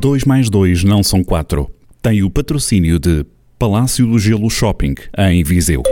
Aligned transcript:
2 0.00 0.24
mais 0.24 0.48
2 0.48 0.82
não 0.82 1.02
são 1.02 1.22
4. 1.22 1.70
Tem 2.00 2.22
o 2.22 2.30
patrocínio 2.30 2.98
de 2.98 3.26
Palácio 3.58 4.06
do 4.06 4.18
Gelo 4.18 4.48
Shopping, 4.48 4.94
em 5.18 5.44
Viseu. 5.44 5.82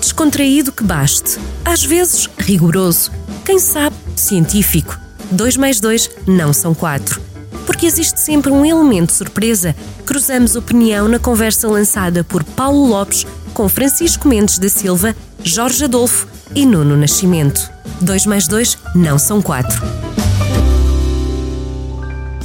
Descontraído 0.00 0.72
que 0.72 0.82
baste. 0.82 1.38
Às 1.62 1.84
vezes, 1.84 2.30
rigoroso. 2.38 3.12
Quem 3.44 3.58
sabe, 3.58 3.94
científico. 4.16 4.98
2 5.30 5.58
mais 5.58 5.80
2 5.80 6.10
não 6.26 6.54
são 6.54 6.74
4. 6.74 7.20
Porque 7.66 7.84
existe 7.84 8.18
sempre 8.18 8.50
um 8.50 8.64
elemento 8.64 9.12
surpresa. 9.12 9.76
Cruzamos 10.06 10.56
opinião 10.56 11.08
na 11.08 11.18
conversa 11.18 11.68
lançada 11.68 12.24
por 12.24 12.42
Paulo 12.42 12.86
Lopes 12.86 13.26
com 13.52 13.68
Francisco 13.68 14.26
Mendes 14.26 14.58
da 14.58 14.70
Silva, 14.70 15.14
Jorge 15.44 15.84
Adolfo 15.84 16.26
e 16.54 16.64
Nuno 16.64 16.96
Nascimento. 16.96 17.70
2 18.00 18.24
mais 18.24 18.48
2 18.48 18.78
não 18.94 19.18
são 19.18 19.42
4. 19.42 20.17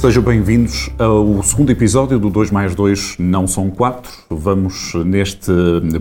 Sejam 0.04 0.22
bem-vindos 0.22 0.90
ao 0.98 1.42
segundo 1.42 1.72
episódio 1.72 2.18
do 2.18 2.28
2 2.28 2.50
mais 2.50 2.74
2 2.74 3.16
não 3.18 3.46
são 3.46 3.70
4. 3.70 4.12
Vamos 4.28 4.92
neste 4.96 5.50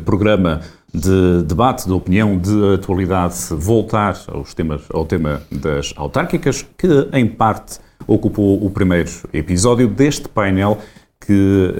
programa 0.04 0.60
de 0.94 1.42
debate, 1.44 1.86
de 1.86 1.94
opinião, 1.94 2.38
de 2.38 2.74
atualidade, 2.74 3.34
voltar 3.52 4.22
aos 4.28 4.54
temas, 4.54 4.82
ao 4.94 5.06
tema 5.06 5.42
das 5.50 5.94
autárquicas, 5.96 6.66
que 6.78 7.08
em 7.14 7.26
parte 7.26 7.80
ocupou 8.06 8.62
o 8.62 8.70
primeiro 8.70 9.10
episódio 9.32 9.88
deste 9.88 10.28
painel 10.28 10.80
que 11.26 11.74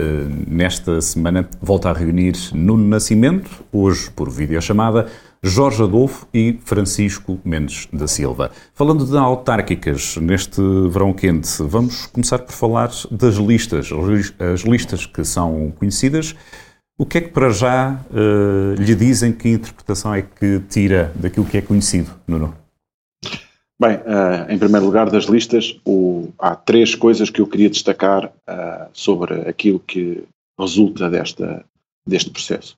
nesta 0.48 1.02
semana 1.02 1.46
volta 1.62 1.90
a 1.90 1.94
reunir 1.94 2.36
Nuno 2.54 2.88
Nascimento, 2.88 3.50
hoje 3.70 4.10
por 4.10 4.30
videochamada, 4.30 5.08
Jorge 5.46 5.84
Adolfo 5.84 6.26
e 6.34 6.58
Francisco 6.64 7.38
Mendes 7.44 7.90
da 7.92 8.08
Silva. 8.08 8.50
Falando 8.74 9.06
de 9.06 9.18
autárquicas 9.18 10.16
neste 10.16 10.62
verão 10.90 11.12
quente, 11.12 11.62
vamos 11.64 12.06
começar 12.06 12.40
por 12.40 12.54
falar 12.54 12.90
das 13.12 13.36
listas, 13.36 13.90
as 14.54 14.62
listas 14.62 15.06
que 15.06 15.26
são 15.26 15.74
conhecidas. 15.78 16.34
O 16.98 17.06
que 17.06 17.18
é 17.18 17.22
que 17.22 17.28
para 17.28 17.50
já 17.50 18.00
uh, 18.10 18.82
lhe 18.82 18.96
dizem, 18.96 19.34
que 19.34 19.50
interpretação 19.50 20.16
é 20.16 20.22
que 20.22 20.62
tira 20.70 21.12
daquilo 21.14 21.46
que 21.46 21.58
é 21.58 21.62
conhecido, 21.62 22.12
Nuno? 22.26 22.56
Bem, 23.82 23.98
uh, 23.98 24.50
em 24.50 24.58
primeiro 24.58 24.86
lugar 24.86 25.10
das 25.10 25.26
listas, 25.26 25.78
o, 25.84 26.30
há 26.40 26.56
três 26.56 26.96
coisas 26.96 27.30
que 27.30 27.42
eu 27.42 27.48
queria 27.48 27.70
destacar 27.70 28.28
uh, 28.28 28.88
sobre 28.94 29.42
aquilo 29.42 29.80
que 29.80 30.24
resulta 30.58 31.10
desta, 31.10 31.66
deste 32.08 32.30
processo. 32.30 32.78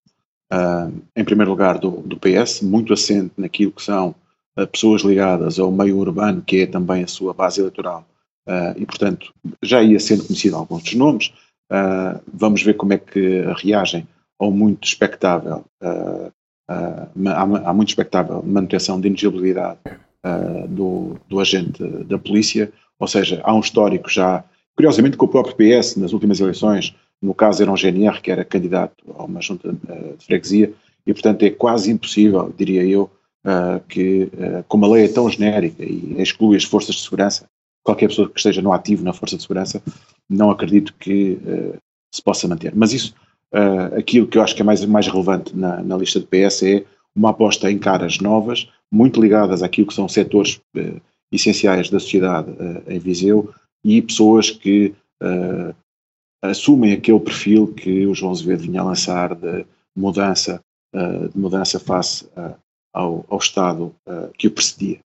Uh, 0.55 1.01
em 1.17 1.25
primeiro 1.25 1.51
lugar, 1.51 1.77
do, 1.77 1.91
do, 1.91 2.17
PS, 2.17 2.61
muito 2.61 2.93
assente 2.93 3.33
naquilo 3.37 3.73
que 3.73 3.81
são 3.81 4.15
uh, 4.57 4.65
pessoas 4.67 5.01
ligadas 5.01 5.59
ao 5.59 5.69
meio 5.69 5.97
urbano, 5.97 6.41
que 6.41 6.61
é 6.61 6.65
também 6.65 7.03
a 7.03 7.07
sua 7.07 7.33
base 7.33 7.59
eleitoral, 7.59 8.07
uh, 8.47 8.73
e 8.77 8.85
portanto 8.85 9.33
já 9.61 9.83
ia 9.83 9.99
sendo 9.99 10.23
conhecido 10.23 10.55
alguns 10.55 10.83
dos 10.83 10.93
nomes. 10.93 11.33
vamos 12.33 12.63
ver 12.63 12.75
como 12.75 12.93
é 12.93 12.97
que 12.97 13.41
reagem 13.57 14.07
ao 14.39 14.49
muito 14.49 14.85
expectável, 14.85 15.65
há, 16.67 17.73
muito 17.73 17.89
expectável 17.89 18.43
manutenção 18.43 18.99
de 18.99 19.07
inelegibilidade 19.07 19.79
do, 20.69 21.17
do 21.27 21.39
agente 21.39 21.83
da 22.03 22.17
polícia, 22.19 22.71
ou 22.99 23.07
seja, 23.07 23.41
há 23.43 23.53
um 23.53 23.61
histórico 23.61 24.09
já, 24.09 24.43
curiosamente 24.75 25.17
com 25.17 25.25
o 25.25 25.29
próprio 25.29 25.55
PS 25.55 25.95
nas 25.95 26.13
últimas 26.13 26.39
eleições, 26.39 26.93
no 27.21 27.33
caso 27.33 27.61
era 27.61 27.71
um 27.71 27.77
GNR 27.77 28.21
que 28.21 28.31
era 28.31 28.45
candidato 28.45 28.95
a 29.17 29.23
uma 29.23 29.41
junta 29.41 29.69
uh, 29.69 30.17
de 30.17 30.25
freguesia 30.25 30.73
e, 31.05 31.13
portanto, 31.13 31.43
é 31.43 31.49
quase 31.49 31.91
impossível, 31.91 32.53
diria 32.55 32.83
eu, 32.83 33.09
uh, 33.45 33.79
que, 33.87 34.23
uh, 34.33 34.63
como 34.67 34.85
a 34.85 34.89
lei 34.89 35.05
é 35.05 35.07
tão 35.07 35.29
genérica 35.29 35.83
e 35.83 36.15
exclui 36.21 36.57
as 36.57 36.63
forças 36.63 36.95
de 36.95 37.01
segurança, 37.01 37.47
qualquer 37.83 38.07
pessoa 38.07 38.29
que 38.29 38.37
esteja 38.37 38.61
no 38.61 38.73
ativo 38.73 39.03
na 39.03 39.13
força 39.13 39.35
de 39.35 39.43
segurança, 39.43 39.81
não 40.29 40.49
acredito 40.49 40.93
que 40.99 41.37
se 42.11 42.19
possa 42.19 42.47
manter. 42.47 42.73
Mas 42.75 42.91
isso, 42.93 43.13
aquilo 43.95 44.25
que 44.25 44.39
eu 44.39 44.41
acho 44.41 44.55
que 44.55 44.63
é 44.63 44.65
mais, 44.65 44.83
mais 44.85 45.05
relevante 45.05 45.55
na, 45.55 45.83
na 45.83 45.95
lista 45.95 46.19
do 46.19 46.25
PS 46.25 46.63
é 46.63 46.83
uma 47.15 47.29
aposta 47.29 47.71
em 47.71 47.77
caras 47.77 48.17
novas, 48.17 48.67
muito 48.91 49.21
ligadas 49.21 49.61
àquilo 49.61 49.85
que 49.85 49.93
são 49.93 50.09
setores 50.09 50.59
essenciais 51.31 51.87
da 51.91 51.99
sociedade 51.99 52.49
em 52.87 52.97
Viseu 52.97 53.53
e 53.83 54.01
pessoas 54.01 54.49
que 54.49 54.95
assumem 56.49 56.93
aquele 56.93 57.19
perfil 57.19 57.67
que 57.67 58.05
o 58.05 58.13
João 58.13 58.31
Azevedo 58.31 58.63
vinha 58.63 58.81
a 58.81 58.85
lançar 58.85 59.35
de 59.35 59.65
mudança, 59.95 60.59
uh, 60.93 61.29
de 61.29 61.37
mudança 61.37 61.79
face 61.79 62.25
uh, 62.37 62.55
ao, 62.93 63.25
ao, 63.29 63.37
Estado 63.37 63.95
uh, 64.07 64.29
que 64.37 64.47
o 64.47 64.51
precedia. 64.51 64.99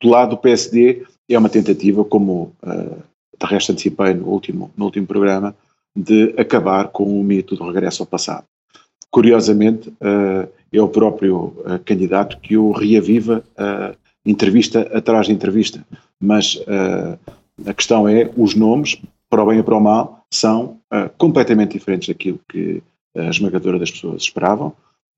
Do 0.00 0.08
lado 0.08 0.30
do 0.30 0.36
PSD, 0.36 1.06
é 1.28 1.38
uma 1.38 1.48
tentativa, 1.48 2.04
como 2.04 2.52
de 2.62 3.46
resto 3.46 3.72
anticipei 3.72 4.12
no 4.12 4.26
último, 4.26 4.70
no 4.76 4.84
último 4.84 5.06
programa, 5.06 5.56
de 5.96 6.34
acabar 6.36 6.88
com 6.88 7.18
o 7.18 7.24
mito 7.24 7.56
do 7.56 7.64
regresso 7.64 8.02
ao 8.02 8.06
passado. 8.06 8.44
Curiosamente, 9.10 9.90
é 10.70 10.82
o 10.82 10.88
próprio 10.88 11.54
candidato 11.86 12.38
que 12.40 12.58
o 12.58 12.72
reaviva 12.72 13.42
entrevista 14.26 14.82
atrás 14.92 15.26
de 15.26 15.32
entrevista, 15.32 15.82
mas 16.20 16.62
a 17.64 17.72
questão 17.72 18.06
é 18.06 18.30
os 18.36 18.54
nomes, 18.54 19.00
para 19.30 19.42
o 19.42 19.46
bem 19.46 19.60
e 19.60 19.62
para 19.62 19.76
o 19.76 19.80
mal, 19.80 20.24
são 20.30 20.78
uh, 20.94 21.10
completamente 21.18 21.72
diferentes 21.72 22.08
daquilo 22.08 22.40
que 22.48 22.82
a 23.16 23.28
esmagadora 23.28 23.78
das 23.78 23.90
pessoas 23.90 24.22
esperavam, 24.22 24.72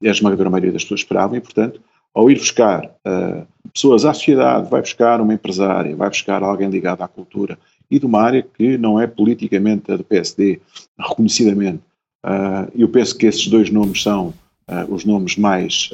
a 0.04 0.09
esmagadora 0.09 0.50
maioria 0.50 0.72
das 0.72 0.82
pessoas 0.82 1.00
esperavam, 1.00 1.37
e, 1.37 1.41
portanto, 1.41 1.81
ao 2.16 2.31
ir 2.31 2.38
buscar 2.38 2.87
uh, 3.06 3.47
pessoas 3.75 4.06
à 4.06 4.15
sociedade, 4.15 4.70
vai 4.70 4.81
buscar 4.81 5.20
uma 5.20 5.34
empresária, 5.34 5.94
vai 5.94 6.09
buscar 6.09 6.42
alguém 6.42 6.70
ligado 6.70 7.03
à 7.03 7.09
cultura 7.09 7.59
e 7.91 7.98
de 7.98 8.06
uma 8.06 8.22
área 8.22 8.42
que 8.42 8.78
não 8.78 8.98
é 8.98 9.06
politicamente 9.06 9.92
a 9.92 9.97
do 9.97 10.03
PSD, 10.03 10.59
reconhecidamente. 10.98 11.82
Uh, 12.25 12.72
eu 12.75 12.88
penso 12.88 13.16
que 13.19 13.26
esses 13.26 13.47
dois 13.48 13.70
nomes 13.70 14.03
são 14.03 14.28
uh, 14.69 14.92
os 14.94 15.04
nomes 15.04 15.36
mais 15.36 15.91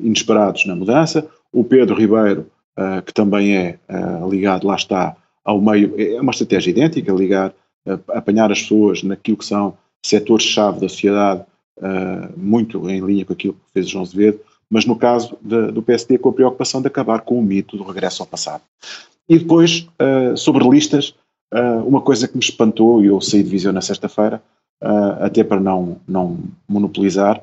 inesperados 0.00 0.64
na 0.64 0.76
mudança. 0.76 1.26
O 1.52 1.64
Pedro 1.64 1.96
Ribeiro, 1.96 2.46
que 3.04 3.12
também 3.12 3.56
é 3.56 3.78
ligado, 4.30 4.64
lá 4.64 4.76
está, 4.76 5.16
ao 5.44 5.60
meio, 5.60 5.92
é 5.98 6.20
uma 6.20 6.30
estratégia 6.30 6.70
idêntica, 6.70 7.12
ligar, 7.12 7.52
apanhar 8.08 8.50
as 8.50 8.62
pessoas 8.62 9.02
naquilo 9.02 9.36
que 9.36 9.44
são 9.44 9.76
setores-chave 10.04 10.80
da 10.80 10.88
sociedade, 10.88 11.44
uh, 11.78 12.32
muito 12.38 12.88
em 12.88 13.00
linha 13.00 13.24
com 13.24 13.32
aquilo 13.32 13.54
que 13.54 13.72
fez 13.72 13.88
João 13.88 14.04
Azevedo, 14.04 14.40
mas 14.70 14.84
no 14.84 14.96
caso 14.96 15.36
de, 15.40 15.70
do 15.72 15.82
PSD 15.82 16.18
com 16.18 16.30
a 16.30 16.32
preocupação 16.32 16.80
de 16.80 16.88
acabar 16.88 17.20
com 17.20 17.38
o 17.38 17.42
mito 17.42 17.76
do 17.76 17.84
regresso 17.84 18.22
ao 18.22 18.26
passado. 18.26 18.62
E 19.28 19.38
depois, 19.38 19.88
uh, 20.00 20.36
sobre 20.36 20.68
listas, 20.68 21.14
uma 21.86 22.00
coisa 22.00 22.26
que 22.26 22.34
me 22.34 22.42
espantou, 22.42 23.02
e 23.02 23.06
eu 23.06 23.20
saí 23.20 23.42
de 23.42 23.48
visão 23.48 23.72
na 23.72 23.80
sexta-feira, 23.80 24.42
até 25.20 25.44
para 25.44 25.60
não, 25.60 25.96
não 26.06 26.38
monopolizar, 26.68 27.40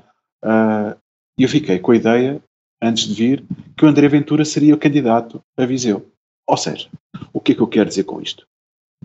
eu 1.40 1.50
fiquei 1.50 1.80
com 1.80 1.94
a 1.94 1.96
ideia, 1.96 2.42
antes 2.82 3.08
de 3.08 3.14
vir, 3.14 3.44
que 3.78 3.86
o 3.86 3.88
André 3.88 4.10
Ventura 4.10 4.44
seria 4.44 4.76
o 4.76 4.78
candidato 4.78 5.42
a 5.58 5.66
Viseu. 5.66 6.06
Ou 6.46 6.58
seja, 6.58 6.90
o 7.32 7.40
que 7.40 7.54
é 7.54 7.56
que 7.56 7.62
eu 7.62 7.68
quero 7.68 7.90
dizer 7.90 8.04
com 8.04 8.22
isto? 8.22 8.46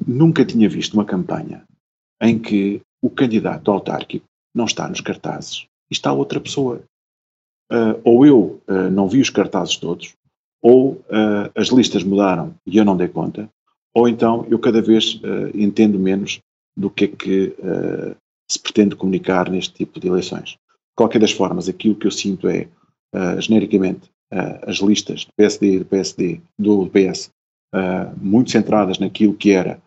Nunca 0.07 0.45
tinha 0.45 0.69
visto 0.69 0.95
uma 0.95 1.05
campanha 1.05 1.65
em 2.21 2.39
que 2.39 2.81
o 3.03 3.11
candidato 3.11 3.71
autárquico 3.71 4.27
não 4.55 4.65
está 4.65 4.89
nos 4.89 5.01
cartazes 5.01 5.67
e 5.91 5.95
está 5.95 6.13
outra 6.13 6.41
pessoa. 6.41 6.83
Uh, 7.71 8.01
ou 8.03 8.27
eu 8.27 8.61
uh, 8.67 8.91
não 8.91 9.09
vi 9.09 9.21
os 9.21 9.31
cartazes 9.31 9.77
todos, 9.77 10.15
ou 10.63 10.93
uh, 10.93 11.51
as 11.55 11.69
listas 11.69 12.03
mudaram 12.03 12.55
e 12.67 12.77
eu 12.79 12.85
não 12.85 12.97
dei 12.97 13.09
conta, 13.09 13.49
ou 13.95 14.09
então 14.09 14.47
eu 14.51 14.59
cada 14.59 14.81
vez 14.81 15.21
entendo 15.55 15.99
menos 15.99 16.41
do 16.77 16.89
que 16.89 17.05
é 17.07 17.09
que 17.09 17.57
se 18.49 18.59
pretende 18.61 18.95
comunicar 18.95 19.51
neste 19.51 19.75
tipo 19.75 19.99
de 19.99 20.07
eleições. 20.07 20.51
De 20.51 20.95
qualquer 20.95 21.19
das 21.19 21.33
formas, 21.33 21.69
aquilo 21.69 21.97
que 21.97 22.07
eu 22.07 22.11
sinto 22.11 22.47
é, 22.49 22.69
genericamente, 23.41 24.09
as 24.31 24.77
listas 24.77 25.25
do 25.25 25.33
PSD 25.37 25.75
e 25.75 25.79
do 25.81 25.85
PSD, 25.87 26.41
do 26.57 26.89
PS, 26.91 27.31
muito 28.21 28.53
centradas 28.53 29.01
naquilo 29.01 29.35
que 29.35 29.51
era 29.51 29.81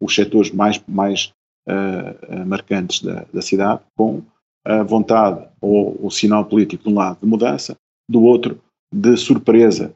os 0.00 0.14
setores 0.14 0.50
mais, 0.50 0.82
mais 0.88 1.32
uh, 1.68 2.46
marcantes 2.46 3.02
da, 3.02 3.24
da, 3.32 3.42
cidade, 3.42 3.80
com 3.96 4.22
a 4.64 4.82
vontade 4.82 5.46
ou 5.60 5.98
o 6.04 6.10
sinal 6.10 6.44
político 6.44 6.84
de 6.84 6.90
um 6.90 6.94
lado 6.94 7.18
de 7.20 7.26
mudança, 7.26 7.76
do 8.08 8.22
outro 8.22 8.60
de 8.92 9.16
surpresa 9.16 9.94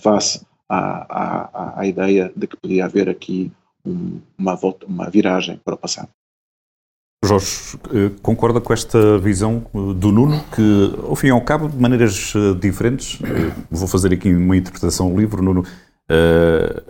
face 0.00 0.46
à, 0.68 1.74
à, 1.78 1.80
à, 1.80 1.86
ideia 1.86 2.32
de 2.34 2.46
que 2.46 2.56
podia 2.56 2.86
haver 2.86 3.08
aqui 3.08 3.50
um, 3.84 4.20
uma, 4.38 4.54
volta, 4.54 4.86
uma 4.86 5.10
viragem 5.10 5.60
para 5.62 5.74
o 5.74 5.78
passado. 5.78 6.08
Jorge, 7.22 7.78
concorda 8.22 8.60
com 8.60 8.72
esta 8.72 9.18
visão 9.18 9.66
do 9.74 10.12
Nuno, 10.12 10.42
que, 10.54 10.94
ao 11.06 11.16
fim 11.16 11.26
e 11.26 11.30
ao 11.30 11.40
cabo, 11.42 11.68
de 11.68 11.76
maneiras 11.76 12.32
diferentes, 12.60 13.18
vou 13.70 13.88
fazer 13.88 14.12
aqui 14.12 14.32
uma 14.32 14.56
interpretação 14.56 15.14
livre, 15.18 15.42
Nuno, 15.42 15.64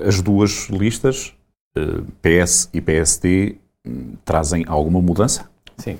as 0.06 0.20
duas 0.20 0.68
listas, 0.68 1.32
eh, 1.32 1.37
PS 2.22 2.68
e 2.72 2.80
PSD, 2.80 3.56
trazem 4.24 4.64
alguma 4.66 5.00
mudança? 5.00 5.48
Sim. 5.76 5.98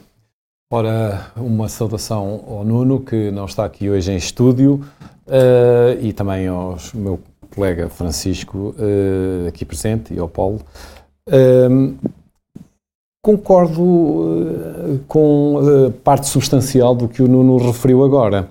Ora, 0.71 1.33
uma 1.35 1.67
saudação 1.67 2.45
ao 2.47 2.63
Nuno, 2.63 3.01
que 3.01 3.31
não 3.31 3.47
está 3.47 3.65
aqui 3.65 3.89
hoje 3.89 4.13
em 4.13 4.17
estúdio, 4.17 4.85
uh, 5.27 5.99
e 5.99 6.13
também 6.13 6.47
aos 6.47 6.93
meu, 6.93 7.19
colega 7.55 7.89
Francisco, 7.89 8.75
uh, 8.77 9.49
aqui 9.49 9.65
presente, 9.65 10.13
e 10.13 10.19
ao 10.19 10.29
Paulo. 10.29 10.61
Uh, 11.27 11.97
concordo 13.23 15.03
com 15.09 15.91
parte 16.05 16.27
substancial 16.29 16.95
do 16.95 17.09
que 17.09 17.23
o 17.23 17.29
Nuno 17.29 17.57
referiu 17.59 18.05
agora. 18.05 18.49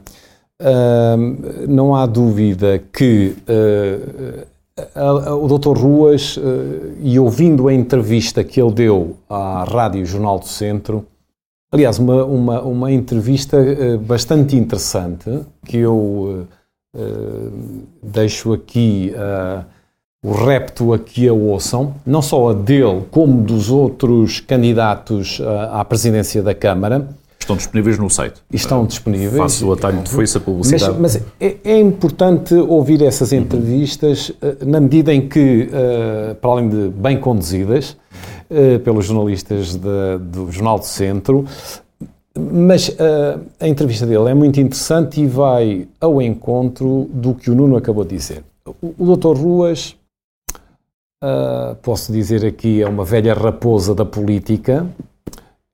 não 1.68 1.96
há 1.96 2.06
dúvida 2.06 2.80
que 2.92 3.36
o 5.42 5.58
Dr. 5.58 5.78
Ruas, 5.78 6.38
e 7.02 7.18
ouvindo 7.20 7.68
a 7.68 7.74
entrevista 7.74 8.44
que 8.44 8.62
ele 8.62 8.72
deu 8.72 9.18
à 9.30 9.64
Rádio 9.64 10.06
Jornal 10.06 10.40
do 10.40 10.48
Centro, 10.48 11.06
aliás, 11.72 11.98
uma, 11.98 12.24
uma, 12.24 12.62
uma 12.62 12.92
entrevista 12.92 13.58
bastante 14.06 14.56
interessante, 14.56 15.42
que 15.66 15.78
eu 15.78 16.48
eh, 16.96 17.50
deixo 18.04 18.54
aqui 18.54 19.14
o 20.24 20.32
repto 20.32 20.94
a 20.94 21.00
que 21.00 21.28
a 21.28 21.34
ouçam, 21.34 21.96
não 22.06 22.22
só 22.22 22.50
a 22.50 22.54
dele, 22.54 23.06
como 23.12 23.42
dos 23.42 23.70
outros 23.70 24.40
candidatos 24.40 25.40
à 25.72 25.86
presidência 25.86 26.42
da 26.42 26.54
Câmara. 26.54 27.08
Estão 27.48 27.56
disponíveis 27.56 27.98
no 27.98 28.10
site. 28.10 28.42
Estão 28.52 28.86
disponíveis. 28.86 29.38
Faço 29.38 29.68
o 29.68 29.74
atalho 29.74 30.02
de 30.02 30.10
foice 30.10 30.38
a 30.38 30.42
publicidade. 30.42 31.00
Mas, 31.00 31.16
mas 31.16 31.24
é, 31.40 31.56
é, 31.64 31.80
importante 31.80 32.54
ouvir 32.54 33.02
essas 33.02 33.32
entrevistas 33.32 34.32
na 34.66 34.82
medida 34.82 35.14
em 35.14 35.30
que, 35.30 35.70
para 36.42 36.52
além 36.52 36.68
de 36.68 36.90
bem 36.90 37.18
conduzidas 37.18 37.96
pelos 38.84 39.06
jornalistas 39.06 39.76
de, 39.76 40.18
do 40.20 40.52
Jornal 40.52 40.80
do 40.80 40.86
Centro, 40.86 41.46
mas 42.38 42.90
uh, 42.90 43.42
a 43.60 43.68
entrevista 43.68 44.06
dele 44.06 44.30
é 44.30 44.34
muito 44.34 44.60
interessante 44.60 45.22
e 45.22 45.28
vai 45.28 45.88
ao 46.00 46.22
encontro 46.22 47.10
do 47.12 47.34
que 47.34 47.50
o 47.50 47.56
Nuno 47.56 47.76
acabou 47.76 48.04
de 48.04 48.16
dizer. 48.16 48.44
O, 48.82 48.94
o 48.98 49.16
Dr. 49.16 49.36
Ruas, 49.38 49.96
uh, 51.24 51.76
posso 51.82 52.12
dizer 52.12 52.46
aqui, 52.46 52.82
é 52.82 52.88
uma 52.88 53.04
velha 53.04 53.34
raposa 53.34 53.96
da 53.96 54.06
política, 54.06 54.86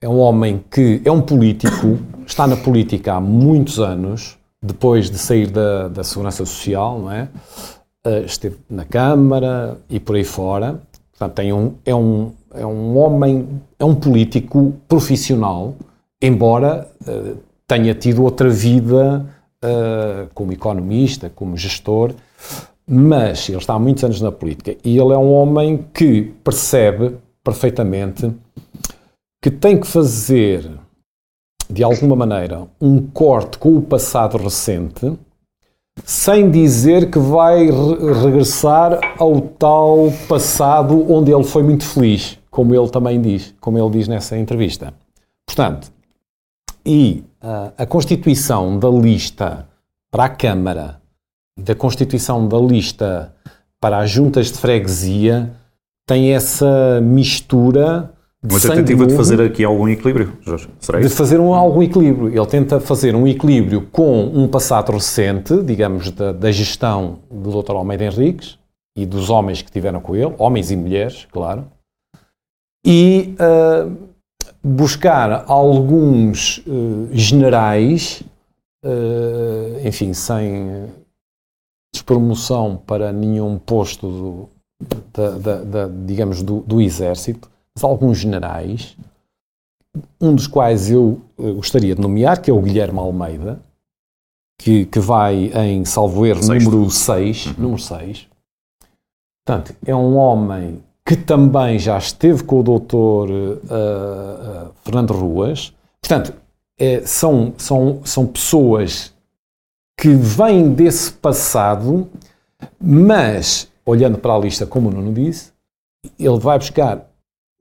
é 0.03 0.09
um 0.09 0.19
homem 0.19 0.61
que 0.69 1.01
é 1.05 1.11
um 1.11 1.21
político, 1.21 1.97
está 2.27 2.45
na 2.45 2.57
política 2.57 3.13
há 3.13 3.21
muitos 3.21 3.79
anos, 3.79 4.37
depois 4.61 5.09
de 5.09 5.17
sair 5.17 5.47
da, 5.47 5.87
da 5.87 6.03
Segurança 6.03 6.45
Social, 6.45 6.99
não 6.99 7.11
é? 7.11 7.29
Uh, 8.05 8.25
esteve 8.25 8.57
na 8.69 8.83
Câmara 8.83 9.77
e 9.89 10.01
por 10.01 10.17
aí 10.17 10.25
fora. 10.25 10.81
Portanto, 11.11 11.35
tem 11.35 11.53
um, 11.53 11.75
é, 11.85 11.95
um, 11.95 12.33
é 12.53 12.65
um 12.65 12.97
homem, 12.97 13.61
é 13.79 13.85
um 13.85 13.95
político 13.95 14.73
profissional 14.89 15.73
embora 16.21 16.89
uh, 17.07 17.37
tenha 17.65 17.93
tido 17.93 18.23
outra 18.23 18.49
vida 18.49 19.25
uh, 19.63 20.29
como 20.33 20.51
economista, 20.51 21.29
como 21.33 21.57
gestor, 21.57 22.13
mas 22.85 23.47
ele 23.47 23.57
está 23.57 23.73
há 23.73 23.79
muitos 23.79 24.03
anos 24.03 24.19
na 24.21 24.31
política 24.31 24.75
e 24.83 24.97
ele 24.97 25.13
é 25.13 25.17
um 25.17 25.31
homem 25.31 25.85
que 25.93 26.33
percebe 26.43 27.15
perfeitamente 27.41 28.33
que 29.43 29.51
tem 29.51 29.77
que 29.77 29.85
fazer, 29.85 30.71
de 31.69 31.83
alguma 31.83 32.15
maneira, 32.15 32.65
um 32.79 33.05
corte 33.05 33.57
com 33.57 33.75
o 33.75 33.81
passado 33.81 34.37
recente, 34.37 35.19
sem 36.05 36.49
dizer 36.49 37.11
que 37.11 37.19
vai 37.19 37.65
re 37.65 38.13
regressar 38.23 39.01
ao 39.19 39.41
tal 39.41 40.13
passado 40.29 41.11
onde 41.11 41.33
ele 41.33 41.43
foi 41.43 41.61
muito 41.61 41.83
feliz, 41.83 42.39
como 42.49 42.73
ele 42.73 42.87
também 42.89 43.21
diz, 43.21 43.53
como 43.59 43.77
ele 43.77 43.89
diz 43.89 44.07
nessa 44.07 44.37
entrevista. 44.37 44.93
Portanto, 45.45 45.91
e 46.85 47.25
uh, 47.43 47.73
a 47.77 47.85
constituição 47.85 48.79
da 48.79 48.89
lista 48.89 49.67
para 50.09 50.23
a 50.23 50.29
Câmara, 50.29 51.01
da 51.59 51.75
constituição 51.75 52.47
da 52.47 52.57
lista 52.57 53.35
para 53.77 53.97
as 53.97 54.09
juntas 54.09 54.53
de 54.53 54.57
freguesia, 54.57 55.53
tem 56.07 56.33
essa 56.33 57.01
mistura 57.01 58.09
uma 58.43 58.59
tentativa 58.59 59.05
de 59.05 59.15
fazer 59.15 59.41
aqui 59.41 59.63
algum 59.63 59.87
equilíbrio, 59.87 60.33
Jorge. 60.41 60.67
Será 60.79 60.99
isso? 60.99 61.09
De 61.09 61.15
fazer 61.15 61.39
um, 61.39 61.53
algum 61.53 61.81
equilíbrio. 61.81 62.27
Ele 62.27 62.45
tenta 62.45 62.79
fazer 62.79 63.15
um 63.15 63.25
equilíbrio 63.25 63.87
com 63.91 64.25
um 64.25 64.47
passado 64.47 64.91
recente, 64.91 65.61
digamos, 65.63 66.11
da, 66.11 66.33
da 66.33 66.51
gestão 66.51 67.19
do 67.31 67.61
Dr. 67.61 67.71
Almeida 67.71 68.03
Henriques 68.03 68.59
e 68.97 69.05
dos 69.05 69.29
homens 69.29 69.61
que 69.61 69.71
tiveram 69.71 70.01
com 70.01 70.15
ele, 70.15 70.33
homens 70.37 70.71
e 70.71 70.75
mulheres, 70.75 71.25
claro, 71.31 71.65
e 72.85 73.35
uh, 73.39 74.09
buscar 74.63 75.45
alguns 75.47 76.59
uh, 76.59 77.09
generais, 77.11 78.23
uh, 78.83 79.87
enfim, 79.87 80.13
sem 80.13 80.89
despromoção 81.93 82.75
para 82.75 83.11
nenhum 83.13 83.57
posto, 83.57 84.07
do, 84.07 84.49
da, 85.13 85.29
da, 85.37 85.63
da, 85.63 85.87
digamos, 85.87 86.43
do, 86.43 86.59
do, 86.61 86.81
exército, 86.81 87.49
mas 87.75 87.83
alguns 87.83 88.17
generais, 88.17 88.95
um 90.19 90.35
dos 90.35 90.47
quais 90.47 90.89
eu 90.89 91.21
uh, 91.37 91.53
gostaria 91.55 91.95
de 91.95 92.01
nomear, 92.01 92.41
que 92.41 92.49
é 92.49 92.53
o 92.53 92.61
Guilherme 92.61 92.99
Almeida, 92.99 93.59
que, 94.59 94.85
que 94.85 94.99
vai 94.99 95.51
em, 95.53 95.83
salvo 95.85 96.25
erro, 96.25 96.41
número 96.41 96.89
6, 96.89 97.45
uhum. 97.47 97.53
número 97.57 97.81
6. 97.81 98.27
Portanto, 99.45 99.75
é 99.85 99.95
um 99.95 100.15
homem 100.15 100.81
que 101.05 101.17
também 101.17 101.77
já 101.77 101.97
esteve 101.97 102.43
com 102.43 102.61
o 102.61 102.63
doutor 102.63 103.29
uh, 103.29 103.53
uh, 103.55 104.71
Fernando 104.83 105.13
Ruas. 105.13 105.73
Portanto, 106.01 106.33
é, 106.79 107.01
são, 107.01 107.53
são, 107.57 108.01
são 108.05 108.25
pessoas 108.25 109.13
que 109.99 110.09
vêm 110.09 110.73
desse 110.73 111.11
passado, 111.11 112.09
mas, 112.79 113.69
olhando 113.85 114.17
para 114.17 114.33
a 114.33 114.39
lista, 114.39 114.65
como 114.65 114.89
o 114.89 114.91
Nuno 114.91 115.13
disse, 115.13 115.51
ele 116.17 116.39
vai 116.39 116.57
buscar 116.57 117.05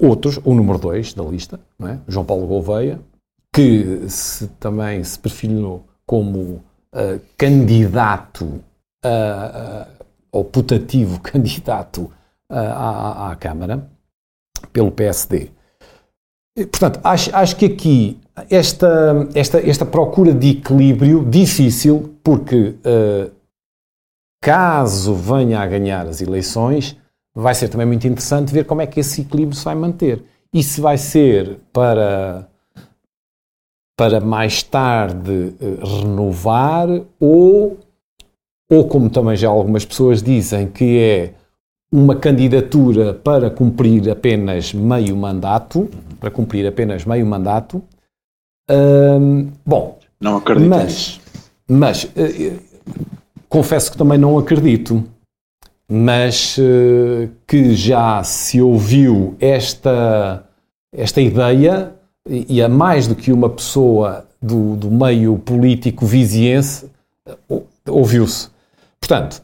outros, 0.03 0.41
o 0.45 0.55
número 0.55 0.79
2 0.79 1.15
da 1.15 1.23
lista, 1.23 1.61
é? 1.83 1.99
João 2.09 2.25
Paulo 2.25 2.47
Gouveia, 2.47 3.01
que 3.55 4.09
se, 4.09 4.49
também 4.59 5.03
se 5.05 5.19
perfilou 5.19 5.87
como 6.07 6.63
uh, 6.95 7.21
candidato, 7.39 8.63
ou 10.31 10.45
putativo 10.45 11.19
candidato 11.23 12.11
à, 12.49 13.31
à, 13.31 13.37
Câmara 13.37 13.91
pelo 14.73 14.93
PSD. 14.93 15.51
Portanto, 16.57 17.01
acho, 17.03 17.35
acho 17.35 17.57
que 17.57 17.67
aqui 17.67 18.21
esta, 18.51 19.29
esta, 19.35 19.59
esta 19.59 19.85
procura 19.85 20.33
de 20.33 20.51
equilíbrio 20.51 21.25
difícil, 21.25 22.15
porque 22.23 22.75
uh, 22.85 23.31
caso 24.43 25.15
venha 25.15 25.61
a 25.61 25.67
ganhar 25.67 26.07
as 26.07 26.21
eleições, 26.21 26.97
vai 27.35 27.55
ser 27.55 27.69
também 27.69 27.87
muito 27.87 28.07
interessante 28.07 28.53
ver 28.53 28.67
como 28.67 28.83
é 28.83 28.87
que 28.87 29.01
esse 29.01 29.23
equilíbrio 29.23 29.57
se 29.57 29.65
vai 29.65 29.75
manter. 29.75 30.23
E 30.53 30.63
se 30.63 30.81
vai 30.81 30.99
ser 30.99 31.59
para, 31.73 32.47
para 33.97 34.21
mais 34.21 34.63
tarde 34.63 35.55
uh, 35.61 36.01
renovar 36.01 36.89
ou, 37.19 37.79
ou, 38.71 38.87
como 38.87 39.09
também 39.09 39.35
já 39.37 39.49
algumas 39.49 39.85
pessoas 39.85 40.23
dizem, 40.23 40.69
que 40.69 40.99
é 40.99 41.35
uma 41.91 42.17
candidatura 42.17 43.15
para 43.15 43.51
cumprir 43.51 44.11
apenas 44.11 44.75
meio 44.75 45.17
mandato, 45.17 45.89
para 46.21 46.31
cumprir 46.31 46.67
apenas 46.67 47.05
meio 47.05 47.25
mandato. 47.27 47.83
bom, 49.65 49.99
não 50.21 50.37
acredito 50.37 50.69
mas, 50.69 51.21
mas 51.69 52.05
uh, 52.05 52.59
confesso 53.49 53.91
que 53.91 53.97
também 53.97 54.19
não 54.19 54.39
acredito, 54.39 55.03
mas 55.95 56.57
uh, 56.57 57.29
que 57.47 57.75
já 57.75 58.25
se 58.25 58.63
ouviu 58.63 59.37
esta, 59.39 60.43
esta 60.91 61.21
ideia 61.21 61.93
e, 62.27 62.63
a 62.63 62.69
mais 62.69 63.07
do 63.07 63.15
que 63.15 63.31
uma 63.31 63.51
pessoa 63.51 64.27
do, 64.41 64.75
do 64.75 64.91
meio 64.91 65.37
político 65.37 66.07
viziense 66.07 66.87
ouviu-se. 67.87 68.49
Portanto, 68.99 69.43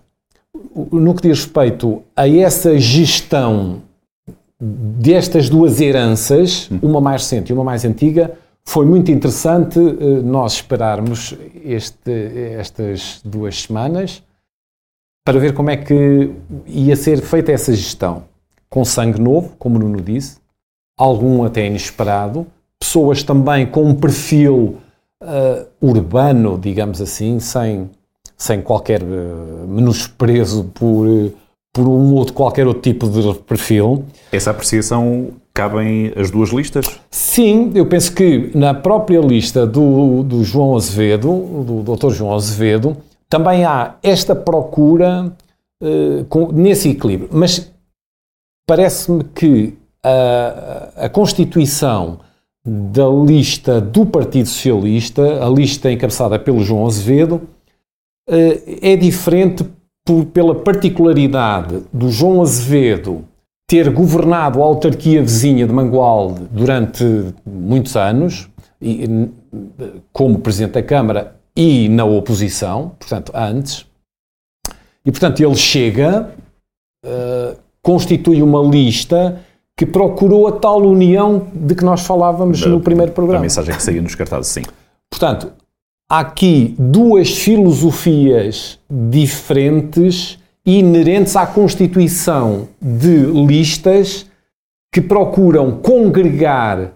no 0.91 1.15
que 1.15 1.29
diz 1.29 1.41
respeito 1.41 2.03
a 2.17 2.27
essa 2.27 2.79
gestão 2.79 3.83
destas 4.59 5.51
duas 5.51 5.83
heranças, 5.83 6.71
uma 6.81 7.01
mais 7.01 7.23
recente 7.23 7.51
e 7.51 7.53
uma 7.53 7.65
mais 7.65 7.85
antiga, 7.85 8.33
foi 8.65 8.87
muito 8.87 9.11
interessante 9.11 9.79
eh, 9.79 10.23
nós 10.23 10.55
esperarmos 10.55 11.35
este, 11.65 12.11
estas 12.59 13.21
duas 13.25 13.63
semanas 13.63 14.23
para 15.29 15.39
ver 15.39 15.53
como 15.53 15.69
é 15.69 15.77
que 15.77 16.31
ia 16.67 16.97
ser 16.97 17.21
feita 17.21 17.53
essa 17.53 17.71
gestão. 17.75 18.23
Com 18.71 18.83
sangue 18.83 19.21
novo, 19.21 19.53
como 19.59 19.77
o 19.77 19.79
Nuno 19.79 20.01
disse, 20.01 20.39
algum 20.97 21.45
até 21.45 21.67
inesperado, 21.67 22.47
pessoas 22.81 23.23
também 23.23 23.67
com 23.67 23.85
um 23.85 23.95
perfil 23.95 24.79
uh, 25.23 25.67
urbano, 25.83 26.59
digamos 26.59 27.03
assim, 27.03 27.39
sem 27.41 27.91
sem 28.39 28.63
qualquer 28.63 29.03
uh, 29.03 29.69
menosprezo 29.69 30.65
por, 30.73 31.07
uh, 31.07 31.31
por 31.75 31.87
um 31.87 32.15
outro, 32.15 32.33
qualquer 32.33 32.67
outro 32.67 32.81
tipo 32.81 33.07
de 33.07 33.35
perfil. 33.41 34.07
Essa 34.33 34.53
apreciação 34.53 35.33
cabem 35.53 36.11
as 36.17 36.31
duas 36.31 36.49
listas? 36.49 36.87
Sim, 37.11 37.71
eu 37.75 37.85
penso 37.85 38.15
que 38.15 38.51
na 38.55 38.73
própria 38.73 39.21
lista 39.21 39.67
do, 39.67 40.23
do 40.23 40.43
João 40.43 40.75
Azevedo, 40.75 41.29
do 41.67 41.97
Dr. 41.97 42.15
João 42.15 42.35
Azevedo, 42.35 42.97
também 43.29 43.65
há 43.65 43.97
esta 44.03 44.35
procura 44.35 45.33
uh, 45.83 46.25
com, 46.27 46.53
nesse 46.53 46.91
equilíbrio. 46.91 47.29
Mas 47.33 47.71
parece-me 48.67 49.25
que 49.25 49.77
a, 50.03 51.05
a 51.05 51.09
constituição 51.09 52.21
da 52.65 53.09
lista 53.09 53.81
do 53.81 54.05
Partido 54.05 54.49
Socialista, 54.49 55.45
a 55.45 55.49
lista 55.49 55.91
encabeçada 55.91 56.39
pelo 56.39 56.63
João 56.63 56.87
Azevedo, 56.87 57.49
é 58.83 58.95
diferente 58.95 59.65
por, 60.05 60.27
pela 60.27 60.55
particularidade 60.55 61.83
do 61.91 62.11
João 62.11 62.43
Azevedo 62.43 63.25
ter 63.67 63.91
governado 63.91 64.63
a 64.63 64.65
autarquia 64.65 65.23
vizinha 65.23 65.67
de 65.67 65.73
Mangualde 65.73 66.47
durante 66.51 67.05
muitos 67.45 67.95
anos, 67.97 68.49
e, 68.81 69.29
como 70.13 70.39
Presidente 70.39 70.73
da 70.73 70.83
Câmara 70.83 71.38
e 71.59 71.89
na 71.89 72.05
oposição, 72.05 72.93
portanto, 73.01 73.33
antes. 73.35 73.85
E, 75.05 75.11
portanto, 75.11 75.43
ele 75.43 75.57
chega, 75.57 76.33
uh, 77.05 77.59
constitui 77.83 78.41
uma 78.41 78.63
lista 78.63 79.41
que 79.77 79.85
procurou 79.85 80.47
a 80.47 80.53
tal 80.53 80.81
união 80.81 81.49
de 81.53 81.75
que 81.75 81.85
nós 81.85 82.03
falávamos 82.03 82.61
da, 82.61 82.69
no 82.69 82.81
primeiro 82.81 83.11
programa. 83.11 83.41
A 83.41 83.43
mensagem 83.43 83.75
que 83.75 83.83
saía 83.83 84.01
nos 84.01 84.15
cartazes, 84.15 84.53
sim. 84.53 84.63
Portanto, 85.11 85.53
há 86.09 86.21
aqui 86.21 86.77
duas 86.79 87.37
filosofias 87.37 88.79
diferentes 88.89 90.39
inerentes 90.65 91.35
à 91.35 91.45
constituição 91.45 92.69
de 92.81 93.27
listas 93.47 94.27
que 94.93 95.01
procuram 95.01 95.73
congregar 95.81 96.93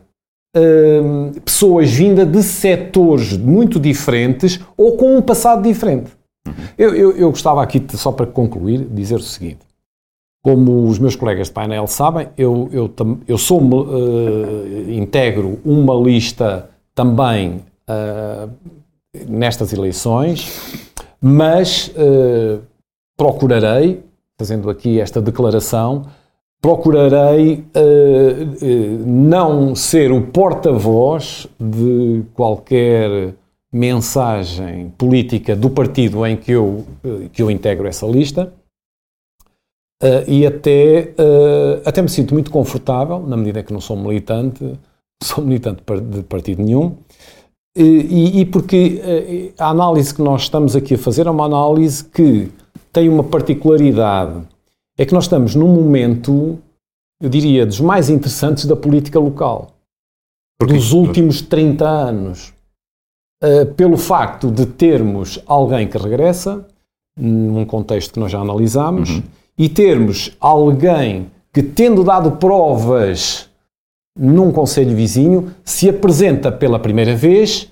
hum, 0.57 1.33
pessoas 1.45 1.91
vindas 1.91 2.31
de 2.31 2.43
setores 2.43 3.37
muito 3.37 3.79
diferentes 3.81 4.61
ou 4.77 4.97
com 4.97 5.17
um 5.17 5.23
passado 5.23 5.63
diferente. 5.63 6.11
Eu, 6.77 6.95
eu, 6.95 7.17
eu, 7.17 7.31
gostava 7.31 7.63
aqui, 7.63 7.85
só 7.97 8.11
para 8.11 8.27
concluir, 8.27 8.85
dizer 8.91 9.17
o 9.17 9.23
seguinte. 9.23 9.61
Como 10.45 10.89
os 10.89 10.99
meus 10.99 11.15
colegas 11.15 11.47
de 11.47 11.53
painel 11.53 11.87
sabem, 11.87 12.29
eu, 12.37 12.69
eu, 12.73 12.93
eu 13.29 13.39
sou, 13.39 13.61
uh, 13.61 14.91
integro 14.91 15.61
uma 15.65 15.95
lista 15.95 16.69
também 16.95 17.63
uh, 17.89 18.51
nestas 19.29 19.73
eleições, 19.73 20.91
mas 21.21 21.89
uh, 21.89 22.61
procurarei, 23.17 24.03
fazendo 24.37 24.69
aqui 24.69 24.99
esta 24.99 25.23
declaração, 25.23 26.07
procurarei 26.63 27.65
uh, 27.75 29.05
não 29.05 29.75
ser 29.75 30.13
o 30.13 30.23
porta-voz 30.23 31.49
de 31.59 32.23
qualquer 32.35 33.35
mensagem 33.73 34.91
política 34.91 35.57
do 35.57 35.69
partido 35.69 36.25
em 36.25 36.37
que 36.37 36.53
eu, 36.53 36.87
que 37.33 37.43
eu 37.43 37.51
integro 37.51 37.89
essa 37.89 38.07
lista. 38.07 38.55
Uh, 40.01 40.23
e 40.29 40.47
até, 40.47 41.15
uh, 41.19 41.83
até 41.85 42.01
me 42.01 42.09
sinto 42.09 42.33
muito 42.33 42.51
confortável, 42.51 43.19
na 43.21 43.37
medida 43.37 43.63
que 43.63 43.73
não 43.73 43.81
sou 43.81 43.97
militante, 43.97 44.79
sou 45.23 45.45
militante 45.45 45.83
de 46.11 46.23
partido 46.23 46.63
nenhum, 46.63 46.97
e, 47.75 48.41
e, 48.41 48.45
porque 48.45 49.55
a 49.57 49.71
análise 49.71 50.15
que 50.15 50.21
nós 50.21 50.43
estamos 50.43 50.77
aqui 50.77 50.93
a 50.93 50.99
fazer 50.99 51.27
é 51.27 51.31
uma 51.31 51.47
análise 51.47 52.05
que 52.05 52.51
tem 52.93 53.09
uma 53.09 53.25
particularidade. 53.25 54.43
É 54.99 55.07
que 55.07 55.15
nós 55.15 55.25
estamos 55.25 55.55
num 55.55 55.69
momento, 55.69 56.59
eu 57.21 57.29
diria, 57.29 57.65
dos 57.65 57.81
mais 57.81 58.11
interessantes 58.11 58.67
da 58.67 58.77
política 58.77 59.19
local. 59.19 59.73
Porquê? 60.59 60.75
Dos 60.75 60.93
últimos 60.93 61.41
30 61.41 61.89
anos. 61.89 62.53
Uh, 63.43 63.67
pelo 63.75 63.97
facto 63.97 64.51
de 64.51 64.67
termos 64.67 65.41
alguém 65.47 65.89
que 65.89 65.99
regressa, 65.99 66.65
num 67.17 67.65
contexto 67.65 68.13
que 68.13 68.21
nós 68.21 68.31
já 68.31 68.39
analisámos, 68.39 69.11
uhum. 69.11 69.23
e 69.59 69.69
termos 69.69 70.37
alguém 70.41 71.31
que, 71.53 71.63
tendo 71.63 72.05
dado 72.05 72.33
provas 72.33 73.51
num 74.17 74.53
conselho 74.53 74.95
vizinho, 74.95 75.53
se 75.65 75.89
apresenta 75.89 76.53
pela 76.53 76.79
primeira 76.79 77.17
vez, 77.17 77.71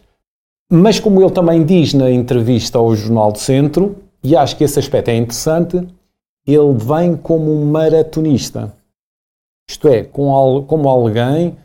mas 0.71 0.99
como 0.99 1.21
ele 1.21 1.31
também 1.31 1.65
diz 1.65 1.95
na 1.95 2.11
entrevista 2.11 2.79
ao 2.79 2.95
Jornal 2.95 3.33
do 3.33 3.39
Centro, 3.39 3.97
e 4.23 4.37
acho 4.37 4.57
que 4.57 4.65
esse 4.65 4.79
aspecto 4.79 5.09
é 5.09 5.17
interessante, 5.17 5.87
ele 6.55 6.73
vem 6.75 7.17
como 7.17 7.53
um 7.53 7.71
maratonista. 7.71 8.73
Isto 9.69 9.89
é, 9.89 10.03
como 10.03 10.89
alguém 10.89 11.57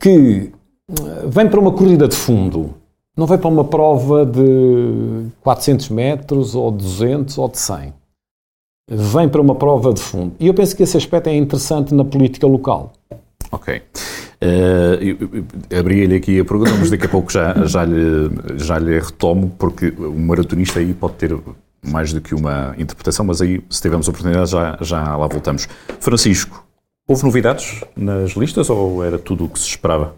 que 0.00 0.52
eh, 0.90 1.26
vem 1.26 1.48
para 1.48 1.60
uma 1.60 1.72
corrida 1.72 2.06
de 2.06 2.14
fundo, 2.14 2.74
não 3.16 3.26
vem 3.26 3.38
para 3.38 3.48
uma 3.48 3.64
prova 3.64 4.24
de 4.24 5.26
400 5.42 5.88
metros, 5.88 6.54
ou 6.54 6.70
200, 6.70 7.36
ou 7.38 7.48
de 7.48 7.58
100. 7.58 7.92
Vem 8.90 9.28
para 9.28 9.40
uma 9.40 9.54
prova 9.54 9.92
de 9.92 10.00
fundo. 10.00 10.34
E 10.38 10.46
eu 10.46 10.54
penso 10.54 10.76
que 10.76 10.82
esse 10.82 10.96
aspecto 10.96 11.28
é 11.28 11.34
interessante 11.34 11.92
na 11.92 12.04
política 12.04 12.46
local. 12.46 12.92
Ok. 13.50 13.82
Uh, 14.40 15.76
Abri-lhe 15.76 16.14
aqui 16.14 16.38
a 16.38 16.44
pergunta, 16.44 16.70
mas 16.78 16.90
daqui 16.90 17.06
a 17.06 17.08
pouco 17.08 17.32
já, 17.32 17.66
já, 17.66 17.84
lhe, 17.84 18.30
já 18.56 18.78
lhe 18.78 19.00
retomo, 19.00 19.52
porque 19.58 19.88
o 19.98 20.18
maratonista 20.18 20.78
aí 20.78 20.94
pode 20.94 21.14
ter 21.14 21.36
mais 21.82 22.12
do 22.12 22.20
que 22.20 22.34
uma 22.34 22.74
interpretação, 22.78 23.24
mas 23.24 23.40
aí, 23.40 23.62
se 23.70 23.80
tivermos 23.80 24.08
oportunidade, 24.08 24.50
já, 24.50 24.78
já 24.80 25.16
lá 25.16 25.26
voltamos. 25.26 25.68
Francisco, 26.00 26.66
houve 27.06 27.24
novidades 27.24 27.82
nas 27.96 28.32
listas 28.32 28.68
ou 28.70 29.04
era 29.04 29.18
tudo 29.18 29.44
o 29.44 29.48
que 29.48 29.58
se 29.58 29.66
esperava? 29.66 30.14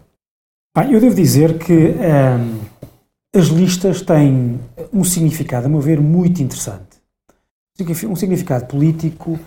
eu 0.89 1.01
devo 1.01 1.15
dizer 1.15 1.57
que 1.57 1.73
um, 1.73 2.01
ehm, 2.01 2.59
as 3.35 3.47
listas 3.47 4.01
têm 4.01 4.59
um 4.93 5.03
significado, 5.03 5.65
a 5.65 5.69
meu 5.69 5.81
ver, 5.81 5.99
muito 5.99 6.41
interessante. 6.41 7.01
Um 8.07 8.15
significado 8.15 8.65
político 8.65 9.39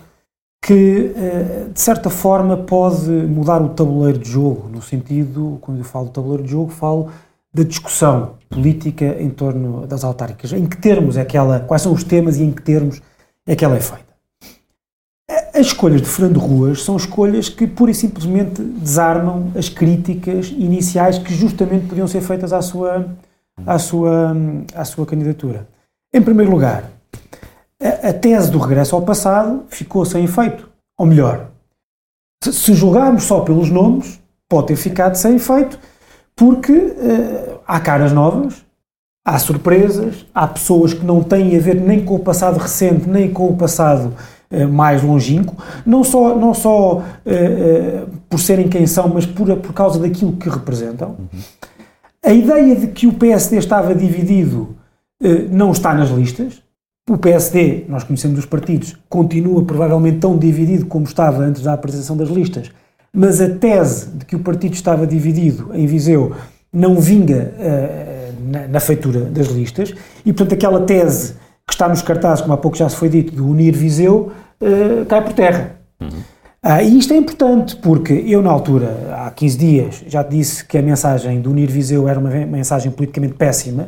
que, 0.65 1.13
eh, 1.15 1.67
de 1.71 1.79
certa 1.79 2.09
forma, 2.09 2.57
pode 2.57 3.09
mudar 3.09 3.61
o 3.61 3.69
tabuleiro 3.69 4.17
de 4.17 4.29
jogo, 4.29 4.67
no 4.67 4.81
sentido, 4.81 5.59
quando 5.61 5.77
eu 5.77 5.83
falo 5.83 6.07
de 6.07 6.13
tabuleiro 6.13 6.43
de 6.43 6.49
jogo, 6.49 6.71
falo 6.71 7.11
da 7.55 7.63
discussão 7.63 8.33
política 8.49 9.15
em 9.17 9.29
torno 9.29 9.87
das 9.87 10.03
autárquicas. 10.03 10.51
Em 10.51 10.65
que 10.65 10.75
termos 10.75 11.15
é 11.15 11.23
que 11.23 11.37
ela, 11.37 11.61
quais 11.61 11.81
são 11.81 11.93
os 11.93 12.03
temas 12.03 12.35
e 12.35 12.43
em 12.43 12.51
que 12.51 12.61
termos 12.61 13.01
é 13.47 13.55
que 13.55 13.63
ela 13.63 13.77
é 13.77 13.79
feita. 13.79 14.03
As 15.53 15.67
escolhas 15.67 16.01
de 16.01 16.09
Fernando 16.09 16.37
Ruas 16.37 16.83
são 16.83 16.97
escolhas 16.97 17.47
que 17.47 17.65
pura 17.65 17.91
e 17.91 17.95
simplesmente 17.95 18.61
desarmam 18.61 19.53
as 19.55 19.69
críticas 19.69 20.49
iniciais 20.49 21.17
que 21.17 21.33
justamente 21.33 21.87
podiam 21.87 22.09
ser 22.09 22.19
feitas 22.19 22.51
à 22.51 22.61
sua, 22.61 23.07
à 23.65 23.79
sua, 23.79 24.35
à 24.75 24.83
sua 24.83 25.05
candidatura. 25.05 25.65
Em 26.13 26.21
primeiro 26.21 26.51
lugar, 26.51 26.91
a, 27.81 28.09
a 28.09 28.13
tese 28.13 28.51
do 28.51 28.59
regresso 28.59 28.97
ao 28.97 29.01
passado 29.01 29.63
ficou 29.69 30.03
sem 30.03 30.25
efeito. 30.25 30.69
Ou 30.97 31.05
melhor, 31.05 31.47
se 32.43 32.73
julgarmos 32.73 33.23
só 33.23 33.39
pelos 33.39 33.69
nomes, 33.69 34.19
pode 34.49 34.67
ter 34.67 34.75
ficado 34.75 35.15
sem 35.15 35.37
efeito, 35.37 35.79
porque 36.35 36.73
uh, 36.73 37.59
há 37.65 37.79
caras 37.79 38.11
novas, 38.11 38.65
há 39.25 39.39
surpresas, 39.39 40.25
há 40.33 40.45
pessoas 40.47 40.93
que 40.93 41.05
não 41.05 41.23
têm 41.23 41.55
a 41.55 41.59
ver 41.59 41.75
nem 41.75 42.03
com 42.03 42.15
o 42.15 42.19
passado 42.19 42.57
recente, 42.57 43.09
nem 43.09 43.31
com 43.31 43.47
o 43.47 43.55
passado 43.55 44.13
uh, 44.51 44.67
mais 44.67 45.01
longínquo, 45.01 45.55
não 45.85 46.03
só, 46.03 46.35
não 46.35 46.53
só 46.53 46.97
uh, 46.97 48.09
por 48.29 48.39
serem 48.39 48.67
quem 48.67 48.85
são, 48.85 49.07
mas 49.07 49.25
por, 49.25 49.55
por 49.57 49.73
causa 49.73 49.99
daquilo 49.99 50.33
que 50.33 50.49
representam. 50.49 51.15
Uhum. 51.17 51.39
A 52.23 52.33
ideia 52.33 52.75
de 52.75 52.87
que 52.87 53.07
o 53.07 53.13
PSD 53.13 53.57
estava 53.57 53.93
dividido 53.93 54.75
não 55.51 55.71
está 55.71 55.93
nas 55.93 56.09
listas. 56.09 56.59
O 57.07 57.19
PSD, 57.19 57.85
nós 57.87 58.03
conhecemos 58.03 58.39
os 58.39 58.47
partidos, 58.47 58.97
continua 59.07 59.63
provavelmente 59.63 60.17
tão 60.17 60.35
dividido 60.35 60.87
como 60.87 61.05
estava 61.05 61.43
antes 61.43 61.61
da 61.61 61.73
apresentação 61.73 62.17
das 62.17 62.29
listas, 62.29 62.71
mas 63.15 63.39
a 63.39 63.49
tese 63.49 64.09
de 64.09 64.25
que 64.25 64.35
o 64.35 64.39
partido 64.39 64.73
estava 64.73 65.07
dividido 65.07 65.71
em 65.73 65.85
Viseu 65.85 66.35
não 66.71 66.99
vinga 66.99 67.53
uh, 67.57 68.51
na, 68.51 68.67
na, 68.67 68.79
feitura 68.79 69.21
das 69.21 69.47
listas 69.47 69.93
e, 70.25 70.33
portanto, 70.33 70.53
aquela 70.53 70.81
tese 70.81 71.35
que 71.65 71.73
está 71.73 71.87
nos 71.87 72.01
cartazes, 72.01 72.41
como 72.41 72.53
há 72.53 72.57
pouco 72.57 72.75
já 72.75 72.89
se 72.89 72.97
foi 72.97 73.07
dito, 73.07 73.33
de 73.33 73.41
unir 73.41 73.73
Viseu, 73.73 74.31
uh, 74.61 75.05
cai 75.05 75.23
por 75.23 75.33
terra. 75.33 75.77
Uhum. 76.01 76.09
Uh, 76.09 76.81
e 76.81 76.97
isto 76.97 77.13
é 77.13 77.17
importante 77.17 77.75
porque 77.77 78.13
eu, 78.27 78.41
na 78.41 78.51
altura, 78.51 79.25
há 79.25 79.31
15 79.31 79.57
dias, 79.57 80.03
já 80.07 80.21
disse 80.21 80.65
que 80.65 80.77
a 80.77 80.81
mensagem 80.81 81.41
de 81.41 81.47
unir 81.47 81.69
Viseu 81.69 82.07
era 82.09 82.19
uma 82.19 82.29
mensagem 82.29 82.91
politicamente 82.91 83.35
péssima 83.35 83.87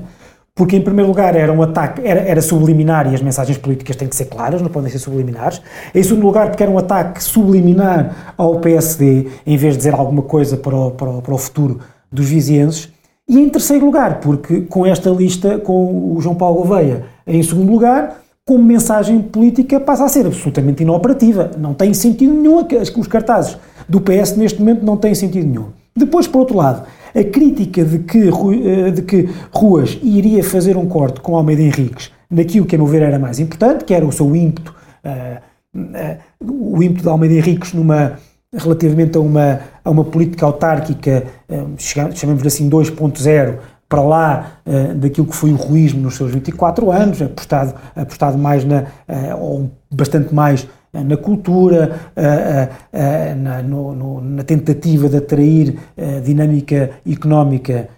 porque 0.58 0.76
em 0.76 0.82
primeiro 0.82 1.08
lugar 1.08 1.36
era 1.36 1.54
um 1.54 1.62
ataque, 1.62 2.02
era, 2.04 2.20
era, 2.22 2.42
subliminar 2.42 3.10
e 3.10 3.14
as 3.14 3.22
mensagens 3.22 3.60
políticas 3.60 3.96
têm 3.96 4.08
que 4.08 4.16
ser 4.16 4.26
claras, 4.26 4.60
não 4.60 4.70
podem 4.70 4.90
ser 4.90 4.98
subliminares. 4.98 5.62
Em 5.94 6.02
segundo 6.02 6.26
lugar, 6.26 6.50
porque 6.50 6.64
era 6.64 6.72
um 6.72 6.80
ataque 6.80 7.24
subliminar 7.24 8.34
ao 8.36 8.60
PSD, 8.60 9.28
em 9.46 9.56
vez 9.56 9.74
de 9.74 9.78
dizer 9.78 9.94
alguma 9.94 10.24
coisa 10.24 10.58
para 10.58 10.76
o, 10.76 10.92
para 10.92 11.10
o, 11.10 11.22
para 11.22 11.34
o 11.36 11.38
futuro 11.38 11.80
dos 12.12 12.28
vizienses. 12.28 12.90
E 13.30 13.40
em 13.40 13.48
terceiro 13.50 13.86
lugar, 13.86 14.20
porque 14.20 14.62
com 14.62 14.84
esta 14.84 15.12
lista, 15.12 15.60
com 15.60 16.16
o 16.16 16.20
João 16.20 16.34
Paulo 16.34 16.58
Gouveia 16.58 17.06
em 17.28 17.44
segundo 17.44 17.72
lugar, 17.72 18.22
como 18.44 18.64
mensagem 18.64 19.22
política 19.22 19.80
passa 19.80 20.06
a 20.06 20.08
ser 20.08 20.26
absolutamente 20.26 20.82
inoperativa. 20.82 21.52
Não 21.56 21.76
tem 21.76 21.94
sentido 21.94 22.34
nenhum, 22.34 22.66
os 22.98 23.08
cartazes 23.08 23.58
do 23.88 24.02
PS 24.02 24.36
neste 24.36 24.60
momento 24.60 24.84
não 24.84 24.98
têm 24.98 25.14
sentido 25.14 25.46
nenhum. 25.46 25.66
Depois, 25.98 26.27
por 26.27 26.39
outro 26.39 26.58
lado, 26.58 26.84
a 27.16 27.24
crítica 27.24 27.84
de 27.84 28.00
que, 28.00 28.30
eh, 28.30 28.92
de 28.92 29.01
que 29.01 29.30
Ruas 29.51 29.98
iria 30.01 30.44
fazer 30.44 30.77
um 30.77 30.88
corte 30.88 31.20
com 31.22 31.36
Almeida 31.36 31.62
Henriques 31.62 32.12
naquilo 32.30 32.66
que, 32.66 32.75
a 32.75 32.77
meu 32.77 32.88
ver, 32.88 33.01
era 33.01 33.18
mais 33.18 33.39
importante, 33.39 33.84
que 33.86 33.94
era 33.94 34.06
o 34.06 34.12
seu 34.12 34.36
ímpeto 34.36 34.75
o 36.42 36.82
ímpeto 36.82 37.04
de 37.04 37.10
Almeida 37.10 37.36
Henriques 37.36 37.74
numa 37.74 38.13
relativamente 38.54 39.18
a 39.18 39.22
uma, 39.22 39.60
a 39.84 39.89
uma 39.89 40.04
política 40.04 40.46
autárquica, 40.46 41.25
chamemos 42.16 42.46
assim 42.46 42.70
2.0, 42.70 43.58
para 43.89 44.01
lá 44.01 44.60
uh, 44.66 44.96
daquilo 44.96 45.27
que 45.27 45.36
foi 45.36 45.51
o 45.51 45.56
ruísmo 45.56 46.01
nos 46.01 46.16
seus 46.16 46.32
24 46.32 46.92
anos, 46.92 47.22
apostado, 47.22 47.74
apostado 47.96 48.38
mais 48.38 48.66
na, 48.66 48.82
uh, 48.82 49.38
ou 49.39 49.72
bastante 49.89 50.34
mais 50.34 50.63
uh, 50.63 50.68
na 50.94 51.17
cultura, 51.17 52.12
na, 53.36 53.62
no, 53.62 53.94
no, 53.94 54.22
na, 54.22 54.44
tentativa 54.44 55.08
de 55.10 55.17
atrair 55.17 55.77
dinâmica 56.24 56.91
económica 57.06 57.89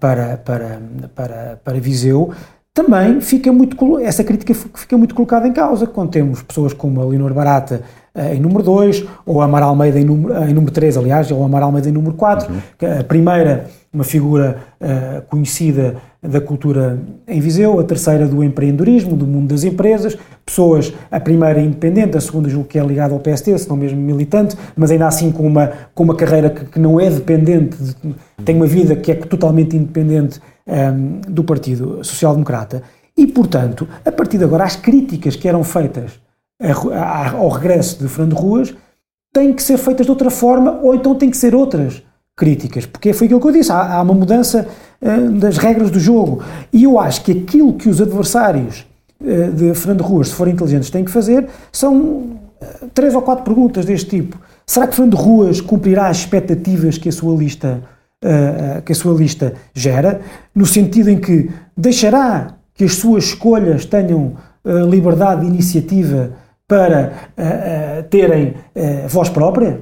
para, 0.00 0.36
para, 0.36 0.80
para, 1.14 1.60
para 1.64 1.80
Viseu, 1.80 2.32
também 2.76 3.22
fica 3.22 3.50
muito, 3.50 3.98
essa 4.00 4.22
crítica 4.22 4.52
fica 4.52 4.98
muito 4.98 5.14
colocada 5.14 5.48
em 5.48 5.52
causa 5.52 5.86
quando 5.86 6.10
temos 6.10 6.42
pessoas 6.42 6.74
como 6.74 7.00
a 7.00 7.06
Leonor 7.06 7.32
Barata 7.32 7.82
em 8.34 8.40
número 8.40 8.62
2, 8.62 9.04
ou 9.24 9.40
Amar 9.40 9.62
Almeida 9.62 10.00
em 10.00 10.04
número, 10.04 10.34
em 10.44 10.54
número 10.54 10.72
3, 10.72 10.96
aliás, 10.96 11.30
ou 11.30 11.44
Amar 11.44 11.62
Almeida 11.62 11.88
em 11.88 11.92
número 11.92 12.14
4. 12.14 12.52
Uhum. 12.52 13.00
A 13.00 13.04
primeira 13.04 13.66
uma 13.96 14.04
figura 14.04 14.58
uh, 14.78 15.22
conhecida 15.22 15.96
da 16.22 16.38
cultura 16.38 16.98
em 17.26 17.40
Viseu, 17.40 17.80
a 17.80 17.84
terceira 17.84 18.28
do 18.28 18.44
empreendedorismo, 18.44 19.16
do 19.16 19.26
mundo 19.26 19.48
das 19.48 19.64
empresas, 19.64 20.18
pessoas, 20.44 20.92
a 21.10 21.18
primeira 21.18 21.60
independente, 21.60 22.14
a 22.14 22.20
segunda 22.20 22.46
julgo 22.48 22.68
que 22.68 22.78
é 22.78 22.84
ligada 22.84 23.14
ao 23.14 23.20
PST, 23.20 23.58
se 23.58 23.68
não 23.68 23.76
mesmo 23.76 23.98
militante, 23.98 24.54
mas 24.76 24.90
ainda 24.90 25.06
assim 25.06 25.32
com 25.32 25.46
uma, 25.46 25.72
com 25.94 26.04
uma 26.04 26.14
carreira 26.14 26.50
que, 26.50 26.66
que 26.66 26.78
não 26.78 27.00
é 27.00 27.08
dependente, 27.08 27.76
de, 27.82 28.14
tem 28.44 28.54
uma 28.56 28.66
vida 28.66 28.94
que 28.94 29.12
é 29.12 29.14
totalmente 29.14 29.74
independente 29.74 30.40
um, 30.66 30.72
ehm, 30.72 31.20
do 31.26 31.42
Partido 31.42 32.04
Social 32.04 32.32
Democrata. 32.32 32.82
E, 33.16 33.26
portanto, 33.26 33.88
a 34.04 34.12
partir 34.12 34.36
de 34.36 34.44
agora, 34.44 34.64
as 34.64 34.76
críticas 34.76 35.36
que 35.36 35.48
eram 35.48 35.64
feitas 35.64 36.25
ao 37.34 37.48
regresso 37.48 37.98
de 38.02 38.08
Fernando 38.08 38.34
Ruas 38.34 38.74
têm 39.32 39.52
que 39.52 39.62
ser 39.62 39.76
feitas 39.76 40.06
de 40.06 40.10
outra 40.10 40.30
forma 40.30 40.80
ou 40.82 40.94
então 40.94 41.14
têm 41.14 41.30
que 41.30 41.36
ser 41.36 41.54
outras 41.54 42.02
críticas, 42.36 42.84
porque 42.84 43.14
foi 43.14 43.26
aquilo 43.26 43.40
que 43.40 43.46
eu 43.46 43.52
disse, 43.52 43.72
há, 43.72 43.94
há 43.94 44.02
uma 44.02 44.12
mudança 44.12 44.68
uh, 45.00 45.30
das 45.32 45.56
regras 45.56 45.90
do 45.90 45.98
jogo. 45.98 46.42
E 46.70 46.84
eu 46.84 47.00
acho 47.00 47.24
que 47.24 47.32
aquilo 47.32 47.72
que 47.72 47.88
os 47.88 48.00
adversários 48.00 48.86
uh, 49.20 49.52
de 49.52 49.74
Fernando 49.74 50.02
Ruas, 50.02 50.28
se 50.28 50.34
forem 50.34 50.52
inteligentes, 50.52 50.90
têm 50.90 51.04
que 51.04 51.10
fazer 51.10 51.48
são 51.72 51.96
uh, 51.96 52.38
três 52.92 53.14
ou 53.14 53.22
quatro 53.22 53.42
perguntas 53.42 53.86
deste 53.86 54.10
tipo. 54.10 54.38
Será 54.66 54.86
que 54.86 54.94
Fernando 54.94 55.16
Ruas 55.16 55.62
cumprirá 55.62 56.08
as 56.08 56.18
expectativas 56.18 56.98
que 56.98 57.08
a 57.08 57.12
sua 57.12 57.34
lista, 57.36 57.80
que 58.84 58.90
a 58.90 58.94
sua 58.96 59.14
lista 59.16 59.54
gera, 59.72 60.20
no 60.52 60.66
sentido 60.66 61.08
em 61.08 61.20
que 61.20 61.48
deixará 61.76 62.56
que 62.74 62.82
as 62.82 62.94
suas 62.94 63.26
escolhas 63.26 63.84
tenham 63.84 64.32
liberdade 64.90 65.42
de 65.42 65.46
iniciativa 65.46 66.32
para 66.68 67.12
terem 68.10 68.54
voz 69.08 69.28
própria? 69.28 69.80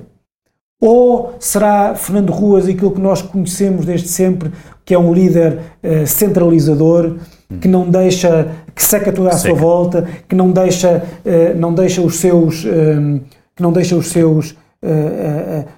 Ou 0.80 1.34
será 1.40 1.94
Fernando 1.94 2.30
Ruas 2.30 2.68
aquilo 2.68 2.90
que 2.90 3.00
nós 3.00 3.22
conhecemos 3.22 3.86
desde 3.86 4.06
sempre, 4.08 4.52
que 4.84 4.92
é 4.92 4.98
um 4.98 5.14
líder 5.14 5.60
uh, 5.82 6.06
centralizador, 6.06 7.16
que 7.58 7.66
não 7.66 7.88
deixa, 7.88 8.48
que 8.74 8.84
seca 8.84 9.10
tudo 9.10 9.28
à 9.28 9.32
seca. 9.32 9.48
sua 9.48 9.58
volta, 9.58 10.06
que 10.28 10.34
não 10.34 10.50
deixa, 10.50 11.02
uh, 11.24 11.58
não 11.58 11.72
deixa 11.72 12.02
os 12.02 12.16
seus, 12.16 12.64
uh, 12.64 13.20
que 13.56 13.62
não 13.62 13.72
deixa 13.72 13.96
os 13.96 14.08
seus 14.08 14.54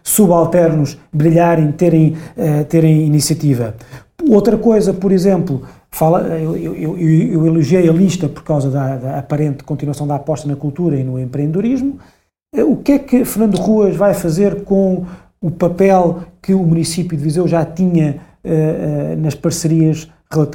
subalternos 0.02 0.98
brilharem, 1.12 1.70
terem, 1.70 2.16
terem 2.68 3.06
iniciativa. 3.06 3.76
Outra 4.28 4.56
coisa, 4.56 4.92
por 4.92 5.12
exemplo, 5.12 5.62
fala, 5.96 6.20
eu, 6.38 6.54
eu, 6.54 6.76
eu, 6.76 6.98
eu 6.98 7.46
elogiei 7.46 7.88
a 7.88 7.92
lista 7.92 8.28
por 8.28 8.44
causa 8.44 8.70
da, 8.70 8.96
da 8.96 9.18
aparente 9.18 9.64
continuação 9.64 10.06
da 10.06 10.16
aposta 10.16 10.46
na 10.46 10.54
cultura 10.54 10.94
e 10.94 11.02
no 11.02 11.18
empreendedorismo. 11.18 11.98
Eh, 12.54 12.62
o 12.62 12.76
que 12.76 12.92
é 12.92 12.98
que 12.98 13.24
Fernando 13.24 13.56
Ruas 13.56 13.96
vai 13.96 14.12
fazer 14.12 14.62
com 14.64 15.06
o 15.40 15.50
papel 15.50 16.22
que 16.42 16.52
o 16.52 16.62
município 16.62 17.16
de 17.16 17.24
Viseu 17.24 17.48
já 17.48 17.64
tinha 17.64 18.16
uh, 18.44 19.14
uh, 19.14 19.16
nas 19.22 19.34
parcerias 19.34 20.06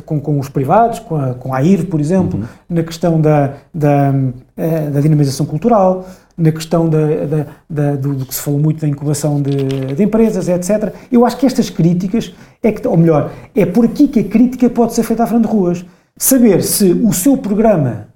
com, 0.05 0.19
com, 0.19 0.39
os 0.39 0.49
privados, 0.49 0.99
com 0.99 1.15
a, 1.15 1.33
com 1.33 1.53
a 1.53 1.57
AIR, 1.57 1.85
por 1.87 1.99
exemplo, 1.99 2.39
uhum. 2.39 2.45
na 2.69 2.83
questão 2.83 3.21
da, 3.21 3.53
da, 3.73 4.11
uh, 4.11 4.91
da, 4.91 4.99
dinamização 4.99 5.45
cultural, 5.45 6.05
na 6.37 6.51
questão 6.51 6.89
da, 6.89 7.25
da, 7.25 7.45
da 7.69 7.95
do, 7.95 8.15
do, 8.15 8.25
que 8.25 8.35
se 8.35 8.41
falou 8.41 8.59
muito 8.59 8.81
da 8.81 8.87
incubação 8.87 9.41
de, 9.41 9.95
de, 9.95 10.03
empresas, 10.03 10.49
etc. 10.49 10.93
Eu 11.11 11.25
acho 11.25 11.37
que 11.37 11.45
estas 11.45 11.69
críticas, 11.69 12.33
é 12.61 12.71
que, 12.71 12.85
ou 12.87 12.97
melhor, 12.97 13.31
é 13.55 13.65
por 13.65 13.85
aqui 13.85 14.07
que 14.07 14.19
a 14.19 14.23
crítica 14.23 14.69
pode 14.69 14.93
ser 14.93 15.03
feita 15.03 15.23
a 15.23 15.27
Fernando 15.27 15.47
Ruas. 15.47 15.85
Saber 16.17 16.61
se 16.63 16.91
o 16.91 17.13
seu 17.13 17.37
programa 17.37 18.09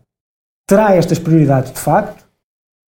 terá 0.68 0.96
estas 0.96 1.20
prioridades 1.20 1.72
de 1.72 1.80
facto, 1.80 2.26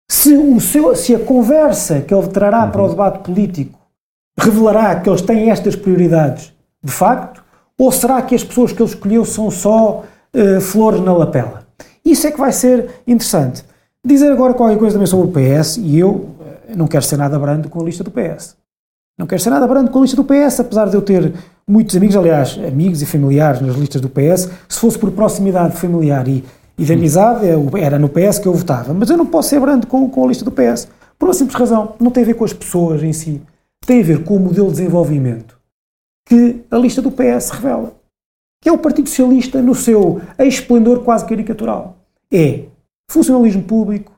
se, 0.09 0.35
o 0.35 0.59
seu, 0.59 0.95
se 0.95 1.15
a 1.15 1.19
conversa 1.19 2.01
que 2.01 2.13
ele 2.13 2.27
trará 2.27 2.65
uhum. 2.65 2.71
para 2.71 2.83
o 2.83 2.89
debate 2.89 3.19
político 3.19 3.79
revelará 4.37 4.99
que 4.99 5.09
eles 5.09 5.21
têm 5.21 5.49
estas 5.49 5.75
prioridades 5.75 6.53
de 6.83 6.91
facto, 6.91 7.43
ou 7.77 7.91
será 7.91 8.21
que 8.21 8.35
as 8.35 8.43
pessoas 8.43 8.71
que 8.71 8.81
ele 8.81 8.89
escolheu 8.89 9.25
são 9.25 9.49
só 9.51 10.03
uh, 10.33 10.61
flores 10.61 11.01
na 11.01 11.13
lapela? 11.13 11.65
Isso 12.03 12.27
é 12.27 12.31
que 12.31 12.39
vai 12.39 12.51
ser 12.51 13.01
interessante. 13.07 13.63
Dizer 14.05 14.31
agora 14.31 14.53
qualquer 14.53 14.77
coisa 14.77 14.93
também 14.93 15.07
sobre 15.07 15.27
o 15.27 15.31
PS, 15.31 15.77
e 15.77 15.97
eu 15.99 16.09
uh, 16.09 16.35
não 16.75 16.87
quero 16.87 17.03
ser 17.03 17.17
nada 17.17 17.37
brando 17.37 17.69
com 17.69 17.81
a 17.81 17.83
lista 17.83 18.03
do 18.03 18.11
PS. 18.11 18.55
Não 19.17 19.25
quero 19.25 19.41
ser 19.41 19.49
nada 19.49 19.65
brando 19.67 19.91
com 19.91 19.99
a 19.99 20.01
lista 20.01 20.17
do 20.17 20.25
PS, 20.25 20.59
apesar 20.59 20.89
de 20.89 20.95
eu 20.95 21.01
ter 21.01 21.33
muitos 21.67 21.95
amigos, 21.95 22.15
aliás, 22.15 22.59
amigos 22.67 23.01
e 23.01 23.05
familiares 23.05 23.61
nas 23.61 23.75
listas 23.75 24.01
do 24.01 24.09
PS, 24.09 24.49
se 24.67 24.79
fosse 24.79 24.99
por 24.99 25.11
proximidade 25.11 25.77
familiar 25.77 26.27
e 26.27 26.43
e 26.77 26.83
de 26.83 26.93
amizade 26.93 27.45
era 27.79 27.97
no 27.97 28.09
PS 28.09 28.39
que 28.39 28.47
eu 28.47 28.53
votava. 28.53 28.93
Mas 28.93 29.09
eu 29.09 29.17
não 29.17 29.25
posso 29.25 29.49
ser 29.49 29.59
brando 29.59 29.87
com, 29.87 30.09
com 30.09 30.23
a 30.25 30.27
lista 30.27 30.43
do 30.43 30.51
PS. 30.51 30.87
Por 31.17 31.27
uma 31.27 31.33
simples 31.33 31.57
razão. 31.57 31.95
Não 31.99 32.11
tem 32.11 32.23
a 32.23 32.25
ver 32.25 32.33
com 32.33 32.43
as 32.43 32.53
pessoas 32.53 33.01
em 33.01 33.13
si. 33.13 33.41
Tem 33.85 34.01
a 34.01 34.03
ver 34.03 34.23
com 34.23 34.35
o 34.35 34.39
modelo 34.39 34.67
de 34.67 34.73
desenvolvimento 34.73 35.54
que 36.25 36.63
a 36.71 36.77
lista 36.77 37.01
do 37.01 37.11
PS 37.11 37.51
revela. 37.51 37.95
Que 38.61 38.69
é 38.69 38.71
o 38.71 38.77
Partido 38.77 39.07
Socialista 39.07 39.61
no 39.61 39.75
seu 39.75 40.21
esplendor 40.39 41.03
quase 41.03 41.25
caricatural. 41.25 41.97
É 42.33 42.63
funcionalismo 43.09 43.63
público, 43.63 44.11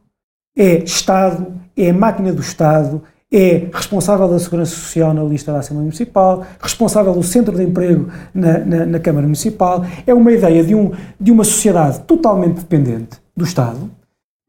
é 0.55 0.77
Estado, 0.77 1.53
é 1.75 1.91
máquina 1.91 2.31
do 2.31 2.41
Estado, 2.41 3.03
é 3.31 3.67
responsável 3.73 4.27
da 4.29 4.39
Segurança 4.39 4.73
Social 4.73 5.13
na 5.13 5.23
lista 5.23 5.51
da 5.51 5.59
Assembleia 5.59 5.83
Municipal, 5.83 6.45
responsável 6.61 7.13
do 7.13 7.23
Centro 7.23 7.55
de 7.55 7.63
Emprego 7.63 8.09
na, 8.33 8.59
na, 8.59 8.85
na, 8.85 8.99
Câmara 8.99 9.25
Municipal. 9.25 9.85
É 10.05 10.13
uma 10.13 10.31
ideia 10.31 10.63
de, 10.63 10.73
um, 10.73 10.91
de 11.19 11.31
uma 11.31 11.43
sociedade 11.43 11.99
totalmente 12.01 12.55
dependente 12.55 13.19
do 13.35 13.43
Estado, 13.43 13.91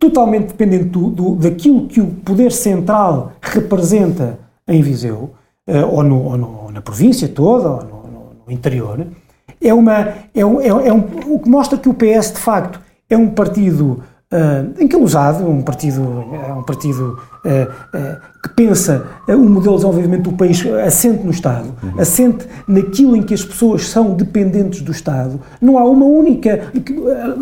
totalmente 0.01 0.49
dependente 0.49 0.85
do, 0.85 1.11
do 1.11 1.35
daquilo 1.35 1.88
que 1.88 2.01
o 2.01 2.07
poder 2.07 2.53
central 2.53 3.33
representa 3.42 4.38
em 4.66 4.81
Viseu, 4.81 5.33
ou, 5.90 6.02
no, 6.02 6.22
ou, 6.24 6.38
no, 6.38 6.70
na 6.70 6.81
província 6.81 7.28
toda, 7.28 7.68
ou 7.68 7.83
no, 7.85 8.46
no 8.46 8.52
interior. 8.52 9.07
É, 9.61 9.74
uma, 9.74 10.14
é, 10.35 10.44
um, 10.44 10.61
é, 10.61 10.68
é 10.68 10.92
um, 10.92 11.04
o 11.26 11.38
que 11.38 11.48
mostra 11.48 11.76
que 11.78 11.88
o 11.88 11.94
PS, 11.94 12.33
de 12.33 12.38
facto, 12.38 12.81
é 13.11 13.16
um 13.16 13.28
partido 13.28 14.02
uh, 14.33 14.83
encalosado, 14.83 15.48
um 15.48 15.62
partido, 15.62 16.24
é 16.33 16.52
um 16.52 16.62
partido 16.62 17.18
uh, 17.44 17.48
uh, 17.48 18.40
que 18.42 18.48
pensa 18.50 19.07
o 19.28 19.38
modelo 19.38 19.76
de 19.76 19.83
desenvolvimento 19.83 20.31
do 20.31 20.33
país 20.33 20.64
assente 20.87 21.24
no 21.24 21.31
Estado, 21.31 21.74
uhum. 21.83 22.00
assente 22.00 22.46
naquilo 22.66 23.16
em 23.16 23.22
que 23.22 23.35
as 23.35 23.44
pessoas 23.44 23.88
são 23.88 24.14
dependentes 24.14 24.81
do 24.81 24.92
Estado. 24.92 25.40
Não 25.61 25.78
há 25.78 25.85
uma 25.85 26.07
única, 26.07 26.70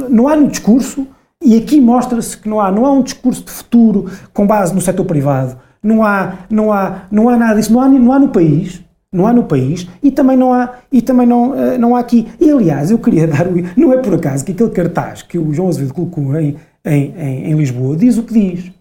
não 0.09 0.29
há 0.29 0.37
no 0.37 0.49
discurso, 0.49 1.07
e 1.43 1.57
aqui 1.57 1.81
mostra-se 1.81 2.37
que 2.37 2.49
não 2.49 2.61
há, 2.61 2.71
não 2.73 2.87
há 2.87 2.93
um 2.93 3.03
discurso 3.03 3.45
de 3.45 3.51
futuro 3.51 4.11
com 4.33 4.47
base 4.47 4.75
no 4.75 4.81
setor 4.81 5.05
privado, 5.05 5.59
não 5.87 6.05
há, 6.05 6.35
não 6.51 6.73
há, 6.73 7.03
não 7.11 7.29
há 7.29 7.37
nada 7.37 7.55
disso, 7.55 7.73
não 7.73 7.81
há, 7.81 7.89
não 7.89 8.13
há 8.13 8.19
no 8.19 8.29
país, 8.29 8.83
não 9.13 9.27
há 9.27 9.33
no 9.33 9.45
país 9.45 9.89
e 10.03 10.11
também 10.11 10.37
não 10.37 10.53
há, 10.53 10.75
e 10.91 11.01
também 11.01 11.27
não, 11.27 11.55
não 11.79 11.97
há 11.97 12.01
aqui. 12.01 12.27
E 12.41 12.51
aliás, 12.51 12.91
eu 12.91 12.99
queria 12.99 13.27
dar, 13.29 13.47
não 13.77 13.93
é 13.93 13.99
por 13.99 14.15
acaso 14.15 14.45
que 14.45 14.53
aquele 14.53 14.71
cartaz 14.71 15.23
que 15.23 15.39
o 15.39 15.53
João 15.55 15.69
Azevedo 15.69 15.95
colocou 15.95 16.39
em, 16.39 16.57
em, 16.85 17.15
em, 17.17 17.51
em 17.51 17.55
Lisboa, 17.55 17.97
diz 17.97 18.19
o 18.19 18.23
que 18.23 18.35
diz. 18.35 18.77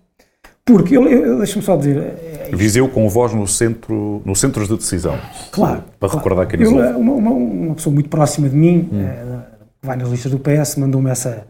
Porque, 0.66 0.98
deixa-me 1.38 1.64
só 1.64 1.78
dizer... 1.78 1.98
É 1.98 2.50
Viseu 2.52 2.90
com 2.90 3.08
voz 3.08 3.34
no 3.34 3.48
centro, 3.48 4.22
no 4.26 4.36
centros 4.36 4.68
de 4.68 4.76
decisão. 4.76 5.16
Claro. 5.52 5.84
Para 6.00 6.10
claro. 6.10 6.18
recordar 6.18 6.48
quem 6.48 6.60
eu, 6.60 6.72
uma, 6.72 7.14
uma, 7.14 7.32
uma, 7.32 7.76
pessoa 7.76 7.94
muito 7.94 8.10
próxima 8.10 8.50
de 8.50 8.56
mim, 8.56 8.90
hum. 8.92 9.00
é, 9.00 9.46
vai 9.82 9.96
nas 9.96 10.10
listas 10.10 10.32
do 10.32 10.40
PS, 10.40 10.78
mandou-me 10.78 11.12
essa... 11.12 11.46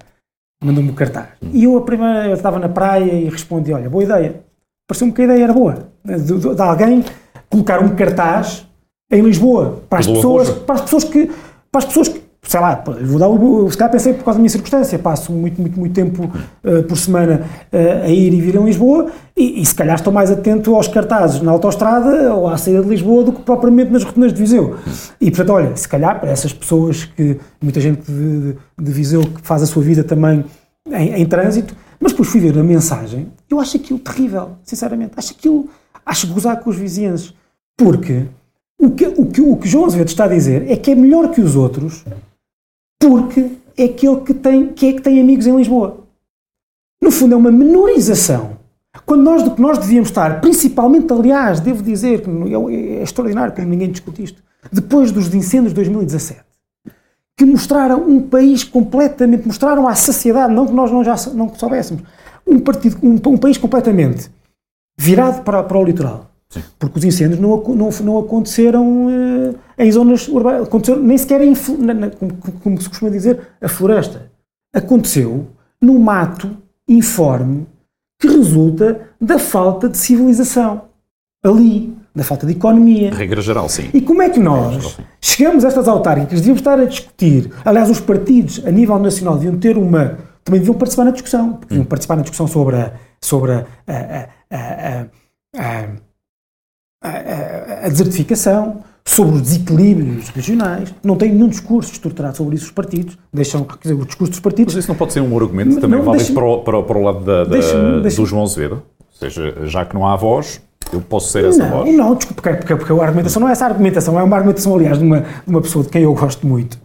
Mandou-me 0.62 0.90
o 0.90 0.94
cartaz. 0.94 1.28
Hum. 1.42 1.50
E 1.54 1.64
eu, 1.64 1.78
a 1.78 1.82
primeira, 1.82 2.28
eu 2.28 2.34
estava 2.34 2.60
na 2.60 2.68
praia 2.68 3.14
e 3.14 3.30
respondi, 3.30 3.72
olha, 3.72 3.90
boa 3.90 4.04
ideia. 4.04 4.45
Pareceu-me 4.88 5.14
que 5.14 5.22
a 5.22 5.26
ideia 5.26 5.44
era 5.44 5.54
boa. 5.54 5.90
De, 6.04 6.18
de, 6.18 6.56
de 6.56 6.62
alguém 6.62 7.04
colocar 7.50 7.82
um 7.82 7.96
cartaz 7.96 8.68
em 9.12 9.22
Lisboa 9.22 9.84
para 9.90 10.00
as, 10.00 10.08
pessoas, 10.08 10.50
para 10.50 10.76
as 10.76 10.82
pessoas 10.82 11.04
que 11.04 11.32
para 11.72 11.80
as 11.80 11.86
pessoas 11.86 12.08
que 12.08 12.26
sei 12.48 12.60
lá, 12.60 12.84
vou 13.02 13.20
dar 13.20 13.28
o, 13.28 13.70
se 13.72 13.78
calhar 13.78 13.92
pensei 13.92 14.14
por 14.14 14.24
causa 14.24 14.38
da 14.38 14.42
minha 14.42 14.50
circunstância, 14.50 15.00
passo 15.00 15.32
muito, 15.32 15.60
muito, 15.60 15.80
muito 15.80 15.94
tempo 15.94 16.26
uh, 16.64 16.84
por 16.84 16.96
semana 16.96 17.42
uh, 17.74 18.06
a 18.06 18.08
ir 18.08 18.34
e 18.34 18.40
vir 18.42 18.56
em 18.56 18.64
Lisboa 18.64 19.08
e, 19.36 19.62
e, 19.62 19.66
se 19.66 19.74
calhar 19.74 19.96
estou 19.96 20.14
mais 20.14 20.32
atento 20.32 20.76
aos 20.76 20.88
cartazes 20.88 21.42
na 21.42 21.52
autostrada 21.52 22.34
ou 22.34 22.48
à 22.48 22.58
saída 22.58 22.84
de 22.84 22.90
Lisboa 22.90 23.24
do 23.24 23.34
que 23.34 23.42
propriamente 23.42 23.92
nas 23.92 24.04
rotundas 24.04 24.32
de 24.32 24.40
Viseu. 24.40 24.76
E 25.20 25.32
portanto, 25.32 25.54
olha, 25.54 25.76
se 25.76 25.90
calhar 25.90 26.20
para 26.20 26.30
essas 26.30 26.54
pessoas 26.54 27.06
que, 27.06 27.38
muita 27.62 27.82
gente 27.82 28.10
de, 28.10 28.52
de, 28.52 28.58
de 28.80 28.92
Viseu 28.92 29.22
que 29.22 29.42
faz 29.42 29.64
a 29.64 29.66
sua 29.66 29.82
vida 29.82 30.04
também 30.04 30.46
em, 30.92 31.22
em 31.22 31.26
trânsito, 31.26 31.76
mas 32.00 32.12
depois 32.12 32.30
fui 32.30 32.40
ver 32.40 32.58
a 32.58 32.64
mensagem, 32.64 33.32
eu 33.50 33.60
acho 33.60 33.78
aquilo 33.78 34.00
terrível, 34.00 34.58
sinceramente. 34.64 35.14
Acho 35.18 35.34
aquilo, 35.34 35.70
acho 36.06 36.28
gozar 36.28 36.60
com 36.62 36.70
os 36.70 36.76
vizinhos. 36.76 37.34
Porque 37.78 38.28
o 38.80 38.92
que, 38.92 39.08
o, 39.08 39.26
que, 39.26 39.42
o 39.42 39.58
que 39.58 39.68
João 39.68 39.86
Azevedo 39.86 40.10
está 40.10 40.26
a 40.26 40.30
dizer 40.30 40.70
é 40.70 40.76
que 40.76 40.92
é 40.92 40.96
melhor 40.96 41.32
que 41.32 41.42
os 41.42 41.56
outros, 41.56 42.06
porque 43.00 43.52
é 43.78 43.86
aquele 43.86 44.22
que, 44.22 44.34
tem, 44.34 44.68
que 44.74 44.88
é 44.88 44.94
que 44.94 45.02
tem 45.02 45.20
amigos 45.20 45.48
em 45.48 45.56
Lisboa. 45.56 46.06
No 47.02 47.12
fundo, 47.12 47.34
é 47.34 47.38
uma 47.38 47.52
menorização. 47.52 48.58
Quando 49.06 49.24
nós, 49.24 49.58
nós 49.58 49.78
devíamos 49.78 50.10
estar, 50.10 50.40
principalmente, 50.40 51.12
aliás, 51.12 51.60
devo 51.60 51.84
dizer 51.84 52.22
que 52.22 52.30
é, 52.30 53.00
é 53.00 53.04
extraordinário 53.04 53.54
como 53.54 53.68
ninguém 53.68 53.92
discute 53.92 54.24
isto, 54.24 54.42
depois 54.72 55.12
dos 55.12 55.34
incêndios 55.34 55.74
de 55.74 55.76
2017, 55.76 56.45
que 57.38 57.46
mostraram 57.46 58.08
um 58.08 58.22
país 58.22 58.64
completamente, 58.64 59.46
mostraram 59.46 59.88
à 59.88 59.96
sociedade, 59.96 60.54
não 60.54 60.66
que 60.66 60.74
nós 60.74 60.92
não 60.92 61.04
já 61.04 61.16
não 61.34 61.54
soubéssemos, 61.54 62.04
um, 62.48 62.60
partido, 62.60 62.98
um, 63.04 63.16
um 63.34 63.38
país 63.38 63.58
completamente 63.58 64.30
virado 64.98 65.44
para, 65.44 65.64
para 65.64 65.78
o 65.78 65.84
litoral. 65.84 66.32
Sim. 66.50 66.64
Porque 66.80 67.00
os 67.00 67.04
incêndios 67.04 67.40
não, 67.40 67.58
não, 67.76 67.90
não 67.90 68.20
aconteceram 68.20 69.08
uh, 69.08 69.56
em 69.78 69.92
zonas 69.92 70.28
urbanas, 70.28 70.68
aconteceram 70.68 71.02
nem 71.02 71.18
sequer 71.18 71.42
em, 71.42 71.54
na, 71.80 71.94
na, 71.94 72.10
como, 72.12 72.34
como, 72.64 72.82
se 72.82 72.88
costuma 72.88 73.12
dizer, 73.12 73.40
a 73.62 73.68
floresta. 73.68 74.32
Aconteceu 74.74 75.48
no 75.82 76.00
mato 76.00 76.56
informe 76.88 77.68
que 78.20 78.28
resulta 78.28 79.10
da 79.20 79.38
falta 79.38 79.90
de 79.90 79.98
civilização. 79.98 80.84
Ali, 81.44 81.95
da 82.16 82.24
falta 82.24 82.46
de 82.46 82.54
economia. 82.54 83.14
Regra 83.14 83.42
geral, 83.42 83.68
sim. 83.68 83.90
E 83.94 84.00
como 84.00 84.22
é 84.22 84.30
que 84.30 84.40
nós 84.40 84.98
chegamos 85.20 85.66
a 85.66 85.68
estas 85.68 85.88
autárquicas, 85.88 86.40
devíamos 86.40 86.62
estar 86.62 86.80
a 86.80 86.86
discutir, 86.86 87.52
aliás, 87.66 87.90
os 87.90 88.00
partidos 88.00 88.62
a 88.66 88.72
nível 88.72 88.98
nacional 88.98 89.36
deviam 89.36 89.58
ter 89.58 89.78
uma, 89.78 90.18
também 90.44 90.60
deviam 90.60 90.78
participar 90.78 91.06
na 91.06 91.12
discussão, 91.12 91.60
deviam 91.68 91.84
hum. 91.84 91.88
participar 91.88 92.16
na 92.16 92.22
discussão 92.22 92.48
sobre 92.48 92.78
a, 92.78 92.94
sobre 93.22 93.52
a, 93.52 93.66
a, 94.50 95.06
a, 95.58 95.86
a 97.86 97.90
desertificação, 97.90 98.84
sobre 99.08 99.36
os 99.36 99.42
desequilíbrios 99.42 100.30
regionais. 100.30 100.94
Não 101.04 101.16
tem 101.16 101.32
nenhum 101.32 101.48
discurso 101.48 101.92
estruturado 101.92 102.38
sobre 102.38 102.56
isso 102.56 102.66
os 102.66 102.72
partidos. 102.72 103.18
Deixam, 103.32 103.64
quer 103.64 103.90
dizer, 103.90 103.94
o 103.94 104.06
discurso 104.06 104.32
dos 104.32 104.40
partidos... 104.40 104.74
Mas 104.74 104.84
isso 104.84 104.92
não 104.92 104.98
pode 104.98 105.14
ser 105.14 105.22
um 105.22 105.38
argumento 105.38 105.80
também 105.80 106.02
válido 106.02 106.34
para, 106.34 106.58
para, 106.60 106.84
para 106.84 106.98
o 106.98 107.04
lado 107.04 107.20
da, 107.24 107.44
da, 107.44 108.00
do 108.00 108.26
João 108.26 108.44
Azevedo? 108.44 108.82
Ou 109.00 109.20
seja, 109.20 109.66
já 109.66 109.86
que 109.86 109.94
não 109.94 110.08
há 110.08 110.16
voz, 110.16 110.60
eu 110.94 111.02
posso 111.02 111.32
ser 111.32 111.46
essa 111.46 111.64
não, 111.64 111.70
voz? 111.70 111.96
Não, 111.96 112.16
desculpe, 112.16 112.42
porque, 112.42 112.58
porque, 112.58 112.76
porque 112.76 112.94
a 112.94 113.04
argumentação 113.04 113.40
não 113.40 113.50
é 113.50 113.52
essa 113.52 113.66
argumentação, 113.66 114.20
é 114.20 114.24
uma 114.24 114.36
argumentação, 114.36 114.76
aliás, 114.76 114.98
de 114.98 115.04
uma, 115.04 115.22
de 115.22 115.28
uma 115.48 115.62
pessoa 115.62 115.84
de 115.84 115.90
quem 115.90 116.04
eu 116.04 116.14
gosto 116.14 116.46
muito, 116.48 116.80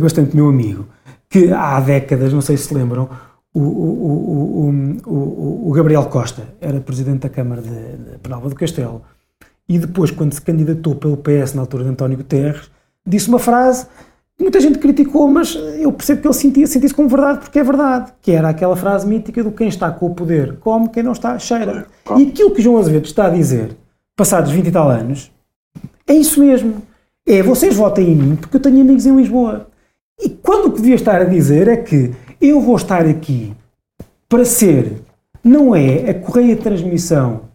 bastante 0.00 0.34
meu 0.34 0.48
amigo, 0.48 0.86
que 1.28 1.52
há 1.52 1.80
décadas, 1.80 2.32
não 2.32 2.40
sei 2.40 2.56
se 2.56 2.72
lembram, 2.74 3.08
o, 3.54 3.60
o, 3.60 4.70
o, 5.06 5.68
o 5.68 5.72
Gabriel 5.72 6.04
Costa 6.06 6.42
era 6.60 6.80
presidente 6.80 7.20
da 7.20 7.28
Câmara 7.28 7.60
de, 7.60 7.68
de 7.68 8.18
Penalva 8.22 8.48
do 8.48 8.54
Castelo 8.54 9.02
e 9.68 9.78
depois, 9.78 10.10
quando 10.10 10.32
se 10.32 10.40
candidatou 10.40 10.94
pelo 10.94 11.16
PS 11.16 11.54
na 11.54 11.62
altura 11.62 11.84
de 11.84 11.90
António 11.90 12.16
Guterres, 12.16 12.70
disse 13.06 13.28
uma 13.28 13.38
frase 13.38 13.86
Muita 14.40 14.60
gente 14.60 14.78
criticou, 14.78 15.28
mas 15.28 15.54
eu 15.54 15.92
percebo 15.92 16.22
que 16.22 16.26
ele 16.26 16.34
sentia, 16.34 16.66
sentia 16.66 16.86
isso 16.86 16.96
como 16.96 17.08
verdade, 17.08 17.40
porque 17.40 17.58
é 17.58 17.64
verdade. 17.64 18.12
Que 18.20 18.32
era 18.32 18.48
aquela 18.48 18.76
frase 18.76 19.06
mítica 19.06 19.42
do 19.42 19.52
quem 19.52 19.68
está 19.68 19.90
com 19.90 20.06
o 20.06 20.14
poder 20.14 20.56
come, 20.58 20.88
quem 20.88 21.02
não 21.02 21.12
está 21.12 21.38
cheira. 21.38 21.86
E 22.16 22.28
aquilo 22.28 22.50
que 22.52 22.62
João 22.62 22.78
Azevedo 22.78 23.04
está 23.04 23.26
a 23.26 23.30
dizer, 23.30 23.76
passados 24.16 24.50
20 24.50 24.66
e 24.66 24.72
tal 24.72 24.88
anos, 24.88 25.30
é 26.06 26.14
isso 26.14 26.40
mesmo. 26.40 26.82
É 27.26 27.42
vocês 27.42 27.76
votem 27.76 28.10
em 28.10 28.16
mim 28.16 28.36
porque 28.36 28.56
eu 28.56 28.60
tenho 28.60 28.80
amigos 28.80 29.06
em 29.06 29.16
Lisboa. 29.16 29.68
E 30.20 30.28
quando 30.28 30.66
o 30.66 30.72
que 30.72 30.80
devia 30.80 30.96
estar 30.96 31.20
a 31.20 31.24
dizer 31.24 31.68
é 31.68 31.76
que 31.76 32.12
eu 32.40 32.60
vou 32.60 32.76
estar 32.76 33.06
aqui 33.06 33.54
para 34.28 34.44
ser, 34.44 35.02
não 35.44 35.74
é 35.74 36.10
a 36.10 36.14
correia 36.14 36.56
de 36.56 36.62
transmissão 36.62 37.51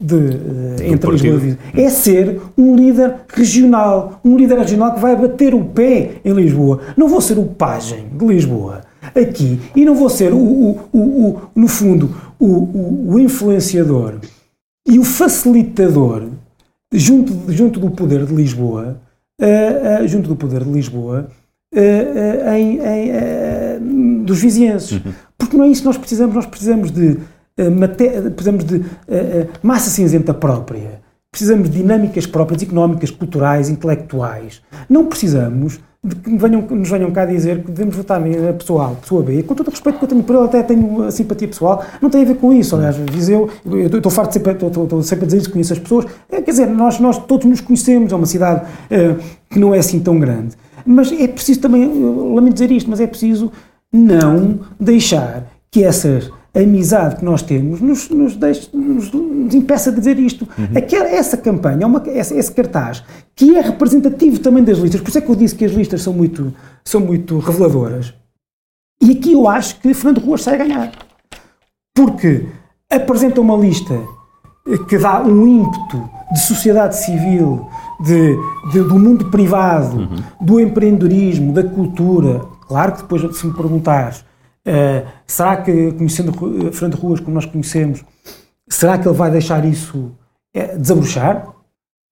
de, 0.00 0.14
uh, 0.14 0.92
entre 0.92 1.10
Lisboa 1.10 1.58
e 1.74 1.80
é 1.80 1.88
ser 1.88 2.40
um 2.58 2.76
líder 2.76 3.14
regional, 3.28 4.20
um 4.24 4.36
líder 4.36 4.58
regional 4.58 4.94
que 4.94 5.00
vai 5.00 5.16
bater 5.16 5.54
o 5.54 5.64
pé 5.64 6.16
em 6.24 6.32
Lisboa. 6.32 6.80
Não 6.96 7.08
vou 7.08 7.20
ser 7.20 7.38
o 7.38 7.44
pajem 7.44 8.08
de 8.08 8.26
Lisboa 8.26 8.82
aqui 9.14 9.60
e 9.74 9.84
não 9.84 9.94
vou 9.94 10.08
ser 10.08 10.32
o, 10.32 10.38
o, 10.38 10.80
o, 10.92 11.28
o 11.28 11.42
no 11.54 11.68
fundo 11.68 12.14
o, 12.38 13.18
influenciador 13.18 14.14
e 14.86 14.98
o 14.98 15.04
facilitador 15.04 16.24
junto, 16.92 17.52
junto 17.52 17.80
do 17.80 17.90
poder 17.90 18.26
de 18.26 18.34
Lisboa, 18.34 19.00
uh, 19.40 20.04
uh, 20.04 20.08
junto 20.08 20.28
do 20.28 20.36
poder 20.36 20.64
de 20.64 20.70
Lisboa, 20.70 21.30
em, 22.56 22.78
em 22.78 24.24
dos 24.24 24.40
vizinhenses. 24.40 24.92
Uhum. 24.92 25.12
Porque 25.38 25.56
não 25.56 25.64
é 25.64 25.68
isso 25.68 25.82
que 25.82 25.86
nós 25.86 25.98
precisamos, 25.98 26.34
nós 26.34 26.46
precisamos 26.46 26.90
de 26.90 27.10
eh, 27.10 27.16
precisamos 27.56 28.64
de 28.64 28.76
uh, 28.76 28.84
massa 29.62 29.90
cinzenta 29.90 30.34
própria, 30.34 31.00
precisamos 31.30 31.70
de 31.70 31.78
dinâmicas 31.78 32.26
próprias, 32.26 32.62
económicas, 32.62 33.10
culturais, 33.10 33.68
intelectuais. 33.68 34.62
Não 34.88 35.06
precisamos 35.06 35.80
de 36.04 36.14
que 36.16 36.36
venham, 36.36 36.60
nos 36.60 36.90
venham 36.90 37.10
cá 37.10 37.24
dizer 37.24 37.64
que 37.64 37.72
devemos 37.72 37.96
votar 37.96 38.20
na 38.20 38.52
pessoa 38.52 38.88
A, 38.88 38.94
pessoa 38.94 39.22
B. 39.22 39.42
Com 39.42 39.54
todo 39.54 39.68
o 39.68 39.70
respeito 39.70 39.98
que 39.98 40.04
eu 40.04 40.08
tenho 40.08 40.22
por 40.22 40.36
ele, 40.36 40.44
até 40.44 40.62
tenho 40.62 41.10
simpatia 41.10 41.48
pessoal, 41.48 41.82
não 42.00 42.10
tem 42.10 42.22
a 42.22 42.24
ver 42.26 42.36
com 42.36 42.52
isso. 42.52 42.76
Aliás, 42.76 42.96
Viseu, 42.96 43.48
eu 43.64 43.86
estou 43.86 44.12
farto 44.12 44.28
de 44.28 44.34
sempre, 44.34 44.52
estou, 44.52 44.84
estou 44.84 45.02
sempre 45.02 45.24
a 45.24 45.26
dizer 45.26 45.38
isso, 45.38 45.50
conheço 45.50 45.72
as 45.72 45.78
pessoas. 45.78 46.06
É, 46.30 46.42
quer 46.42 46.50
dizer, 46.50 46.66
nós, 46.66 47.00
nós 47.00 47.18
todos 47.18 47.46
nos 47.46 47.62
conhecemos, 47.62 48.12
é 48.12 48.16
uma 48.16 48.26
cidade 48.26 48.66
uh, 48.66 49.22
que 49.48 49.58
não 49.58 49.74
é 49.74 49.78
assim 49.78 49.98
tão 49.98 50.20
grande. 50.20 50.56
Mas 50.84 51.10
é 51.10 51.26
preciso 51.26 51.60
também, 51.60 51.86
lamento 52.34 52.52
dizer 52.52 52.70
isto, 52.70 52.90
mas 52.90 53.00
é 53.00 53.06
preciso 53.06 53.50
não 53.90 54.60
deixar 54.78 55.46
que 55.70 55.82
essas 55.82 56.30
a 56.54 56.60
amizade 56.60 57.16
que 57.16 57.24
nós 57.24 57.42
temos 57.42 57.80
nos, 57.80 58.08
nos, 58.08 58.36
deixe, 58.36 58.68
nos, 58.72 59.10
nos 59.10 59.54
impeça 59.54 59.90
de 59.90 59.98
dizer 59.98 60.18
isto. 60.18 60.48
Uhum. 60.56 60.68
Aquela, 60.76 61.08
essa 61.08 61.36
campanha, 61.36 61.86
uma, 61.86 62.02
esse, 62.06 62.36
esse, 62.36 62.52
cartaz, 62.52 63.02
que 63.34 63.56
é 63.56 63.60
representativo 63.60 64.38
também 64.38 64.62
das 64.62 64.78
listas, 64.78 65.00
por 65.00 65.08
isso 65.08 65.18
é 65.18 65.20
que 65.20 65.28
eu 65.28 65.34
disse 65.34 65.54
que 65.56 65.64
as 65.64 65.72
listas 65.72 66.02
são 66.02 66.12
muito, 66.12 66.54
são 66.84 67.00
muito 67.00 67.38
reveladoras. 67.38 68.14
E 69.02 69.10
aqui 69.10 69.32
eu 69.32 69.48
acho 69.48 69.80
que 69.80 69.92
Fernando 69.92 70.24
Ruas 70.24 70.42
sai 70.42 70.54
a 70.54 70.58
ganhar. 70.58 70.92
Porque 71.92 72.46
apresenta 72.88 73.40
uma 73.40 73.56
lista 73.56 74.00
que 74.88 74.96
dá 74.96 75.22
um 75.22 75.46
ímpeto 75.46 76.08
de 76.32 76.40
sociedade 76.40 76.96
civil, 76.96 77.68
de, 78.00 78.36
de 78.72 78.78
do 78.80 78.98
mundo 78.98 79.28
privado, 79.30 79.96
uhum. 79.96 80.16
do 80.40 80.60
empreendedorismo, 80.60 81.52
da 81.52 81.64
cultura. 81.64 82.40
Claro 82.68 82.92
que 82.92 83.02
depois, 83.02 83.36
se 83.36 83.46
me 83.46 83.52
perguntares 83.52 84.24
Uh, 84.66 85.06
será 85.26 85.58
que, 85.58 85.92
conhecendo 85.92 86.32
Fernando 86.72 86.94
Ruas 86.98 87.20
como 87.20 87.34
nós 87.34 87.44
conhecemos, 87.44 88.02
será 88.66 88.96
que 88.96 89.06
ele 89.06 89.16
vai 89.16 89.30
deixar 89.30 89.64
isso 89.64 90.12
uh, 90.56 90.78
desabrochar? 90.78 91.48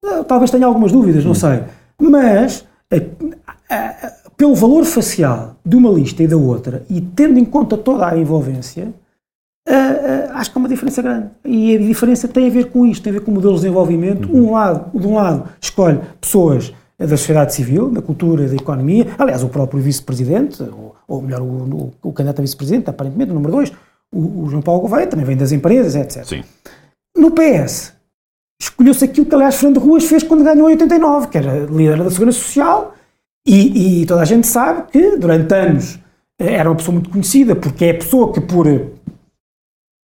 Uh, 0.04 0.22
talvez 0.24 0.50
tenha 0.50 0.66
algumas 0.66 0.92
dúvidas, 0.92 1.24
não 1.24 1.34
sei. 1.34 1.62
Mas, 1.98 2.66
pelo 4.36 4.54
valor 4.54 4.84
facial 4.84 5.56
de 5.64 5.76
uma 5.76 5.90
lista 5.90 6.22
e 6.22 6.26
da 6.26 6.36
outra, 6.36 6.84
e 6.90 7.00
tendo 7.00 7.38
em 7.38 7.44
conta 7.44 7.78
toda 7.78 8.06
a 8.06 8.18
envolvência, 8.18 8.92
acho 10.34 10.50
que 10.50 10.58
há 10.58 10.60
uma 10.60 10.68
diferença 10.68 11.00
grande. 11.00 11.30
E 11.44 11.76
a 11.76 11.78
diferença 11.78 12.26
tem 12.26 12.48
a 12.48 12.50
ver 12.50 12.70
com 12.70 12.84
isto, 12.84 13.02
tem 13.02 13.12
a 13.12 13.14
ver 13.14 13.24
com 13.24 13.30
o 13.30 13.34
modelo 13.34 13.54
de 13.54 13.60
desenvolvimento. 13.60 14.28
Uhum. 14.28 14.48
Um 14.48 14.52
lado, 14.52 14.98
de 14.98 15.06
um 15.06 15.14
lado, 15.14 15.48
escolhe 15.60 16.00
pessoas 16.20 16.74
da 16.98 17.16
sociedade 17.16 17.54
civil, 17.54 17.90
da 17.90 18.02
cultura, 18.02 18.46
da 18.46 18.54
economia. 18.54 19.06
Aliás, 19.18 19.42
o 19.42 19.48
próprio 19.48 19.80
vice-presidente, 19.80 20.62
ou, 20.62 20.94
ou, 21.08 21.22
melhor, 21.22 21.40
o, 21.40 21.44
o, 21.44 21.92
o, 22.02 22.12
candidato 22.12 22.40
a 22.40 22.42
vice-presidente, 22.42 22.88
aparentemente, 22.88 23.30
o 23.30 23.34
número 23.34 23.52
dois, 23.52 23.72
o, 24.12 24.42
o, 24.42 24.48
João 24.48 24.62
Paulo 24.62 24.82
Gouveia, 24.82 25.06
também 25.06 25.24
vem 25.24 25.36
das 25.36 25.52
empresas, 25.52 25.94
etc. 25.94 26.24
Sim. 26.24 26.44
No 27.16 27.30
PS, 27.30 27.92
escolheu-se 28.60 29.04
aquilo 29.04 29.26
que, 29.26 29.34
aliás, 29.34 29.56
Fernando 29.56 29.80
Ruas 29.80 30.04
fez 30.04 30.22
quando 30.22 30.44
ganhou 30.44 30.68
em 30.68 30.72
89, 30.72 31.28
que 31.28 31.38
era 31.38 31.66
líder 31.66 32.02
da 32.02 32.10
Segurança 32.10 32.38
Social, 32.38 32.94
e, 33.46 34.02
e 34.02 34.06
toda 34.06 34.22
a 34.22 34.24
gente 34.24 34.46
sabe 34.46 34.90
que, 34.90 35.16
durante 35.16 35.52
anos, 35.54 35.98
era 36.38 36.70
uma 36.70 36.76
pessoa 36.76 36.94
muito 36.94 37.10
conhecida, 37.10 37.56
porque 37.56 37.86
é 37.86 37.90
a 37.90 37.94
pessoa 37.94 38.32
que, 38.32 38.40
por. 38.40 38.66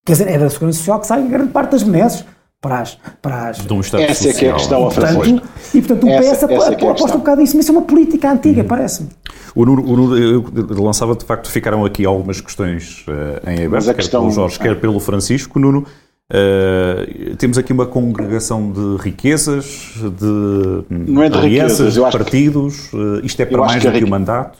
Quer 0.04 0.12
dizer, 0.12 0.28
é 0.28 0.38
da 0.38 0.48
Segurança 0.48 0.78
Social 0.78 1.00
que 1.00 1.06
sai 1.06 1.26
grande 1.28 1.52
parte 1.52 1.72
das 1.72 1.82
benesses 1.82 2.24
para 2.60 2.80
as. 2.80 2.98
Para 3.22 3.48
as 3.48 3.58
de 3.58 3.72
um 3.72 3.80
Estado 3.80 4.02
essa 4.02 4.24
social. 4.24 4.34
é 4.34 4.38
que 4.38 4.46
é 4.46 4.50
a 4.50 4.54
questão 4.54 4.86
a 4.86 4.90
fazer. 4.90 5.42
E, 5.74 5.82
portanto, 5.82 6.04
o 6.04 6.06
PS 6.06 6.26
essa, 6.26 6.52
essa 6.52 6.72
é 6.72 6.74
aposta 6.74 7.16
um 7.16 7.18
bocado 7.18 7.40
nisso, 7.40 7.56
mas 7.56 7.64
isso 7.64 7.72
é 7.72 7.78
uma 7.78 7.86
política 7.86 8.32
antiga, 8.32 8.62
uhum. 8.62 8.68
parece-me. 8.68 9.08
O 9.54 9.64
Nuno, 9.64 10.16
eu 10.18 10.44
lançava, 10.82 11.14
de 11.14 11.24
facto, 11.24 11.50
ficaram 11.50 11.84
aqui 11.84 12.04
algumas 12.04 12.40
questões 12.40 13.04
uh, 13.08 13.50
em 13.50 13.64
aberto, 13.64 13.86
quer 13.86 13.94
questão... 13.94 14.22
pelo 14.22 14.32
Jorge, 14.32 14.58
quer 14.58 14.78
pelo 14.78 15.00
Francisco. 15.00 15.58
Nuno, 15.58 15.86
uh, 16.32 17.36
temos 17.36 17.56
aqui 17.56 17.72
uma 17.72 17.86
congregação 17.86 18.70
de 18.70 19.02
riquezas, 19.02 19.94
de, 19.96 20.84
Não 20.90 21.22
é 21.22 21.30
de 21.30 21.38
alianças, 21.38 21.94
de 21.94 22.00
partidos. 22.00 22.88
Que... 22.88 22.96
Uh, 22.96 23.24
isto 23.24 23.40
é 23.40 23.46
para 23.46 23.58
mais 23.58 23.82
do 23.82 23.92
que 23.92 24.04
o 24.04 24.08
mandato? 24.08 24.58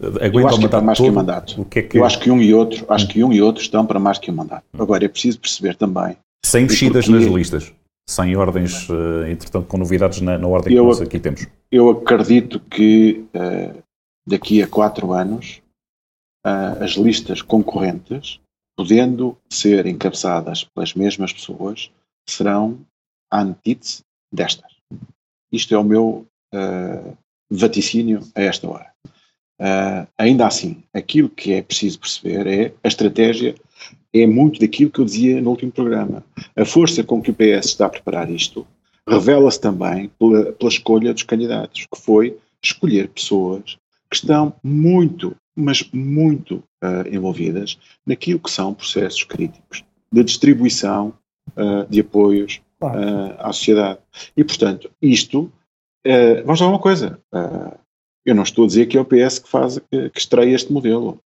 Aguenta 0.00 0.48
acho 0.50 0.58
que 0.60 0.64
é 0.64 0.68
para 0.68 0.80
mais 0.80 0.96
todo? 0.96 1.06
que 1.06 1.10
o 1.10 1.14
mandato. 1.14 1.60
O 1.60 1.64
que 1.64 1.78
é 1.80 1.82
que... 1.82 1.98
Eu 1.98 2.04
acho 2.04 2.20
que 2.20 2.30
um 2.30 2.40
e 2.40 2.54
outro, 2.54 2.86
acho 2.88 3.04
hum. 3.04 3.08
que 3.08 3.24
um 3.24 3.32
e 3.32 3.42
outro 3.42 3.60
estão 3.60 3.84
para 3.84 3.98
mais 3.98 4.16
que 4.16 4.30
o 4.30 4.34
mandato. 4.34 4.62
Agora 4.78 5.04
é 5.04 5.08
preciso 5.08 5.40
perceber 5.40 5.74
também 5.74 6.16
sem 6.44 6.62
mexidas 6.62 7.08
nas 7.08 7.24
listas, 7.24 7.72
sem 8.08 8.34
ordens, 8.36 8.88
uh, 8.88 9.26
entretanto, 9.28 9.66
com 9.66 9.76
novidades 9.76 10.20
na, 10.20 10.38
na 10.38 10.48
ordem 10.48 10.74
eu, 10.74 10.84
que 10.84 10.88
nós 10.88 11.00
aqui 11.00 11.20
temos. 11.20 11.46
Eu 11.70 11.90
acredito 11.90 12.58
que 12.60 13.24
uh, 13.34 13.82
daqui 14.26 14.62
a 14.62 14.66
quatro 14.66 15.12
anos 15.12 15.60
uh, 16.46 16.82
as 16.82 16.92
listas 16.92 17.42
concorrentes, 17.42 18.40
podendo 18.76 19.36
ser 19.50 19.86
encabeçadas 19.86 20.64
pelas 20.64 20.94
mesmas 20.94 21.32
pessoas, 21.32 21.90
serão 22.28 22.80
a 23.30 23.42
antítese 23.42 24.02
destas. 24.32 24.72
Isto 25.52 25.74
é 25.74 25.78
o 25.78 25.84
meu 25.84 26.26
vaticínio 27.50 28.20
a 28.34 28.42
esta 28.42 28.68
hora. 28.68 28.92
Ainda 30.16 30.46
assim, 30.46 30.82
aquilo 30.94 31.28
que 31.28 31.52
é 31.54 31.62
preciso 31.62 31.98
perceber 31.98 32.46
é 32.46 32.72
a 32.84 32.88
estratégia 32.88 33.54
é 34.22 34.26
muito 34.26 34.60
daquilo 34.60 34.90
que 34.90 35.00
eu 35.00 35.04
dizia 35.04 35.40
no 35.40 35.50
último 35.50 35.72
programa. 35.72 36.24
A 36.56 36.64
força 36.64 37.02
com 37.04 37.20
que 37.20 37.30
o 37.30 37.34
PS 37.34 37.66
está 37.66 37.86
a 37.86 37.90
preparar 37.90 38.30
isto 38.30 38.66
revela-se 39.08 39.60
também 39.60 40.10
pela, 40.18 40.52
pela 40.52 40.70
escolha 40.70 41.14
dos 41.14 41.22
candidatos, 41.22 41.86
que 41.92 42.00
foi 42.00 42.38
escolher 42.62 43.08
pessoas 43.08 43.78
que 44.10 44.16
estão 44.16 44.54
muito, 44.62 45.34
mas 45.56 45.88
muito 45.92 46.62
uh, 46.82 47.08
envolvidas 47.10 47.78
naquilo 48.06 48.38
que 48.38 48.50
são 48.50 48.74
processos 48.74 49.24
críticos 49.24 49.84
de 50.12 50.24
distribuição 50.24 51.14
uh, 51.56 51.88
de 51.88 52.00
apoios 52.00 52.60
uh, 52.82 53.34
à 53.38 53.52
sociedade. 53.52 53.98
E, 54.36 54.44
portanto, 54.44 54.90
isto, 55.00 55.50
vamos 56.44 56.60
lá 56.60 56.68
uma 56.68 56.78
coisa, 56.78 57.20
eu 58.24 58.34
não 58.34 58.42
estou 58.42 58.64
a 58.64 58.66
dizer 58.66 58.86
que 58.86 58.96
é 58.96 59.00
o 59.00 59.04
PS 59.04 59.38
que 59.38 59.48
faz, 59.48 59.78
que, 59.78 60.08
que 60.10 60.18
estreia 60.18 60.54
este 60.54 60.72
modelo. 60.72 61.20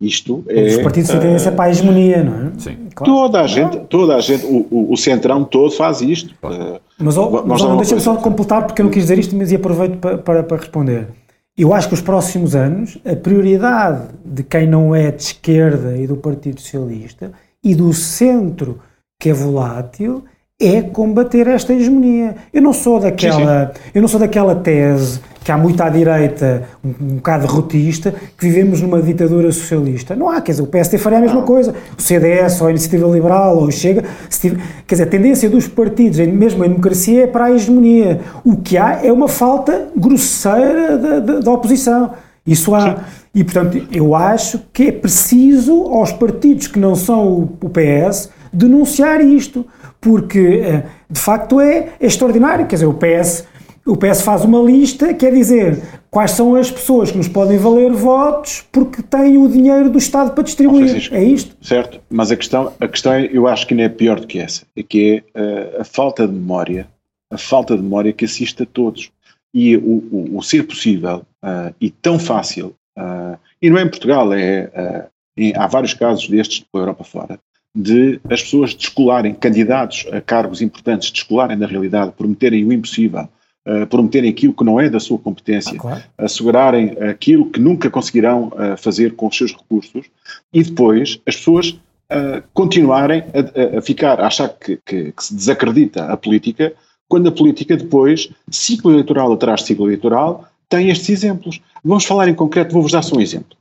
Isto 0.00 0.44
é. 0.48 0.66
Os 0.66 0.82
partidos 0.82 1.10
têm 1.10 1.20
tendência 1.20 1.50
para 1.50 1.64
a 1.64 1.70
hegemonia, 1.70 2.22
não 2.22 2.48
é? 2.48 2.52
Sim. 2.58 2.76
Claro. 2.94 3.12
Toda 3.12 3.40
a 3.40 3.46
gente, 3.46 3.78
toda 3.88 4.16
a 4.16 4.20
gente 4.20 4.44
o, 4.44 4.66
o, 4.70 4.92
o 4.92 4.96
centrão 4.96 5.42
todo 5.42 5.70
faz 5.70 6.02
isto. 6.02 6.34
Claro. 6.40 6.80
Mas, 6.98 7.16
oh, 7.16 7.44
não 7.44 7.76
deixa-me 7.76 8.00
só 8.00 8.14
completar, 8.16 8.66
porque 8.66 8.82
eu 8.82 8.84
não 8.84 8.90
quis 8.92 9.04
dizer 9.04 9.18
isto, 9.18 9.34
mas 9.34 9.52
aproveito 9.52 9.98
para, 9.98 10.18
para, 10.18 10.42
para 10.42 10.56
responder. 10.58 11.08
Eu 11.56 11.72
acho 11.72 11.88
que 11.88 11.94
os 11.94 12.02
próximos 12.02 12.54
anos, 12.54 12.98
a 13.04 13.16
prioridade 13.16 14.08
de 14.22 14.42
quem 14.42 14.66
não 14.66 14.94
é 14.94 15.10
de 15.10 15.22
esquerda 15.22 15.96
e 15.96 16.06
do 16.06 16.16
Partido 16.16 16.60
Socialista 16.60 17.32
e 17.64 17.74
do 17.74 17.92
centro 17.94 18.78
que 19.18 19.30
é 19.30 19.32
volátil 19.32 20.24
é 20.60 20.82
combater 20.82 21.46
esta 21.46 21.72
hegemonia. 21.72 22.36
Eu 22.52 22.60
não 22.60 22.74
sou 22.74 23.00
daquela, 23.00 23.68
sim, 23.68 23.72
sim. 23.72 23.90
eu 23.94 24.02
não 24.02 24.08
sou 24.08 24.20
daquela 24.20 24.54
tese 24.54 25.20
que 25.46 25.52
há 25.52 25.56
muito 25.56 25.80
à 25.80 25.88
direita, 25.88 26.64
um, 26.84 26.88
um 26.88 27.14
bocado 27.18 27.46
rotista, 27.46 28.12
que 28.36 28.48
vivemos 28.48 28.82
numa 28.82 29.00
ditadura 29.00 29.52
socialista. 29.52 30.16
Não 30.16 30.28
há, 30.28 30.40
quer 30.40 30.50
dizer, 30.50 30.62
o 30.64 30.66
PSD 30.66 30.98
faria 30.98 31.18
a 31.18 31.20
mesma 31.20 31.42
coisa, 31.42 31.72
o 31.96 32.02
CDS 32.02 32.60
ou 32.60 32.66
a 32.66 32.70
Iniciativa 32.70 33.06
Liberal 33.06 33.56
ou 33.56 33.68
o 33.68 33.70
Chega, 33.70 34.02
tiver, 34.28 34.60
quer 34.84 34.96
dizer, 34.96 35.04
a 35.04 35.06
tendência 35.06 35.48
dos 35.48 35.68
partidos, 35.68 36.18
mesmo 36.18 36.64
a 36.64 36.66
democracia, 36.66 37.22
é 37.22 37.26
para 37.28 37.44
a 37.44 37.52
hegemonia. 37.52 38.22
O 38.42 38.56
que 38.56 38.76
há 38.76 38.98
é 39.04 39.12
uma 39.12 39.28
falta 39.28 39.86
grosseira 39.96 40.98
da, 40.98 41.20
da, 41.20 41.38
da 41.38 41.50
oposição. 41.52 42.10
Isso 42.44 42.74
há. 42.74 42.96
Sim. 42.96 43.02
E, 43.32 43.44
portanto, 43.44 43.86
eu 43.92 44.16
acho 44.16 44.60
que 44.72 44.88
é 44.88 44.92
preciso 44.92 45.84
aos 45.92 46.10
partidos 46.10 46.66
que 46.66 46.80
não 46.80 46.96
são 46.96 47.50
o 47.62 47.70
PS 47.70 48.30
denunciar 48.52 49.20
isto 49.20 49.64
porque 50.00 50.62
eh, 50.64 50.82
de 51.08 51.20
facto 51.20 51.60
é, 51.60 51.90
é 52.00 52.06
extraordinário. 52.06 52.66
Quer 52.66 52.76
dizer, 52.76 52.86
o 52.86 52.94
PS, 52.94 53.44
o 53.86 53.96
PS 53.96 54.22
faz 54.22 54.44
uma 54.44 54.60
lista, 54.60 55.14
quer 55.14 55.32
dizer, 55.32 55.80
quais 56.10 56.32
são 56.32 56.56
as 56.56 56.70
pessoas 56.70 57.12
que 57.12 57.16
nos 57.16 57.28
podem 57.28 57.56
valer 57.56 57.92
votos 57.92 58.64
porque 58.72 59.00
têm 59.00 59.38
o 59.38 59.48
dinheiro 59.48 59.88
do 59.88 59.96
Estado 59.96 60.32
para 60.32 60.42
distribuir. 60.42 61.08
é 61.12 61.22
isto? 61.22 61.56
Certo, 61.64 62.00
mas 62.10 62.32
a 62.32 62.36
questão, 62.36 62.72
a 62.80 62.88
questão 62.88 63.12
é, 63.12 63.30
eu 63.32 63.46
acho 63.46 63.64
que 63.66 63.74
não 63.74 63.84
é 63.84 63.88
pior 63.88 64.18
do 64.18 64.26
que 64.26 64.40
essa, 64.40 64.66
é 64.76 64.82
que 64.82 65.24
é 65.34 65.40
uh, 65.40 65.80
a 65.82 65.84
falta 65.84 66.26
de 66.26 66.34
memória, 66.34 66.88
a 67.30 67.38
falta 67.38 67.76
de 67.76 67.82
memória 67.82 68.12
que 68.12 68.24
assiste 68.24 68.64
a 68.64 68.66
todos. 68.66 69.10
E 69.54 69.76
o, 69.76 70.04
o, 70.10 70.36
o 70.36 70.42
ser 70.42 70.66
possível 70.66 71.24
uh, 71.42 71.74
e 71.80 71.88
tão 71.88 72.18
fácil, 72.18 72.74
uh, 72.98 73.38
e 73.62 73.70
não 73.70 73.78
é 73.78 73.82
em 73.82 73.88
Portugal, 73.88 74.34
é, 74.34 75.08
em, 75.34 75.54
há 75.56 75.66
vários 75.66 75.94
casos 75.94 76.28
destes 76.28 76.64
pela 76.70 76.82
Europa 76.82 77.04
fora, 77.04 77.40
de 77.74 78.20
as 78.28 78.42
pessoas 78.42 78.74
descolarem, 78.74 79.32
candidatos 79.32 80.06
a 80.12 80.20
cargos 80.20 80.60
importantes, 80.60 81.10
descolarem 81.10 81.56
da 81.56 81.66
realidade, 81.66 82.12
prometerem 82.12 82.64
o 82.64 82.72
impossível, 82.72 83.28
uh, 83.66 83.86
prometerem 83.86 84.30
aquilo 84.30 84.54
que 84.54 84.64
não 84.64 84.80
é 84.80 84.88
da 84.88 85.00
sua 85.00 85.18
competência, 85.18 85.72
ah, 85.74 85.78
claro. 85.78 86.02
assegurarem 86.18 86.96
aquilo 87.10 87.50
que 87.50 87.60
nunca 87.60 87.90
conseguirão 87.90 88.48
uh, 88.48 88.76
fazer 88.76 89.14
com 89.14 89.26
os 89.26 89.36
seus 89.36 89.52
recursos 89.52 90.06
e 90.52 90.62
depois 90.62 91.20
as 91.26 91.36
pessoas 91.36 91.70
uh, 91.70 92.42
continuarem 92.54 93.24
a, 93.34 93.78
a, 93.78 93.82
ficar, 93.82 94.20
a 94.20 94.26
achar 94.26 94.48
que, 94.48 94.78
que, 94.84 95.12
que, 95.12 95.24
se 95.24 95.34
desacredita 95.34 96.04
a 96.06 96.16
política, 96.16 96.72
quando 97.08 97.28
a 97.28 97.32
política 97.32 97.76
depois, 97.76 98.30
ciclo 98.50 98.92
eleitoral 98.92 99.32
atrás 99.32 99.60
de 99.60 99.66
ciclo 99.66 99.86
eleitoral, 99.86 100.46
tem 100.68 100.90
estes 100.90 101.08
exemplos. 101.08 101.60
Vamos 101.84 102.04
falar 102.04 102.28
em 102.28 102.34
concreto, 102.34 102.72
vou-vos 102.72 102.92
dar 102.92 103.02
só 103.02 103.16
um 103.16 103.20
exemplo. 103.20 103.56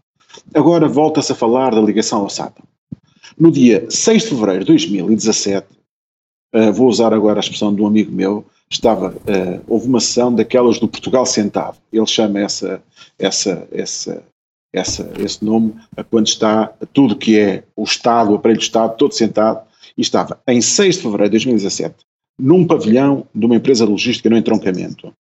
Agora 0.53 0.87
volta-se 0.87 1.31
a 1.31 1.35
falar 1.35 1.73
da 1.73 1.81
ligação 1.81 2.21
ao 2.21 2.29
SATA. 2.29 2.61
No 3.37 3.51
dia 3.51 3.85
6 3.89 4.23
de 4.23 4.29
fevereiro 4.29 4.61
de 4.61 4.67
2017, 4.67 5.67
uh, 6.53 6.73
vou 6.73 6.87
usar 6.87 7.13
agora 7.13 7.39
a 7.39 7.41
expressão 7.41 7.73
de 7.73 7.81
um 7.81 7.87
amigo 7.87 8.11
meu, 8.11 8.45
estava, 8.69 9.09
uh, 9.09 9.63
houve 9.67 9.87
uma 9.87 9.99
sessão 9.99 10.33
daquelas 10.33 10.79
do 10.79 10.87
Portugal 10.87 11.25
sentado. 11.25 11.77
Ele 11.91 12.05
chama 12.05 12.39
essa, 12.39 12.81
essa, 13.17 13.67
essa, 13.71 14.23
essa, 14.73 15.13
esse 15.19 15.43
nome 15.43 15.75
quando 16.09 16.27
está 16.27 16.67
tudo 16.93 17.15
que 17.15 17.39
é 17.39 17.63
o 17.75 17.83
Estado, 17.83 18.31
o 18.31 18.35
aparelho 18.35 18.59
do 18.59 18.63
Estado, 18.63 18.97
todo 18.97 19.13
sentado, 19.13 19.65
e 19.97 20.01
estava 20.01 20.39
em 20.47 20.61
6 20.61 20.95
de 20.95 21.01
fevereiro 21.01 21.29
de 21.29 21.45
2017, 21.45 21.95
num 22.37 22.65
pavilhão 22.65 23.25
de 23.33 23.45
uma 23.45 23.55
empresa 23.55 23.85
logística 23.85 24.29
no 24.29 24.37
entroncamento, 24.37 25.13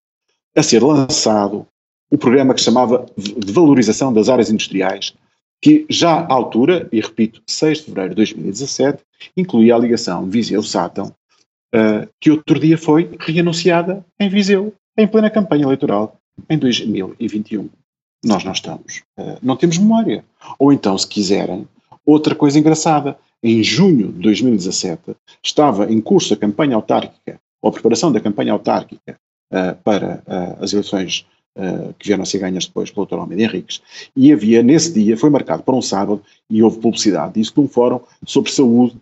a 0.55 0.63
ser 0.63 0.83
lançado 0.83 1.65
o 2.11 2.17
programa 2.17 2.53
que 2.53 2.59
se 2.59 2.65
chamava 2.65 3.05
de 3.17 3.51
valorização 3.51 4.13
das 4.13 4.29
áreas 4.29 4.49
industriais, 4.49 5.13
que 5.61 5.85
já 5.89 6.19
à 6.19 6.33
altura, 6.33 6.87
e 6.91 6.99
repito, 6.99 7.41
6 7.47 7.79
de 7.79 7.83
fevereiro 7.85 8.09
de 8.09 8.15
2017, 8.17 9.03
incluía 9.35 9.75
a 9.75 9.79
ligação 9.79 10.29
Viseu-Sátão, 10.29 11.13
uh, 11.75 12.07
que 12.19 12.31
outro 12.31 12.59
dia 12.59 12.77
foi 12.77 13.11
reanunciada 13.19 14.05
em 14.19 14.29
Viseu, 14.29 14.73
em 14.97 15.07
plena 15.07 15.29
campanha 15.29 15.63
eleitoral, 15.63 16.17
em 16.49 16.57
2021. 16.57 17.69
Nós 18.23 18.43
não 18.43 18.53
estamos, 18.53 19.03
uh, 19.19 19.37
não 19.41 19.57
temos 19.57 19.77
memória. 19.77 20.23
Ou 20.57 20.71
então, 20.71 20.97
se 20.97 21.07
quiserem, 21.07 21.67
outra 22.05 22.33
coisa 22.33 22.57
engraçada, 22.57 23.17
em 23.43 23.61
junho 23.61 24.11
de 24.11 24.19
2017 24.19 25.15
estava 25.43 25.91
em 25.91 26.01
curso 26.01 26.33
a 26.33 26.37
campanha 26.37 26.75
autárquica, 26.75 27.39
ou 27.61 27.69
a 27.69 27.73
preparação 27.73 28.11
da 28.11 28.19
campanha 28.19 28.53
autárquica 28.53 29.17
uh, 29.51 29.75
para 29.83 30.23
as 30.59 30.73
eleições 30.73 31.27
uh, 31.57 31.93
que 31.99 32.07
vieram 32.07 32.23
a 32.23 32.25
ser 32.25 32.39
ganhas 32.39 32.65
depois 32.65 32.91
pelo 32.91 33.05
Dr. 33.05 33.15
Almeida 33.15 33.43
Henriques, 33.43 33.81
e 34.15 34.31
havia 34.31 34.63
nesse 34.63 34.93
dia, 34.93 35.17
foi 35.17 35.29
marcado 35.29 35.63
para 35.63 35.75
um 35.75 35.81
sábado, 35.81 36.21
e 36.49 36.61
houve 36.63 36.79
publicidade 36.79 37.33
disso 37.33 37.53
num 37.57 37.67
fórum 37.67 37.99
sobre 38.25 38.51
saúde, 38.51 38.95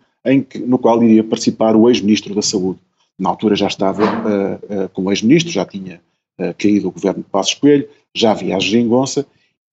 que, 0.48 0.58
no 0.58 0.78
qual 0.78 1.02
iria 1.02 1.22
participar 1.22 1.76
o 1.76 1.88
ex-ministro 1.88 2.34
da 2.34 2.42
Saúde. 2.42 2.78
Na 3.18 3.28
altura 3.28 3.54
já 3.54 3.66
estava 3.66 4.02
uh, 4.02 4.84
uh, 4.84 4.88
como 4.92 5.10
ex-ministro, 5.10 5.52
já 5.52 5.64
tinha 5.64 6.00
caído 6.58 6.88
o 6.88 6.90
governo 6.90 7.22
de 7.22 7.28
Passos 7.30 7.54
Coelho, 7.54 7.88
já 8.12 8.32
havia 8.32 8.56
a 8.56 8.58
geringonça, 8.58 9.24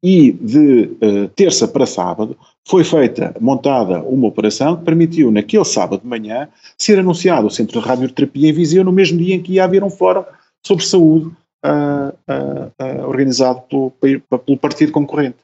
e 0.03 0.31
de 0.31 0.91
terça 1.35 1.67
para 1.67 1.87
sábado 1.87 2.37
foi 2.67 2.83
feita, 2.83 3.35
montada 3.41 4.03
uma 4.03 4.27
operação 4.27 4.77
que 4.77 4.85
permitiu, 4.85 5.31
naquele 5.31 5.65
sábado 5.65 6.01
de 6.01 6.07
manhã, 6.07 6.47
ser 6.77 6.99
anunciado 6.99 7.47
o 7.47 7.49
Centro 7.49 7.81
de 7.81 7.87
Radioterapia 7.87 8.49
em 8.49 8.53
Viseu, 8.53 8.83
no 8.83 8.91
mesmo 8.91 9.17
dia 9.17 9.33
em 9.33 9.41
que 9.41 9.53
ia 9.53 9.63
haver 9.63 9.83
um 9.83 9.89
fórum 9.89 10.23
sobre 10.63 10.85
saúde 10.85 11.35
uh, 11.65 12.13
uh, 12.29 13.07
organizado 13.07 13.61
pelo, 13.99 14.21
pelo 14.21 14.57
partido 14.57 14.91
concorrente. 14.91 15.37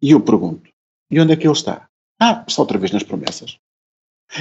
E 0.00 0.12
eu 0.12 0.20
pergunto, 0.20 0.70
e 1.10 1.20
onde 1.20 1.32
é 1.32 1.36
que 1.36 1.46
ele 1.46 1.52
está? 1.52 1.88
Ah, 2.20 2.44
está 2.46 2.62
outra 2.62 2.78
vez 2.78 2.92
nas 2.92 3.02
promessas. 3.02 3.58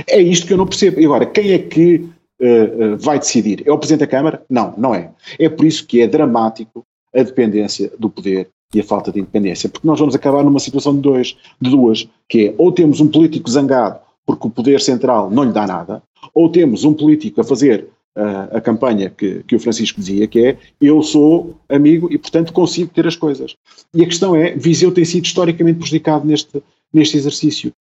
É 0.07 0.19
isto 0.21 0.47
que 0.47 0.53
eu 0.53 0.57
não 0.57 0.67
percebo. 0.67 0.99
E 0.99 1.05
agora, 1.05 1.25
quem 1.25 1.51
é 1.51 1.59
que 1.59 1.95
uh, 2.41 2.93
uh, 2.93 2.97
vai 2.97 3.19
decidir? 3.19 3.63
É 3.65 3.71
o 3.71 3.77
Presidente 3.77 4.01
da 4.01 4.07
Câmara? 4.07 4.43
Não, 4.49 4.73
não 4.77 4.95
é. 4.95 5.11
É 5.39 5.49
por 5.49 5.65
isso 5.65 5.85
que 5.85 6.01
é 6.01 6.07
dramático 6.07 6.83
a 7.15 7.21
dependência 7.21 7.91
do 7.99 8.09
poder 8.09 8.49
e 8.73 8.79
a 8.79 8.83
falta 8.83 9.11
de 9.11 9.19
independência. 9.19 9.69
Porque 9.69 9.87
nós 9.87 9.99
vamos 9.99 10.15
acabar 10.15 10.43
numa 10.43 10.59
situação 10.59 10.95
de, 10.95 11.01
dois, 11.01 11.37
de 11.61 11.69
duas, 11.69 12.07
que 12.27 12.47
é 12.47 12.55
ou 12.57 12.71
temos 12.71 12.99
um 12.99 13.07
político 13.07 13.49
zangado 13.49 13.99
porque 14.25 14.47
o 14.47 14.49
poder 14.49 14.79
central 14.81 15.29
não 15.29 15.43
lhe 15.43 15.51
dá 15.51 15.67
nada, 15.67 16.01
ou 16.33 16.49
temos 16.49 16.83
um 16.83 16.93
político 16.93 17.41
a 17.41 17.43
fazer 17.43 17.87
a, 18.15 18.57
a 18.57 18.61
campanha 18.61 19.09
que, 19.09 19.43
que 19.43 19.55
o 19.55 19.59
Francisco 19.59 19.99
dizia, 19.99 20.27
que 20.27 20.45
é 20.45 20.57
eu 20.79 21.01
sou 21.01 21.55
amigo 21.67 22.11
e, 22.11 22.17
portanto, 22.17 22.53
consigo 22.53 22.91
ter 22.93 23.07
as 23.07 23.15
coisas. 23.15 23.55
E 23.93 24.03
a 24.03 24.05
questão 24.05 24.35
é, 24.35 24.55
Viseu 24.55 24.91
tem 24.91 25.05
sido 25.05 25.25
historicamente 25.25 25.79
prejudicado 25.79 26.25
neste, 26.25 26.63
neste 26.93 27.17
exercício. 27.17 27.71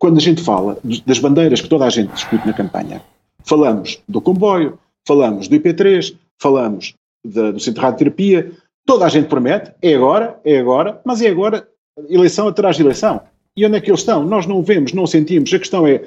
Quando 0.00 0.16
a 0.16 0.20
gente 0.20 0.42
fala 0.42 0.78
das 1.06 1.18
bandeiras 1.18 1.60
que 1.60 1.68
toda 1.68 1.84
a 1.84 1.90
gente 1.90 2.14
discute 2.14 2.46
na 2.46 2.54
campanha, 2.54 3.02
falamos 3.44 4.00
do 4.08 4.18
comboio, 4.18 4.78
falamos 5.06 5.46
do 5.46 5.54
IP3, 5.54 6.16
falamos 6.40 6.94
do 7.22 7.60
centro 7.60 7.80
de 7.80 7.86
radioterapia, 7.86 8.50
toda 8.86 9.04
a 9.04 9.10
gente 9.10 9.28
promete, 9.28 9.72
é 9.82 9.94
agora, 9.94 10.40
é 10.42 10.58
agora, 10.58 10.98
mas 11.04 11.20
é 11.20 11.28
agora, 11.28 11.68
eleição 12.08 12.48
atrás 12.48 12.76
de 12.76 12.82
eleição. 12.82 13.20
E 13.54 13.66
onde 13.66 13.76
é 13.76 13.80
que 13.80 13.90
eles 13.90 14.00
estão? 14.00 14.24
Nós 14.24 14.46
não 14.46 14.62
vemos, 14.62 14.94
não 14.94 15.06
sentimos. 15.06 15.52
A 15.52 15.58
questão 15.58 15.86
é, 15.86 16.02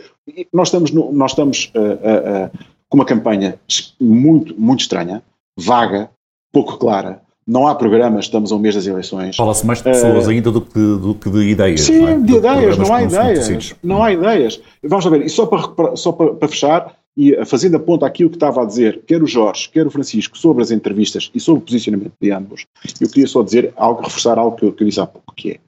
nós 0.52 0.70
estamos, 0.70 0.90
no, 0.90 1.12
nós 1.12 1.32
estamos 1.32 1.72
uh, 1.76 1.80
uh, 1.80 2.46
uh, 2.46 2.66
com 2.90 2.98
uma 2.98 3.06
campanha 3.06 3.60
muito, 4.02 4.60
muito 4.60 4.80
estranha, 4.80 5.22
vaga, 5.56 6.10
pouco 6.52 6.78
clara, 6.78 7.22
não 7.46 7.68
há 7.68 7.76
programas, 7.76 8.26
estamos 8.26 8.52
a 8.52 8.56
um 8.56 8.60
mês 8.60 8.76
das 8.76 8.88
eleições. 8.88 9.36
Fala-se 9.36 9.66
mais 9.66 9.80
de 9.80 9.86
pessoas 9.86 10.28
uh, 10.28 10.30
ainda 10.30 10.52
do 10.52 10.62
que, 10.62 10.80
do 10.80 11.16
que, 11.16 11.30
de 11.30 11.50
ideias. 11.50 11.82
Sim, 11.82 12.06
é? 12.06 12.18
de 12.18 12.34
ideias, 12.36 12.78
não 12.78 12.94
há 12.94 13.04
ideias. 13.04 13.76
Não 13.84 14.04
há 14.04 14.14
ideias. 14.14 14.62
Vamos 14.84 15.06
ver, 15.06 15.26
e 15.26 15.30
só 15.30 15.46
para, 15.46 15.96
só 15.96 16.12
para, 16.12 16.34
para 16.34 16.48
fechar, 16.48 16.96
e 17.16 17.46
fazendo 17.46 17.78
a 17.78 17.80
ponta 17.80 18.06
àquilo 18.06 18.30
que 18.30 18.38
estava 18.38 18.62
a 18.62 18.66
dizer, 18.66 19.04
quer 19.06 19.22
o 19.22 19.28
Jorge, 19.28 19.70
quer 19.70 19.86
o 19.86 19.92
Francisco, 19.92 20.38
sobre 20.38 20.64
as 20.64 20.72
entrevistas 20.72 21.30
e 21.34 21.40
sobre 21.40 21.62
o 21.62 21.66
posicionamento 21.66 22.14
de 22.20 22.32
ambos, 22.32 22.66
eu 23.00 23.08
queria 23.08 23.28
só 23.28 23.44
dizer 23.44 23.72
algo, 23.76 24.02
reforçar 24.02 24.38
algo 24.40 24.58
que 24.58 24.66
eu, 24.66 24.74
que 24.74 24.84
eu 24.84 24.88
disse 24.88 25.00
há 25.00 25.06
pouco, 25.06 25.34
que 25.36 25.52
é, 25.52 25.60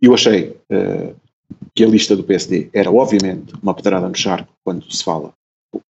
eu 0.00 0.14
achei 0.14 0.56
uh, 0.72 1.14
que 1.74 1.84
a 1.84 1.86
lista 1.86 2.16
do 2.16 2.24
PSD 2.24 2.70
era 2.72 2.90
obviamente 2.90 3.52
uma 3.62 3.74
pedrada 3.74 4.08
no 4.08 4.14
charco 4.14 4.52
quando 4.64 4.90
se 4.90 5.04
fala 5.04 5.32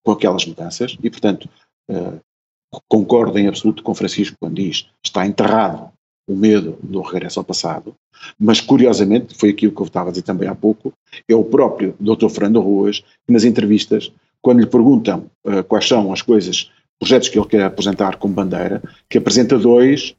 com 0.05 0.13
aquelas 0.13 0.45
mudanças 0.47 0.97
e, 1.03 1.11
portanto, 1.11 1.49
uh, 1.91 2.19
concordo 2.89 3.39
em 3.39 3.49
absoluto 3.49 3.83
com 3.83 3.95
Francisco 3.95 4.37
quando 4.41 4.57
diz 4.57 4.87
está 5.03 5.27
enterrado 5.27 5.91
o 6.29 6.37
medo 6.37 6.79
do 6.83 7.01
regresso 7.01 7.41
ao 7.41 7.45
passado, 7.45 7.95
mas 8.39 8.61
curiosamente, 8.61 9.35
foi 9.35 9.51
aquilo 9.51 9.73
que 9.73 9.81
eu 9.81 9.87
estava 9.87 10.09
a 10.09 10.13
dizer 10.13 10.23
também 10.23 10.47
há 10.47 10.55
pouco, 10.55 10.93
é 11.27 11.35
o 11.35 11.45
próprio 11.45 11.95
Dr. 11.99 12.29
Fernando 12.29 12.61
Ruas 12.61 13.01
que 13.27 13.33
nas 13.33 13.45
entrevistas 13.45 14.13
quando 14.41 14.61
lhe 14.61 14.67
perguntam 14.67 15.31
uh, 15.45 15.63
quais 15.65 15.87
são 15.87 16.13
as 16.13 16.23
coisas, 16.23 16.71
projetos 16.99 17.29
que 17.29 17.39
ele 17.39 17.47
quer 17.47 17.65
apresentar 17.65 18.17
como 18.17 18.35
bandeira, 18.35 18.83
que 19.09 19.19
apresenta 19.19 19.59
dois, 19.59 20.15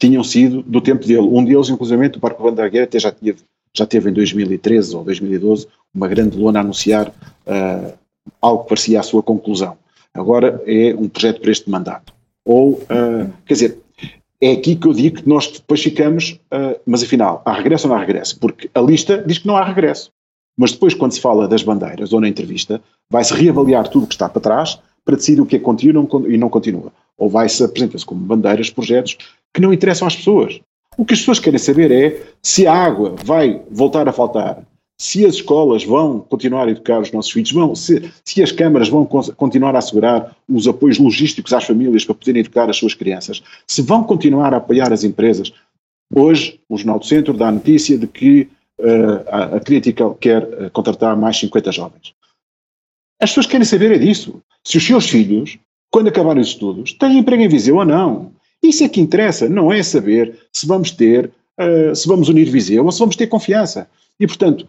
tinham 0.00 0.22
sido 0.22 0.62
do 0.62 0.80
tempo 0.80 1.06
dele. 1.06 1.20
Um 1.20 1.44
deles, 1.44 1.68
inclusive, 1.68 2.06
o 2.06 2.20
Parque 2.20 2.42
Bandeira 2.42 2.84
até 2.84 2.98
já, 2.98 3.10
tinha, 3.10 3.34
já 3.74 3.86
teve 3.86 4.10
em 4.10 4.12
2013 4.12 4.96
ou 4.96 5.04
2012 5.04 5.66
uma 5.94 6.08
grande 6.08 6.36
lona 6.36 6.60
a 6.60 6.62
anunciar 6.62 7.08
uh, 7.08 7.98
algo 8.40 8.62
que 8.62 8.68
parecia 8.68 9.00
a 9.00 9.02
sua 9.02 9.22
conclusão. 9.22 9.76
Agora 10.18 10.62
é 10.66 10.94
um 10.94 11.08
projeto 11.08 11.40
para 11.40 11.50
este 11.50 11.70
mandato. 11.70 12.12
Ou, 12.44 12.72
uh, 12.72 13.32
quer 13.46 13.54
dizer, 13.54 13.78
é 14.40 14.52
aqui 14.52 14.76
que 14.76 14.86
eu 14.86 14.92
digo 14.92 15.22
que 15.22 15.28
nós 15.28 15.48
depois 15.48 15.82
ficamos, 15.82 16.40
uh, 16.52 16.78
mas 16.86 17.02
afinal, 17.02 17.42
há 17.44 17.52
regresso 17.52 17.86
ou 17.86 17.94
não 17.94 18.00
há 18.00 18.04
regresso? 18.04 18.38
Porque 18.38 18.70
a 18.74 18.80
lista 18.80 19.22
diz 19.26 19.38
que 19.38 19.46
não 19.46 19.56
há 19.56 19.64
regresso. 19.64 20.10
Mas 20.56 20.72
depois, 20.72 20.94
quando 20.94 21.12
se 21.12 21.20
fala 21.20 21.46
das 21.46 21.62
bandeiras 21.62 22.12
ou 22.12 22.20
na 22.20 22.28
entrevista, 22.28 22.80
vai-se 23.08 23.32
reavaliar 23.32 23.86
tudo 23.88 24.04
o 24.04 24.06
que 24.08 24.14
está 24.14 24.28
para 24.28 24.40
trás 24.40 24.78
para 25.04 25.16
decidir 25.16 25.40
o 25.40 25.46
que 25.46 25.56
é 25.56 25.58
que 25.58 25.64
continua 25.64 26.06
e 26.28 26.36
não 26.36 26.50
continua. 26.50 26.92
Ou 27.16 27.30
vai-se 27.30 27.62
apresentar-se 27.62 28.04
como 28.04 28.20
bandeiras, 28.20 28.68
projetos 28.68 29.16
que 29.54 29.60
não 29.60 29.72
interessam 29.72 30.06
às 30.06 30.16
pessoas. 30.16 30.60
O 30.96 31.04
que 31.04 31.14
as 31.14 31.20
pessoas 31.20 31.38
querem 31.38 31.58
saber 31.58 31.90
é 31.90 32.22
se 32.42 32.66
a 32.66 32.74
água 32.74 33.14
vai 33.24 33.62
voltar 33.70 34.08
a 34.08 34.12
faltar, 34.12 34.62
se 35.00 35.24
as 35.24 35.36
escolas 35.36 35.84
vão 35.84 36.20
continuar 36.20 36.66
a 36.66 36.70
educar 36.72 37.00
os 37.00 37.12
nossos 37.12 37.30
filhos, 37.30 37.52
vão, 37.52 37.74
se, 37.74 38.12
se 38.24 38.42
as 38.42 38.50
câmaras 38.50 38.88
vão 38.88 39.06
continuar 39.06 39.74
a 39.76 39.78
assegurar 39.78 40.36
os 40.48 40.66
apoios 40.66 40.98
logísticos 40.98 41.52
às 41.52 41.64
famílias 41.64 42.04
para 42.04 42.16
poderem 42.16 42.40
educar 42.40 42.68
as 42.68 42.76
suas 42.76 42.94
crianças, 42.94 43.42
se 43.66 43.80
vão 43.80 44.02
continuar 44.02 44.52
a 44.52 44.56
apoiar 44.56 44.92
as 44.92 45.04
empresas. 45.04 45.52
Hoje, 46.12 46.60
o 46.68 46.76
Jornal 46.76 46.98
do 46.98 47.06
Centro 47.06 47.32
dá 47.32 47.48
a 47.48 47.52
notícia 47.52 47.96
de 47.96 48.08
que 48.08 48.48
uh, 48.80 49.28
a, 49.28 49.44
a 49.56 49.60
crítica 49.60 50.12
quer 50.14 50.42
uh, 50.42 50.70
contratar 50.72 51.16
mais 51.16 51.38
50 51.38 51.70
jovens. 51.70 52.14
As 53.20 53.30
pessoas 53.30 53.46
querem 53.46 53.64
saber 53.64 53.92
é 53.92 53.98
disso. 53.98 54.42
Se 54.64 54.78
os 54.78 54.84
seus 54.84 55.08
filhos, 55.08 55.58
quando 55.92 56.08
acabarem 56.08 56.42
os 56.42 56.48
estudos, 56.48 56.92
têm 56.92 57.18
emprego 57.18 57.42
em 57.42 57.48
Viseu 57.48 57.76
ou 57.76 57.84
não. 57.84 58.32
Isso 58.62 58.82
é 58.82 58.88
que 58.88 59.00
interessa, 59.00 59.48
não 59.48 59.72
é 59.72 59.80
saber 59.82 60.36
se 60.52 60.66
vamos 60.66 60.90
ter, 60.90 61.30
uh, 61.60 61.94
se 61.94 62.08
vamos 62.08 62.28
unir 62.28 62.50
Viseu 62.50 62.84
ou 62.84 62.90
se 62.90 62.98
vamos 62.98 63.14
ter 63.14 63.28
confiança. 63.28 63.88
E, 64.18 64.26
portanto, 64.26 64.66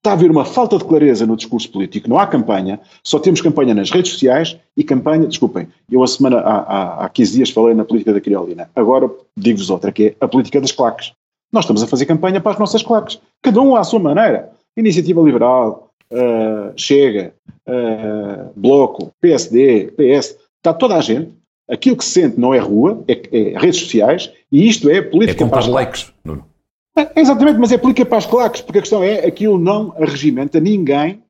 está 0.00 0.10
a 0.10 0.12
haver 0.14 0.30
uma 0.30 0.46
falta 0.46 0.78
de 0.78 0.84
clareza 0.84 1.26
no 1.26 1.36
discurso 1.36 1.70
político, 1.70 2.08
não 2.08 2.18
há 2.18 2.26
campanha, 2.26 2.80
só 3.04 3.18
temos 3.18 3.42
campanha 3.42 3.74
nas 3.74 3.90
redes 3.90 4.12
sociais 4.12 4.56
e 4.74 4.82
campanha, 4.82 5.26
desculpem, 5.26 5.68
eu 5.92 6.02
a 6.02 6.06
semana, 6.06 6.38
há, 6.38 6.58
há, 6.58 7.04
há 7.04 7.08
15 7.10 7.32
dias 7.36 7.50
falei 7.50 7.74
na 7.74 7.84
política 7.84 8.14
da 8.14 8.20
criolina, 8.20 8.70
agora 8.74 9.10
digo-vos 9.36 9.68
outra, 9.68 9.92
que 9.92 10.06
é 10.06 10.14
a 10.18 10.26
política 10.26 10.58
das 10.60 10.72
claques. 10.72 11.12
Nós 11.52 11.64
estamos 11.64 11.82
a 11.82 11.86
fazer 11.86 12.06
campanha 12.06 12.40
para 12.40 12.52
as 12.52 12.58
nossas 12.58 12.82
claques, 12.82 13.20
cada 13.42 13.60
um 13.60 13.76
à 13.76 13.84
sua 13.84 13.98
maneira. 13.98 14.50
Iniciativa 14.74 15.20
Liberal, 15.20 15.90
uh, 16.10 16.72
Chega, 16.76 17.34
uh, 17.68 18.50
Bloco, 18.56 19.12
PSD, 19.20 19.92
PS, 19.96 20.36
está 20.56 20.72
toda 20.72 20.96
a 20.96 21.00
gente. 21.00 21.30
Aquilo 21.68 21.96
que 21.96 22.04
se 22.04 22.12
sente 22.12 22.40
não 22.40 22.54
é 22.54 22.58
rua, 22.58 23.04
é, 23.06 23.12
é 23.32 23.58
redes 23.58 23.80
sociais, 23.80 24.32
e 24.50 24.66
isto 24.66 24.88
é 24.88 25.02
política 25.02 25.44
é 25.44 25.48
para 25.48 25.58
as 25.58 25.66
likes. 25.66 26.12
Nuno. 26.24 26.49
É, 26.96 27.20
exatamente, 27.20 27.58
mas 27.58 27.72
é 27.72 27.78
política 27.78 28.06
para 28.06 28.18
as 28.18 28.26
claques, 28.26 28.60
porque 28.60 28.78
a 28.78 28.82
questão 28.82 29.02
é, 29.02 29.26
aquilo 29.26 29.58
não 29.58 29.94
arregimenta 29.96 30.58
ninguém 30.60 31.22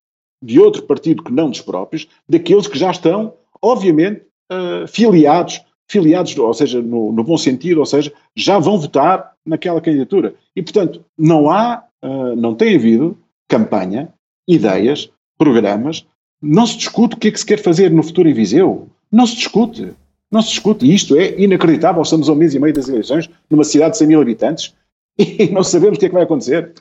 de 0.43 0.59
outro 0.59 0.83
partido 0.83 1.23
que 1.23 1.33
não 1.33 1.51
dos 1.51 1.61
próprios, 1.61 2.09
daqueles 2.29 2.67
que 2.67 2.79
já 2.79 2.91
estão, 2.91 3.35
obviamente, 3.61 4.23
uh, 4.51 4.89
filiados, 4.89 5.61
filiados, 5.89 6.37
ou 6.39 6.55
seja, 6.55 6.81
no, 6.81 7.13
no, 7.13 7.23
bom 7.23 7.37
sentido, 7.37 7.79
ou 7.79 7.87
seja, 7.87 8.13
já 8.35 8.59
vão 8.59 8.79
votar 8.79 9.33
naquela 9.45 9.81
candidatura. 9.81 10.35
E, 10.57 10.63
portanto, 10.63 11.05
não 11.19 11.51
há, 11.51 11.85
uh, 12.03 12.35
não 12.37 12.55
tem 12.55 12.75
havido 12.75 13.19
campanha 13.49 14.13
ideias, 14.49 15.11
programas, 15.37 16.07
não 16.41 16.67
se 16.67 16.79
discute 16.79 17.17
o 17.17 17.19
que 17.19 17.29
é 17.29 17.31
que 17.31 17.39
se 17.39 17.47
quer 17.47 17.59
fazer 17.59 17.91
no 17.91 18.03
futuro 18.03 18.29
em 18.29 18.33
Viseu. 18.33 18.89
Não 19.13 19.27
se 19.27 19.37
discute. 19.37 19.93
Não 20.31 20.41
se 20.41 20.51
discute. 20.51 20.87
E 20.87 20.95
isto 20.95 21.17
é 21.17 21.39
inacreditável. 21.39 22.01
Estamos 22.01 22.29
a 22.29 22.33
um 22.33 22.37
mês 22.37 22.55
e 22.55 22.59
meio 22.59 22.73
das 22.73 22.89
eleições, 22.89 23.29
numa 23.51 23.65
cidade 23.65 23.93
de 23.93 23.99
100 23.99 24.09
mil 24.09 24.21
habitantes, 24.21 24.75
e 25.19 25.49
não 25.51 25.63
sabemos 25.63 25.97
o 25.97 26.01
que 26.01 26.07
é 26.07 26.09
que 26.09 26.15
vai 26.15 26.25
acontecer. 26.25 26.73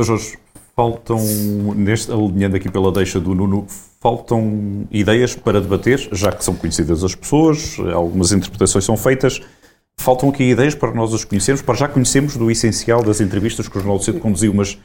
Jorge, 0.00 0.38
faltam, 0.76 1.18
neste, 1.74 2.12
alinhando 2.12 2.56
aqui 2.56 2.70
pela 2.70 2.92
deixa 2.92 3.18
do 3.18 3.34
Nuno, 3.34 3.66
faltam 3.98 4.86
ideias 4.90 5.34
para 5.34 5.60
debater, 5.60 5.98
já 6.12 6.30
que 6.30 6.44
são 6.44 6.54
conhecidas 6.54 7.02
as 7.02 7.14
pessoas, 7.14 7.78
algumas 7.94 8.30
interpretações 8.30 8.84
são 8.84 8.96
feitas. 8.96 9.40
Faltam 9.98 10.28
aqui 10.28 10.44
ideias 10.44 10.74
para 10.74 10.92
nós 10.92 11.14
os 11.14 11.24
conhecermos, 11.24 11.62
para 11.62 11.74
já 11.74 11.88
conhecermos 11.88 12.36
do 12.36 12.50
essencial 12.50 13.02
das 13.02 13.22
entrevistas 13.22 13.66
que 13.66 13.78
o 13.78 13.80
Jornal 13.80 13.96
do 13.96 14.04
Centro 14.04 14.20
conduziu, 14.20 14.52
mas 14.52 14.78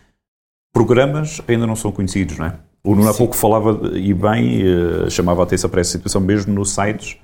programas 0.72 1.42
ainda 1.46 1.68
não 1.68 1.76
são 1.76 1.92
conhecidos, 1.92 2.38
não 2.38 2.46
é? 2.46 2.56
O 2.84 2.96
Nuno 2.96 3.10
há 3.10 3.14
pouco 3.14 3.36
falava, 3.36 3.92
e 3.94 4.14
bem, 4.14 4.64
uh, 4.64 5.12
chamava 5.12 5.42
a 5.42 5.44
atenção 5.44 5.70
para 5.70 5.82
essa 5.82 5.92
situação 5.92 6.22
mesmo 6.22 6.54
nos 6.54 6.72
sites 6.72 7.18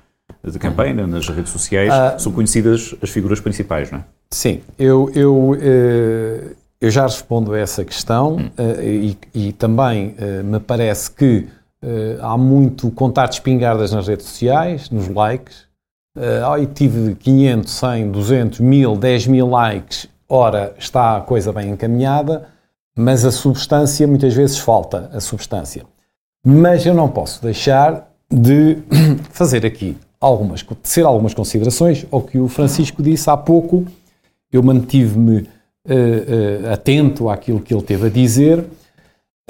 de 0.44 0.58
campanha, 0.58 1.06
nas 1.06 1.26
redes 1.28 1.50
sociais, 1.50 1.92
uh, 1.92 2.20
são 2.20 2.30
conhecidas 2.30 2.94
as 3.02 3.08
figuras 3.08 3.40
principais, 3.40 3.90
não 3.90 4.00
é? 4.00 4.04
Sim, 4.30 4.60
eu, 4.78 5.10
eu, 5.14 5.50
uh, 5.50 6.56
eu 6.80 6.90
já 6.90 7.02
respondo 7.02 7.54
a 7.54 7.58
essa 7.58 7.84
questão 7.84 8.36
hum. 8.36 8.50
e, 8.82 9.16
e, 9.34 9.52
também 9.52 10.14
me 10.44 10.60
parece 10.60 11.10
que 11.10 11.48
há 12.20 12.36
muito 12.36 12.90
contar 12.90 13.26
de 13.26 13.34
espingardas 13.34 13.92
nas 13.92 14.06
redes 14.06 14.26
sociais, 14.26 14.90
nos 14.90 15.08
likes. 15.08 15.66
Uh, 16.16 16.66
tive 16.74 17.14
500, 17.14 17.72
100, 17.72 18.10
200, 18.10 18.60
1000, 18.60 18.96
10 18.96 19.26
mil 19.28 19.48
likes, 19.48 20.08
ora 20.28 20.74
está 20.78 21.16
a 21.16 21.20
coisa 21.20 21.52
bem 21.52 21.70
encaminhada 21.70 22.48
mas 22.98 23.24
a 23.24 23.30
substância 23.30 24.08
muitas 24.08 24.34
vezes 24.34 24.58
falta 24.58 25.08
a 25.12 25.20
substância. 25.20 25.84
Mas 26.44 26.84
eu 26.84 26.92
não 26.92 27.08
posso 27.08 27.40
deixar 27.40 28.10
de 28.28 28.78
fazer 29.30 29.64
aqui 29.64 29.96
algumas, 30.20 30.66
ser 30.82 31.06
algumas 31.06 31.32
considerações 31.32 32.04
ao 32.10 32.20
que 32.20 32.40
o 32.40 32.48
Francisco 32.48 33.00
disse 33.00 33.30
há 33.30 33.36
pouco. 33.36 33.86
Eu 34.52 34.62
mantive-me 34.62 35.38
uh, 35.38 35.46
uh, 35.86 36.72
atento 36.72 37.28
àquilo 37.28 37.60
que 37.60 37.74
ele 37.74 37.82
teve 37.82 38.06
a 38.06 38.10
dizer. 38.10 38.64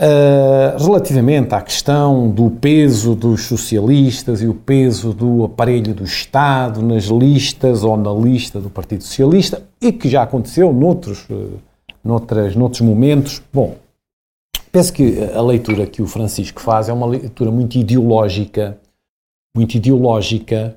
Uh, 0.01 0.79
relativamente 0.79 1.55
à 1.55 1.61
questão 1.61 2.31
do 2.31 2.51
peso 2.51 3.17
dos 3.17 3.47
socialistas 3.47 4.41
e 4.41 4.47
o 4.47 4.55
peso 4.55 5.13
do 5.13 5.45
aparelho 5.45 5.93
do 5.93 6.05
Estado 6.05 6.81
nas 6.83 7.07
listas 7.07 7.83
ou 7.83 7.97
na 7.97 8.13
lista 8.13 8.61
do 8.61 8.71
Partido 8.71 9.03
Socialista, 9.03 9.63
e 9.81 9.91
que 9.91 10.09
já 10.09 10.23
aconteceu 10.23 10.73
noutros 10.73 11.27
noutras, 12.05 12.57
noutros 12.57 12.81
momentos. 12.81 13.43
Bom, 13.53 13.77
penso 14.73 14.93
que 14.93 15.23
a 15.35 15.43
leitura 15.43 15.87
que 15.87 16.01
o 16.01 16.07
Francisco 16.07 16.61
faz 16.61 16.89
é 16.89 16.93
uma 16.93 17.07
leitura 17.07 17.51
muito 17.51 17.77
ideológica, 17.77 18.79
muito 19.55 19.75
ideológica, 19.75 20.77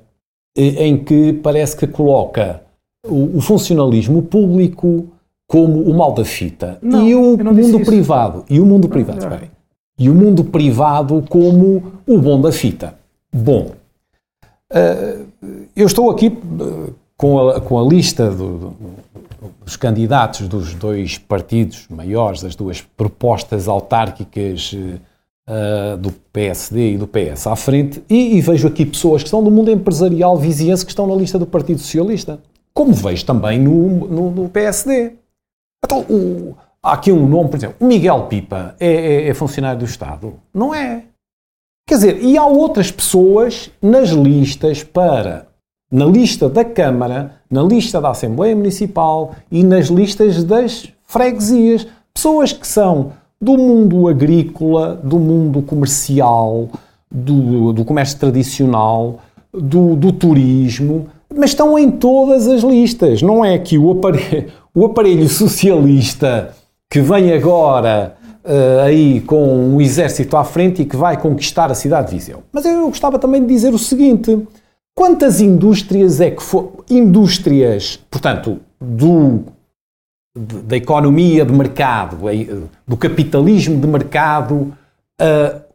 em 0.54 1.02
que 1.02 1.32
parece 1.32 1.76
que 1.76 1.86
coloca 1.86 2.62
o, 3.06 3.38
o 3.38 3.40
funcionalismo 3.40 4.22
público 4.22 5.08
como 5.46 5.82
o 5.82 5.94
mal 5.94 6.12
da 6.12 6.24
fita. 6.24 6.78
Não, 6.80 7.06
e 7.06 7.14
o 7.14 7.36
mundo 7.36 7.80
privado. 7.80 8.44
E 8.48 8.60
o 8.60 8.64
mundo 8.64 8.88
privado. 8.88 9.50
e 9.98 10.08
o 10.08 10.14
mundo 10.14 10.44
privado 10.44 11.22
como 11.28 11.92
o 12.06 12.18
bom 12.18 12.40
da 12.40 12.50
fita. 12.50 12.94
Bom, 13.30 13.72
uh, 14.72 15.26
eu 15.76 15.86
estou 15.86 16.10
aqui 16.10 16.28
uh, 16.28 16.94
com, 17.16 17.50
a, 17.50 17.60
com 17.60 17.78
a 17.78 17.82
lista 17.86 18.30
do, 18.30 18.56
do, 18.58 18.74
dos 19.64 19.76
candidatos 19.76 20.48
dos 20.48 20.74
dois 20.74 21.18
partidos 21.18 21.86
maiores, 21.90 22.42
das 22.42 22.54
duas 22.54 22.80
propostas 22.80 23.68
autárquicas 23.68 24.72
uh, 24.72 25.96
do 25.96 26.12
PSD 26.32 26.92
e 26.92 26.98
do 26.98 27.06
PS 27.06 27.46
à 27.46 27.56
frente, 27.56 28.02
e, 28.08 28.36
e, 28.36 28.40
vejo 28.40 28.68
aqui 28.68 28.86
pessoas 28.86 29.22
que 29.22 29.28
são 29.28 29.42
do 29.42 29.50
mundo 29.50 29.70
empresarial 29.70 30.38
viziense 30.38 30.84
que 30.84 30.92
estão 30.92 31.06
na 31.06 31.14
lista 31.14 31.38
do 31.38 31.46
Partido 31.46 31.80
Socialista, 31.80 32.40
como 32.74 32.92
vejo 32.92 33.24
também 33.24 33.58
no, 33.58 34.08
no, 34.08 34.30
no 34.30 34.48
PSD. 34.48 35.14
Então, 35.84 36.00
o, 36.02 36.54
há 36.82 36.92
aqui 36.92 37.12
um 37.12 37.26
nome, 37.26 37.50
por 37.50 37.56
exemplo, 37.56 37.76
o 37.80 37.86
Miguel 37.86 38.26
Pipa 38.26 38.74
é, 38.78 38.86
é, 38.86 39.28
é 39.28 39.34
funcionário 39.34 39.78
do 39.78 39.84
Estado? 39.84 40.34
Não 40.52 40.74
é. 40.74 41.04
Quer 41.86 41.94
dizer, 41.96 42.22
e 42.22 42.38
há 42.38 42.46
outras 42.46 42.90
pessoas 42.90 43.70
nas 43.80 44.10
listas 44.10 44.82
para 44.82 45.46
na 45.92 46.06
lista 46.06 46.48
da 46.48 46.64
Câmara, 46.64 47.36
na 47.50 47.62
lista 47.62 48.00
da 48.00 48.10
Assembleia 48.10 48.56
Municipal 48.56 49.34
e 49.50 49.62
nas 49.62 49.88
listas 49.88 50.42
das 50.42 50.88
freguesias. 51.04 51.86
Pessoas 52.14 52.50
que 52.54 52.66
são 52.66 53.12
do 53.38 53.58
mundo 53.58 54.08
agrícola, 54.08 54.94
do 54.94 55.18
mundo 55.18 55.60
comercial, 55.60 56.70
do, 57.10 57.74
do 57.74 57.84
comércio 57.84 58.18
tradicional, 58.18 59.18
do, 59.52 59.94
do, 59.94 60.12
turismo, 60.12 61.08
mas 61.36 61.50
estão 61.50 61.78
em 61.78 61.90
todas 61.90 62.48
as 62.48 62.62
listas. 62.62 63.22
Não 63.22 63.44
é 63.44 63.58
que 63.58 63.78
o 63.78 63.90
aparelho, 63.90 64.52
o 64.74 64.84
aparelho 64.84 65.28
socialista 65.28 66.54
que 66.90 67.00
vem 67.00 67.32
agora 67.32 68.16
uh, 68.44 68.80
aí 68.84 69.20
com 69.22 69.76
o 69.76 69.80
exército 69.80 70.36
à 70.36 70.44
frente 70.44 70.82
e 70.82 70.84
que 70.84 70.96
vai 70.96 71.20
conquistar 71.20 71.70
a 71.70 71.74
cidade 71.74 72.10
de 72.10 72.16
Viseu. 72.16 72.42
Mas 72.52 72.64
eu 72.64 72.88
gostava 72.88 73.18
também 73.18 73.40
de 73.40 73.48
dizer 73.48 73.72
o 73.72 73.78
seguinte: 73.78 74.46
quantas 74.94 75.40
indústrias 75.40 76.20
é 76.20 76.30
que 76.30 76.42
foram. 76.42 76.72
Indústrias, 76.90 77.98
portanto, 78.10 78.60
do 78.80 79.44
da 80.34 80.78
economia 80.78 81.44
de 81.44 81.52
mercado, 81.52 82.16
do 82.86 82.96
capitalismo 82.96 83.78
de 83.78 83.86
mercado, 83.86 84.72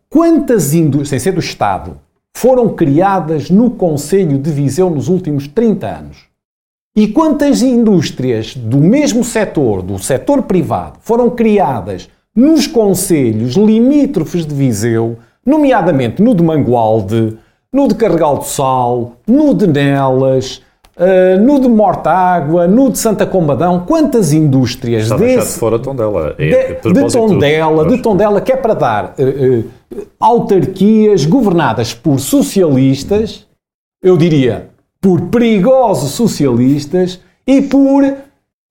quantas 0.09 0.73
indústrias, 0.73 1.09
sem 1.09 1.19
ser 1.19 1.31
do 1.33 1.39
Estado, 1.39 1.95
foram 2.37 2.69
criadas 2.69 3.49
no 3.49 3.71
Conselho 3.71 4.37
de 4.37 4.51
Viseu 4.51 4.91
nos 4.91 5.07
últimos 5.07 5.47
30 5.47 5.87
anos? 5.87 6.17
E 6.95 7.07
quantas 7.07 7.63
indústrias 7.63 8.55
do 8.55 8.77
mesmo 8.77 9.23
setor, 9.23 9.81
do 9.81 9.97
setor 9.97 10.43
privado, 10.43 10.99
foram 11.01 11.31
criadas 11.31 12.07
nos 12.35 12.67
conselhos 12.67 13.55
limítrofes 13.55 14.45
de 14.45 14.53
Viseu, 14.53 15.17
nomeadamente 15.43 16.21
no 16.21 16.35
de 16.35 16.43
Mangualde, 16.43 17.39
no 17.73 17.87
de 17.87 17.95
Carregal 17.95 18.37
do 18.37 18.45
Sal, 18.45 19.13
no 19.27 19.55
de 19.55 19.65
Nelas, 19.65 20.61
Uh, 20.99 21.39
no 21.39 21.59
de 21.59 21.69
Mortágua, 21.69 22.67
no 22.67 22.89
de 22.89 22.97
Santa 22.97 23.23
Combadão, 23.23 23.83
quantas 23.85 24.33
indústrias 24.33 25.03
Está 25.03 25.15
desse, 25.15 25.53
de 25.53 25.59
fora 25.59 25.77
Tondela. 25.77 26.33
É, 26.39 26.73
de, 26.73 26.91
de 26.91 27.11
Tondela, 27.11 27.85
de 27.87 28.01
Tondela, 28.01 28.41
que 28.41 28.51
é 28.51 28.55
para 28.55 28.73
dar 28.73 29.13
uh, 29.15 29.59
uh, 29.59 29.63
autarquias 30.19 31.25
governadas 31.25 31.93
por 31.93 32.19
socialistas, 32.19 33.47
eu 34.01 34.17
diria, 34.17 34.69
por 35.01 35.21
perigosos 35.29 36.11
socialistas 36.11 37.19
e 37.45 37.61
por 37.61 38.03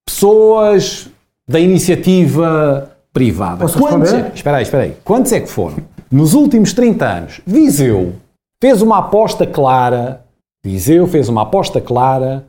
pessoas 0.05 1.09
da 1.47 1.59
iniciativa 1.59 2.95
privada. 3.11 3.59
Posso 3.61 3.79
Quantos, 3.79 4.11
responder? 4.11 4.35
espera 4.35 4.57
aí, 4.57 4.63
espera 4.63 4.83
aí. 4.83 4.97
Quantos 5.03 5.31
é 5.31 5.39
que 5.39 5.49
foram? 5.49 5.77
Nos 6.11 6.33
últimos 6.33 6.73
30 6.73 7.05
anos, 7.05 7.41
Viseu 7.45 8.13
fez 8.61 8.81
uma 8.81 8.99
aposta 8.99 9.45
clara 9.45 10.25
Viseu 10.67 11.07
fez 11.07 11.29
uma 11.29 11.43
aposta 11.43 11.79
clara 11.79 12.45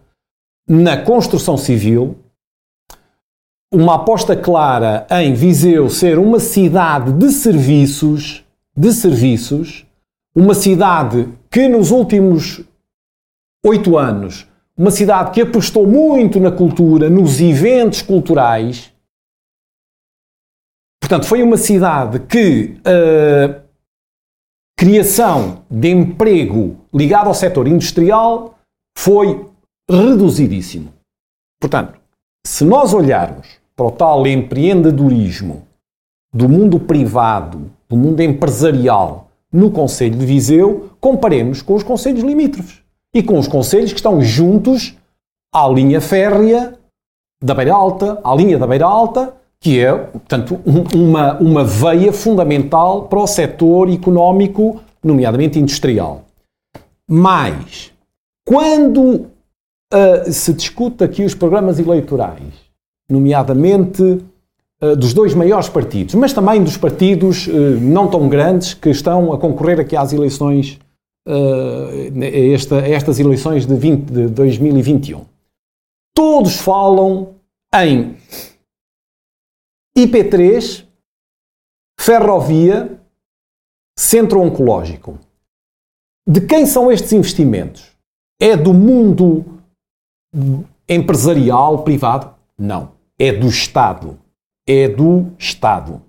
na 0.68 0.96
construção 0.96 1.56
civil, 1.56 2.16
uma 3.72 3.94
aposta 3.94 4.34
clara 4.34 5.06
em 5.08 5.34
Viseu 5.34 5.88
ser 5.88 6.18
uma 6.18 6.40
cidade 6.40 7.12
de 7.12 7.30
serviços, 7.30 8.44
de 8.78 8.92
serviços, 8.92 9.84
uma 10.32 10.54
cidade 10.54 11.28
que 11.50 11.68
nos 11.68 11.90
últimos 11.90 12.64
oito 13.66 13.98
anos, 13.98 14.46
uma 14.76 14.92
cidade 14.92 15.32
que 15.32 15.40
apostou 15.40 15.84
muito 15.84 16.38
na 16.38 16.52
cultura, 16.52 17.10
nos 17.10 17.40
eventos 17.40 18.02
culturais. 18.02 18.92
Portanto, 21.02 21.26
foi 21.26 21.42
uma 21.42 21.56
cidade 21.56 22.20
que 22.20 22.76
uh, 22.86 23.60
criação 24.76 25.64
de 25.68 25.90
emprego 25.90 26.76
ligado 26.94 27.26
ao 27.26 27.34
setor 27.34 27.66
industrial 27.66 28.56
foi 28.96 29.44
reduzidíssimo. 29.90 30.94
Portanto, 31.60 32.00
se 32.46 32.64
nós 32.64 32.94
olharmos 32.94 33.58
para 33.74 33.86
o 33.86 33.90
tal 33.90 34.24
empreendedorismo 34.24 35.66
do 36.32 36.48
mundo 36.48 36.78
privado, 36.78 37.76
do 37.88 37.96
mundo 37.96 38.20
empresarial 38.20 39.28
no 39.52 39.70
Conselho 39.70 40.16
de 40.16 40.26
Viseu, 40.26 40.90
comparemos 41.00 41.62
com 41.62 41.74
os 41.74 41.82
conselhos 41.82 42.22
limítrofes 42.22 42.82
e 43.14 43.22
com 43.22 43.38
os 43.38 43.48
conselhos 43.48 43.92
que 43.92 43.98
estão 43.98 44.20
juntos 44.20 44.96
à 45.52 45.66
linha 45.68 46.00
férrea 46.00 46.74
da 47.42 47.54
Beira 47.54 47.74
Alta, 47.74 48.20
à 48.22 48.34
linha 48.34 48.58
da 48.58 48.66
Beira 48.66 48.86
Alta 48.86 49.38
que 49.60 49.80
é, 49.80 49.92
portanto, 49.92 50.60
uma, 50.94 51.36
uma 51.38 51.64
veia 51.64 52.12
fundamental 52.12 53.08
para 53.08 53.18
o 53.18 53.26
setor 53.26 53.90
económico, 53.90 54.80
nomeadamente 55.02 55.58
industrial. 55.58 56.24
Mas, 57.08 57.92
quando 58.46 59.26
uh, 59.92 60.30
se 60.30 60.52
discute 60.52 61.02
aqui 61.02 61.24
os 61.24 61.34
programas 61.34 61.78
eleitorais, 61.78 62.54
nomeadamente 63.10 64.22
dos 64.96 65.12
dois 65.12 65.34
maiores 65.34 65.68
partidos, 65.68 66.14
mas 66.14 66.32
também 66.32 66.62
dos 66.62 66.76
partidos 66.76 67.48
uh, 67.48 67.50
não 67.80 68.08
tão 68.08 68.28
grandes 68.28 68.74
que 68.74 68.90
estão 68.90 69.32
a 69.32 69.38
concorrer 69.38 69.80
aqui 69.80 69.96
às 69.96 70.12
eleições, 70.12 70.78
a, 71.26 72.24
esta, 72.54 72.76
a 72.76 72.88
estas 72.88 73.18
eleições 73.18 73.66
de, 73.66 73.74
20, 73.74 74.04
de 74.04 74.28
2021, 74.28 75.24
todos 76.14 76.56
falam 76.56 77.34
em 77.74 78.16
IP3, 79.96 80.84
ferrovia, 81.98 83.00
centro 83.98 84.40
oncológico. 84.40 85.18
De 86.26 86.40
quem 86.40 86.66
são 86.66 86.92
estes 86.92 87.12
investimentos? 87.12 87.90
É 88.40 88.56
do 88.56 88.72
mundo 88.72 89.44
empresarial, 90.88 91.82
privado? 91.82 92.32
Não. 92.56 92.92
É 93.18 93.32
do 93.32 93.48
Estado. 93.48 94.18
É 94.68 94.88
do 94.88 95.28
Estado. 95.38 96.02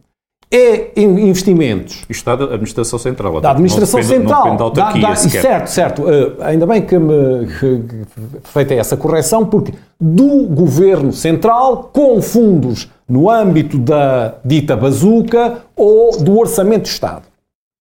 É 0.51 0.99
investimentos. 0.99 2.03
Isto 2.09 2.35
da 2.35 2.45
Administração 2.45 2.97
Central. 2.97 3.39
Da 3.39 3.51
Administração 3.51 3.99
depende, 3.99 4.21
Central. 4.21 4.57
Da 4.57 4.63
autarquia 4.63 5.01
da, 5.01 5.09
da, 5.09 5.15
certo, 5.15 5.67
certo. 5.67 6.01
Uh, 6.01 6.41
ainda 6.41 6.65
bem 6.65 6.83
que 6.83 6.97
me 6.97 7.45
que, 7.45 8.05
feita 8.45 8.73
essa 8.73 8.97
correção, 8.97 9.45
porque 9.45 9.75
do 10.01 10.47
Governo 10.47 11.13
Central 11.13 11.91
com 11.93 12.19
fundos 12.19 12.89
no 13.07 13.29
âmbito 13.29 13.77
da 13.77 14.39
dita 14.43 14.75
bazuca 14.75 15.63
ou 15.75 16.17
do 16.17 16.39
Orçamento 16.39 16.83
do 16.83 16.87
Estado. 16.87 17.27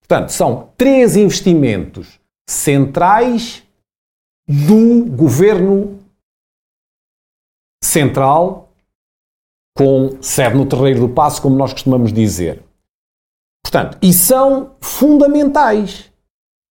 Portanto, 0.06 0.28
são 0.30 0.68
três 0.76 1.16
investimentos 1.16 2.20
centrais 2.46 3.62
do 4.46 5.06
Governo 5.06 5.98
Central 7.82 8.67
com 9.78 10.16
sede 10.20 10.56
no 10.56 10.66
Terreiro 10.66 10.98
do 10.98 11.08
Passo, 11.08 11.40
como 11.40 11.56
nós 11.56 11.72
costumamos 11.72 12.12
dizer. 12.12 12.64
Portanto, 13.64 13.96
e 14.02 14.12
são 14.12 14.72
fundamentais. 14.80 16.10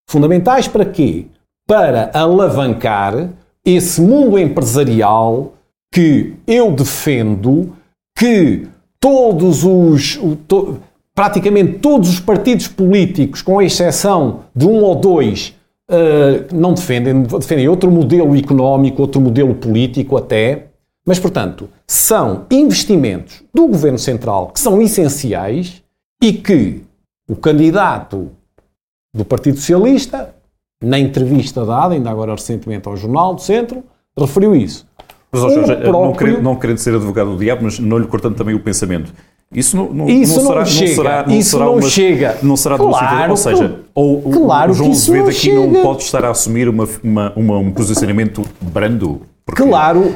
Fundamentais 0.10 0.68
para 0.68 0.84
quê? 0.84 1.28
Para 1.66 2.12
alavancar 2.14 3.30
esse 3.64 4.02
mundo 4.02 4.38
empresarial 4.38 5.54
que 5.94 6.34
eu 6.46 6.70
defendo 6.74 7.74
que 8.18 8.68
todos 9.00 9.64
os. 9.64 10.20
To, 10.46 10.78
praticamente 11.16 11.80
todos 11.80 12.10
os 12.10 12.20
partidos 12.20 12.68
políticos, 12.68 13.42
com 13.42 13.62
exceção 13.62 14.42
de 14.54 14.68
um 14.68 14.84
ou 14.84 14.96
dois, 14.96 15.56
uh, 15.90 16.54
não 16.54 16.74
defendem, 16.74 17.24
defendem 17.24 17.70
outro 17.70 17.90
modelo 17.90 18.36
económico, 18.38 19.02
outro 19.02 19.22
modelo 19.22 19.56
político 19.56 20.18
até, 20.18 20.67
mas, 21.08 21.20
portanto, 21.20 21.70
são 21.88 22.46
investimentos 22.52 23.42
do 23.54 23.66
Governo 23.66 23.98
Central 23.98 24.48
que 24.48 24.60
são 24.60 24.82
essenciais 24.82 25.82
e 26.22 26.34
que 26.34 26.82
o 27.30 27.36
candidato 27.36 28.30
do 29.16 29.24
Partido 29.24 29.58
Socialista, 29.58 30.36
na 30.84 31.00
entrevista 31.00 31.66
dada, 31.66 31.94
ainda 31.94 32.10
agora 32.10 32.34
recentemente 32.34 32.90
ao 32.90 32.98
Jornal 32.98 33.34
do 33.34 33.42
Centro, 33.42 33.84
referiu 34.20 34.54
isso. 34.54 34.86
Mas, 35.32 35.44
oh, 35.44 35.50
Jorge, 35.50 35.76
próprio... 35.78 35.92
não, 35.92 36.14
querendo, 36.14 36.42
não, 36.42 36.56
querendo, 36.58 36.78
ser 36.78 36.94
advogado 36.94 37.32
do 37.32 37.38
diabo, 37.38 37.64
mas 37.64 37.80
não 37.80 37.98
lhe 37.98 38.08
cortando 38.08 38.36
também 38.36 38.54
o 38.54 38.60
pensamento. 38.60 39.14
Isso 39.50 39.78
não, 39.78 39.94
não, 39.94 40.10
isso 40.10 40.36
não, 40.36 40.48
será, 40.48 40.66
chega, 40.66 40.88
não 40.88 40.96
será, 40.96 41.26
não 41.26 41.36
isso 41.38 41.50
será 41.52 41.66
não 41.66 41.74
uma, 41.74 41.90
chega. 41.90 42.38
Não 42.44 42.58
será 42.58 42.78
claro, 42.78 43.32
Ou 43.32 43.38
seja, 43.38 43.80
ou 43.96 44.22
claro 44.22 44.72
o 44.72 44.74
João 44.74 44.90
que 44.90 44.98
Azevedo 44.98 45.30
aqui 45.30 45.40
chega. 45.40 45.68
não 45.68 45.82
pode 45.82 46.04
estar 46.04 46.26
a 46.26 46.32
assumir 46.32 46.68
uma, 46.68 46.88
uma, 47.02 47.34
uma, 47.34 47.58
um 47.58 47.72
posicionamento 47.72 48.44
brando 48.62 49.22
porque 49.48 49.64
claro. 49.64 50.14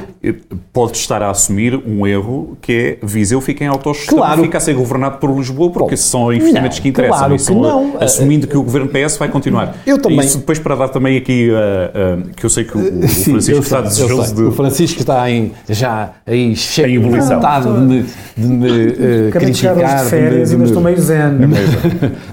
Pode 0.74 0.98
estar 0.98 1.22
a 1.22 1.30
assumir 1.30 1.74
um 1.74 2.06
erro 2.06 2.56
que 2.60 2.98
é 3.00 3.06
Viseu 3.06 3.40
fica 3.40 3.64
em 3.64 3.66
autogestão 3.66 4.18
claro. 4.18 4.42
fica 4.42 4.58
a 4.58 4.60
ser 4.60 4.74
governado 4.74 5.16
por 5.16 5.34
Lisboa, 5.34 5.70
porque 5.70 5.96
são 5.96 6.30
investimentos 6.30 6.76
não, 6.76 6.82
que 6.82 6.88
interessam. 6.90 7.18
Claro 7.18 7.38
que 7.38 7.54
não. 7.54 7.96
Assumindo 7.98 8.46
que 8.46 8.56
o 8.56 8.62
governo 8.62 8.90
PS 8.90 9.16
vai 9.16 9.30
continuar. 9.30 9.74
Eu 9.86 9.98
também. 9.98 10.20
Isso 10.20 10.36
depois 10.36 10.58
para 10.58 10.74
dar 10.76 10.90
também 10.90 11.16
aqui, 11.16 11.48
uh, 11.50 12.20
uh, 12.20 12.34
que 12.34 12.44
eu 12.44 12.50
sei 12.50 12.64
que 12.64 12.76
o, 12.76 13.04
o 13.04 13.08
Sim, 13.08 13.30
Francisco 13.30 13.62
está 13.62 13.80
desejoso 13.80 14.34
de... 14.34 14.42
O 14.42 14.52
Francisco 14.52 15.00
está 15.00 15.30
em, 15.30 15.52
já 15.66 16.12
aí 16.26 16.54
cheio 16.54 16.88
em 16.88 16.96
ebulição. 16.96 17.40
de 17.40 17.68
me, 17.80 18.04
de 18.36 18.46
me 18.46 18.68
uh, 18.68 19.30
criticar. 19.32 20.04
De 20.04 20.10
férias, 20.10 20.50
de, 20.50 20.56
ainda 20.56 20.66
estou 20.66 20.82
meio 20.82 21.00
zen. 21.00 21.30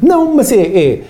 não, 0.02 0.36
mas 0.36 0.52
é... 0.52 0.62
é 0.62 1.02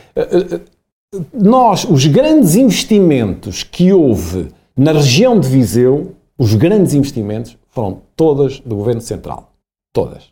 nós, 1.34 1.84
os 1.90 2.06
grandes 2.06 2.56
investimentos 2.56 3.64
que 3.64 3.92
houve 3.92 4.50
Na 4.82 4.94
região 4.94 5.38
de 5.38 5.46
Viseu, 5.46 6.16
os 6.38 6.56
grandes 6.56 6.94
investimentos 6.94 7.58
foram 7.68 8.02
todas 8.16 8.62
do 8.62 8.78
Governo 8.78 9.02
Central. 9.02 9.52
Todas. 9.94 10.32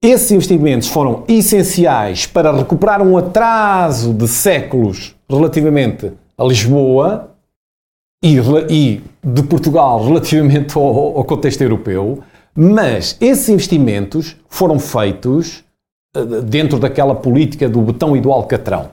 Esses 0.00 0.30
investimentos 0.30 0.86
foram 0.86 1.24
essenciais 1.26 2.26
para 2.26 2.56
recuperar 2.56 3.02
um 3.02 3.18
atraso 3.18 4.14
de 4.14 4.28
séculos 4.28 5.16
relativamente 5.28 6.12
a 6.38 6.44
Lisboa 6.44 7.34
e, 8.22 8.36
e 8.70 9.02
de 9.24 9.42
Portugal 9.42 10.04
relativamente 10.04 10.78
ao, 10.78 11.18
ao, 11.18 11.24
contexto 11.24 11.60
europeu, 11.60 12.22
mas 12.54 13.16
esses 13.20 13.48
investimentos 13.48 14.36
foram 14.48 14.78
feitos 14.78 15.64
eh, 16.14 16.24
dentro 16.42 16.78
daquela 16.78 17.16
política 17.16 17.68
do 17.68 17.82
betão 17.82 18.16
e 18.16 18.20
do 18.20 18.30
alcatrão. 18.30 18.92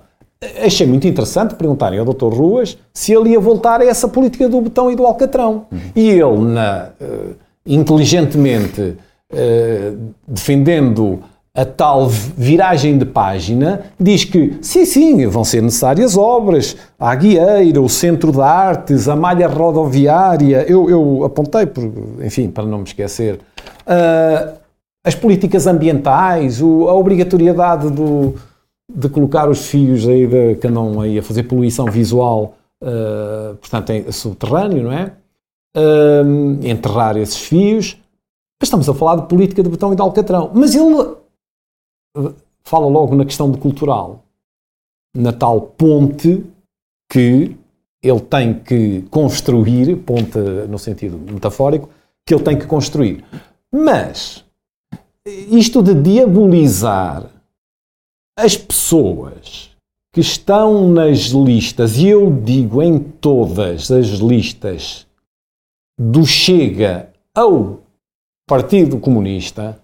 Achei 0.65 0.87
muito 0.87 1.07
interessante 1.07 1.53
perguntarem 1.53 1.99
ao 1.99 2.05
Dr. 2.05 2.33
Ruas 2.33 2.75
se 2.91 3.13
ele 3.13 3.29
ia 3.29 3.39
voltar 3.39 3.79
a 3.79 3.85
essa 3.85 4.07
política 4.07 4.49
do 4.49 4.59
betão 4.59 4.89
e 4.89 4.95
do 4.95 5.05
alcatrão. 5.05 5.67
Uhum. 5.71 5.79
E 5.95 6.09
ele, 6.09 6.39
na, 6.39 6.89
uh, 6.99 7.35
inteligentemente, 7.63 8.81
uh, 8.81 9.97
defendendo 10.27 11.19
a 11.53 11.63
tal 11.63 12.07
viragem 12.07 12.97
de 12.97 13.05
página, 13.05 13.81
diz 13.99 14.23
que 14.23 14.57
sim, 14.61 14.83
sim, 14.83 15.27
vão 15.27 15.43
ser 15.43 15.61
necessárias 15.61 16.17
obras, 16.17 16.75
a 16.97 17.13
Guieira, 17.13 17.81
o 17.81 17.89
Centro 17.89 18.31
de 18.31 18.41
Artes, 18.41 19.07
a 19.07 19.15
malha 19.15 19.47
rodoviária, 19.47 20.65
eu, 20.67 20.89
eu 20.89 21.25
apontei, 21.25 21.65
por, 21.67 21.83
enfim, 22.23 22.49
para 22.49 22.65
não 22.65 22.79
me 22.79 22.85
esquecer, 22.85 23.35
uh, 23.35 24.53
as 25.05 25.13
políticas 25.13 25.67
ambientais, 25.67 26.61
o, 26.61 26.87
a 26.87 26.93
obrigatoriedade 26.93 27.89
do, 27.91 28.35
de 28.95 29.09
colocar 29.09 29.49
os 29.49 29.67
fios 29.67 30.07
aí 30.07 30.27
de, 30.27 30.55
que 30.55 30.67
andam 30.67 30.99
aí 31.01 31.19
a 31.19 31.23
fazer 31.23 31.43
poluição 31.43 31.85
visual, 31.85 32.55
uh, 32.83 33.55
portanto, 33.55 33.89
em 33.91 34.11
subterrâneo, 34.11 34.83
não 34.83 34.91
é? 34.91 35.13
Uh, 35.75 36.65
enterrar 36.65 37.17
esses 37.17 37.37
fios. 37.37 37.97
Mas 38.59 38.67
estamos 38.67 38.87
a 38.87 38.93
falar 38.93 39.15
de 39.17 39.27
política 39.27 39.63
de 39.63 39.69
betão 39.69 39.93
e 39.93 39.95
de 39.95 40.01
alcatrão. 40.01 40.51
Mas 40.53 40.75
ele 40.75 41.15
fala 42.63 42.87
logo 42.87 43.15
na 43.15 43.25
questão 43.25 43.49
de 43.51 43.57
cultural, 43.57 44.23
na 45.15 45.33
tal 45.33 45.61
ponte 45.61 46.45
que 47.09 47.55
ele 48.03 48.19
tem 48.21 48.53
que 48.53 49.03
construir, 49.09 49.95
ponte 49.97 50.37
no 50.69 50.77
sentido 50.79 51.17
metafórico, 51.17 51.89
que 52.25 52.33
ele 52.33 52.43
tem 52.43 52.57
que 52.57 52.65
construir. 52.65 53.23
Mas 53.71 54.43
isto 55.25 55.81
de 55.81 55.93
diabolizar 55.93 57.25
as 58.37 58.57
pessoas 58.57 59.71
que 60.13 60.21
estão 60.21 60.89
nas 60.89 61.27
listas, 61.27 61.97
e 61.97 62.07
eu 62.07 62.31
digo 62.31 62.81
em 62.81 62.99
todas 62.99 63.89
as 63.91 64.07
listas 64.07 65.07
do 65.99 66.25
Chega 66.25 67.11
ao 67.35 67.79
Partido 68.47 68.99
Comunista, 68.99 69.79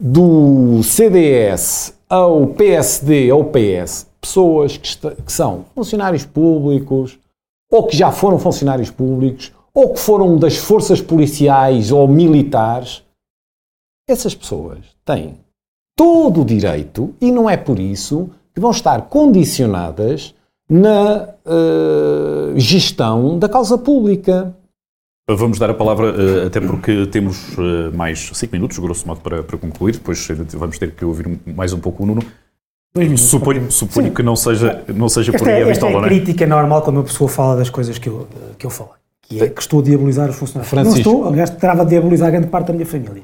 do 0.00 0.82
CDS 0.82 1.96
ao 2.08 2.48
PSD 2.48 3.30
ao 3.30 3.44
PS, 3.44 4.06
pessoas 4.20 4.76
que, 4.76 5.14
que, 5.22 5.32
são 5.32 5.64
funcionários 5.74 6.26
públicos, 6.26 7.18
ou 7.70 7.86
que 7.86 7.96
já 7.96 8.12
foram 8.12 8.38
funcionários 8.38 8.90
públicos, 8.90 9.52
ou 9.72 9.94
que 9.94 10.00
foram 10.00 10.36
das 10.36 10.58
forças 10.58 11.00
policiais 11.00 11.90
ou 11.90 12.06
militares, 12.06 13.02
essas 14.06 14.34
pessoas 14.34 14.80
têm 15.04 15.38
todo 15.96 16.42
o 16.42 16.44
direito, 16.44 17.14
e 17.20 17.30
não 17.30 17.48
é 17.48 17.56
por 17.56 17.78
isso 17.78 18.30
que 18.54 18.60
vão 18.60 18.70
estar 18.70 19.02
condicionadas 19.02 20.34
na 20.68 21.28
uh, 21.44 22.58
gestão 22.58 23.38
da 23.38 23.48
causa 23.48 23.76
pública. 23.76 24.54
Vamos 25.28 25.58
dar 25.58 25.70
a 25.70 25.74
palavra, 25.74 26.12
uh, 26.12 26.46
até 26.46 26.60
porque 26.60 27.06
temos 27.06 27.56
uh, 27.58 27.94
mais 27.94 28.30
cinco 28.32 28.54
minutos, 28.54 28.78
grosso 28.78 29.06
modo, 29.06 29.20
para, 29.20 29.42
para, 29.42 29.58
concluir. 29.58 29.92
Depois 29.92 30.26
vamos 30.54 30.78
ter 30.78 30.92
que 30.92 31.04
ouvir 31.04 31.38
mais 31.46 31.72
um 31.72 31.78
pouco 31.78 32.02
o 32.02 32.06
Nuno. 32.06 32.22
Suponho, 33.16 33.70
suponho 33.70 34.12
que 34.12 34.22
não 34.22 34.36
seja, 34.36 34.84
não 34.94 35.08
seja 35.08 35.32
por 35.32 35.48
aí 35.48 35.62
a 35.62 35.68
esta 35.68 35.86
é 35.86 35.94
a 35.94 35.98
é? 35.98 36.02
crítica 36.02 36.46
normal 36.46 36.82
quando 36.82 36.98
uma 36.98 37.04
pessoa 37.04 37.28
fala 37.28 37.56
das 37.56 37.70
coisas 37.70 37.98
que 37.98 38.06
eu, 38.06 38.26
que 38.58 38.66
eu 38.66 38.70
falei. 38.70 38.92
Que 39.22 39.42
é 39.44 39.48
que 39.48 39.62
estou 39.62 39.80
a 39.80 39.82
diabolizar 39.82 40.28
os 40.28 40.36
funcionários. 40.36 40.68
Francisco. 40.68 41.08
Não 41.08 41.16
estou, 41.16 41.28
aliás, 41.28 41.48
trava 41.50 41.82
a 41.82 41.84
diabolizar 41.86 42.30
grande 42.30 42.48
parte 42.48 42.66
da 42.66 42.74
minha 42.74 42.84
família. 42.84 43.22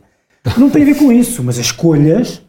Não 0.56 0.70
tem 0.70 0.82
a 0.82 0.86
ver 0.86 0.94
com 0.96 1.12
isso, 1.12 1.44
mas 1.44 1.58
as 1.58 1.66
escolhas 1.66 2.40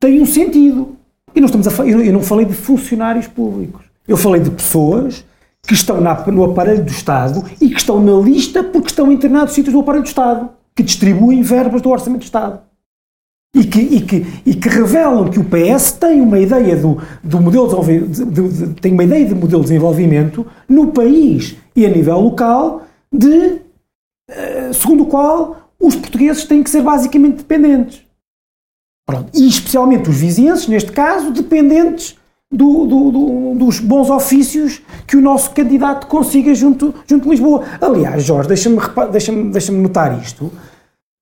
têm 0.00 0.20
um 0.20 0.26
sentido. 0.26 0.96
E 1.34 1.40
não 1.40 1.46
estamos 1.46 1.66
a, 1.68 1.86
eu 1.86 2.12
não 2.12 2.22
falei 2.22 2.46
de 2.46 2.54
funcionários 2.54 3.26
públicos. 3.26 3.84
Eu 4.06 4.16
falei 4.16 4.40
de 4.40 4.50
pessoas 4.50 5.24
que 5.66 5.74
estão 5.74 6.00
na, 6.00 6.14
no 6.26 6.44
aparelho 6.44 6.84
do 6.84 6.90
Estado 6.90 7.44
e 7.60 7.68
que 7.68 7.78
estão 7.78 8.00
na 8.02 8.12
lista 8.24 8.62
porque 8.62 8.88
estão 8.88 9.10
internados 9.10 9.52
sítios 9.54 9.74
do 9.74 9.80
aparelho 9.80 10.04
do 10.04 10.08
Estado, 10.08 10.50
que 10.74 10.82
distribuem 10.82 11.42
verbas 11.42 11.82
do 11.82 11.90
Orçamento 11.90 12.20
do 12.20 12.24
Estado. 12.24 12.60
E 13.54 13.64
que, 13.64 13.80
e, 13.80 14.00
que, 14.02 14.26
e 14.44 14.54
que 14.54 14.68
revelam 14.68 15.30
que 15.30 15.38
o 15.38 15.44
PS 15.44 15.92
tem 15.92 16.20
uma 16.20 16.38
ideia 16.38 16.76
do, 16.76 17.00
do 17.24 17.40
modelo 17.40 17.66
de, 17.82 18.00
de, 18.00 18.48
de, 18.48 18.74
tem 18.80 18.92
uma 18.92 19.04
ideia 19.04 19.24
de 19.24 19.34
modelo 19.34 19.62
de 19.62 19.68
desenvolvimento 19.68 20.46
no 20.68 20.88
país 20.88 21.56
e 21.74 21.86
a 21.86 21.88
nível 21.88 22.20
local 22.20 22.82
de 23.10 23.28
uh, 24.30 24.74
segundo 24.74 25.04
o 25.04 25.06
qual 25.06 25.70
os 25.80 25.96
portugueses 25.96 26.44
têm 26.44 26.62
que 26.62 26.68
ser 26.68 26.82
basicamente 26.82 27.38
dependentes. 27.38 28.05
Pronto. 29.06 29.30
E 29.32 29.48
especialmente 29.48 30.10
os 30.10 30.16
vizinhenses, 30.16 30.66
neste 30.66 30.90
caso, 30.90 31.30
dependentes 31.30 32.16
do, 32.50 32.86
do, 32.86 33.10
do, 33.10 33.54
dos 33.54 33.78
bons 33.78 34.10
ofícios 34.10 34.82
que 35.06 35.16
o 35.16 35.20
nosso 35.20 35.52
candidato 35.52 36.08
consiga 36.08 36.54
junto, 36.54 36.92
junto 37.06 37.24
de 37.24 37.30
Lisboa. 37.30 37.64
Aliás, 37.80 38.24
Jorge, 38.24 38.48
deixa-me 38.48 38.78
deixa 39.12 39.32
deixa 39.32 39.72
notar 39.72 40.20
isto. 40.20 40.50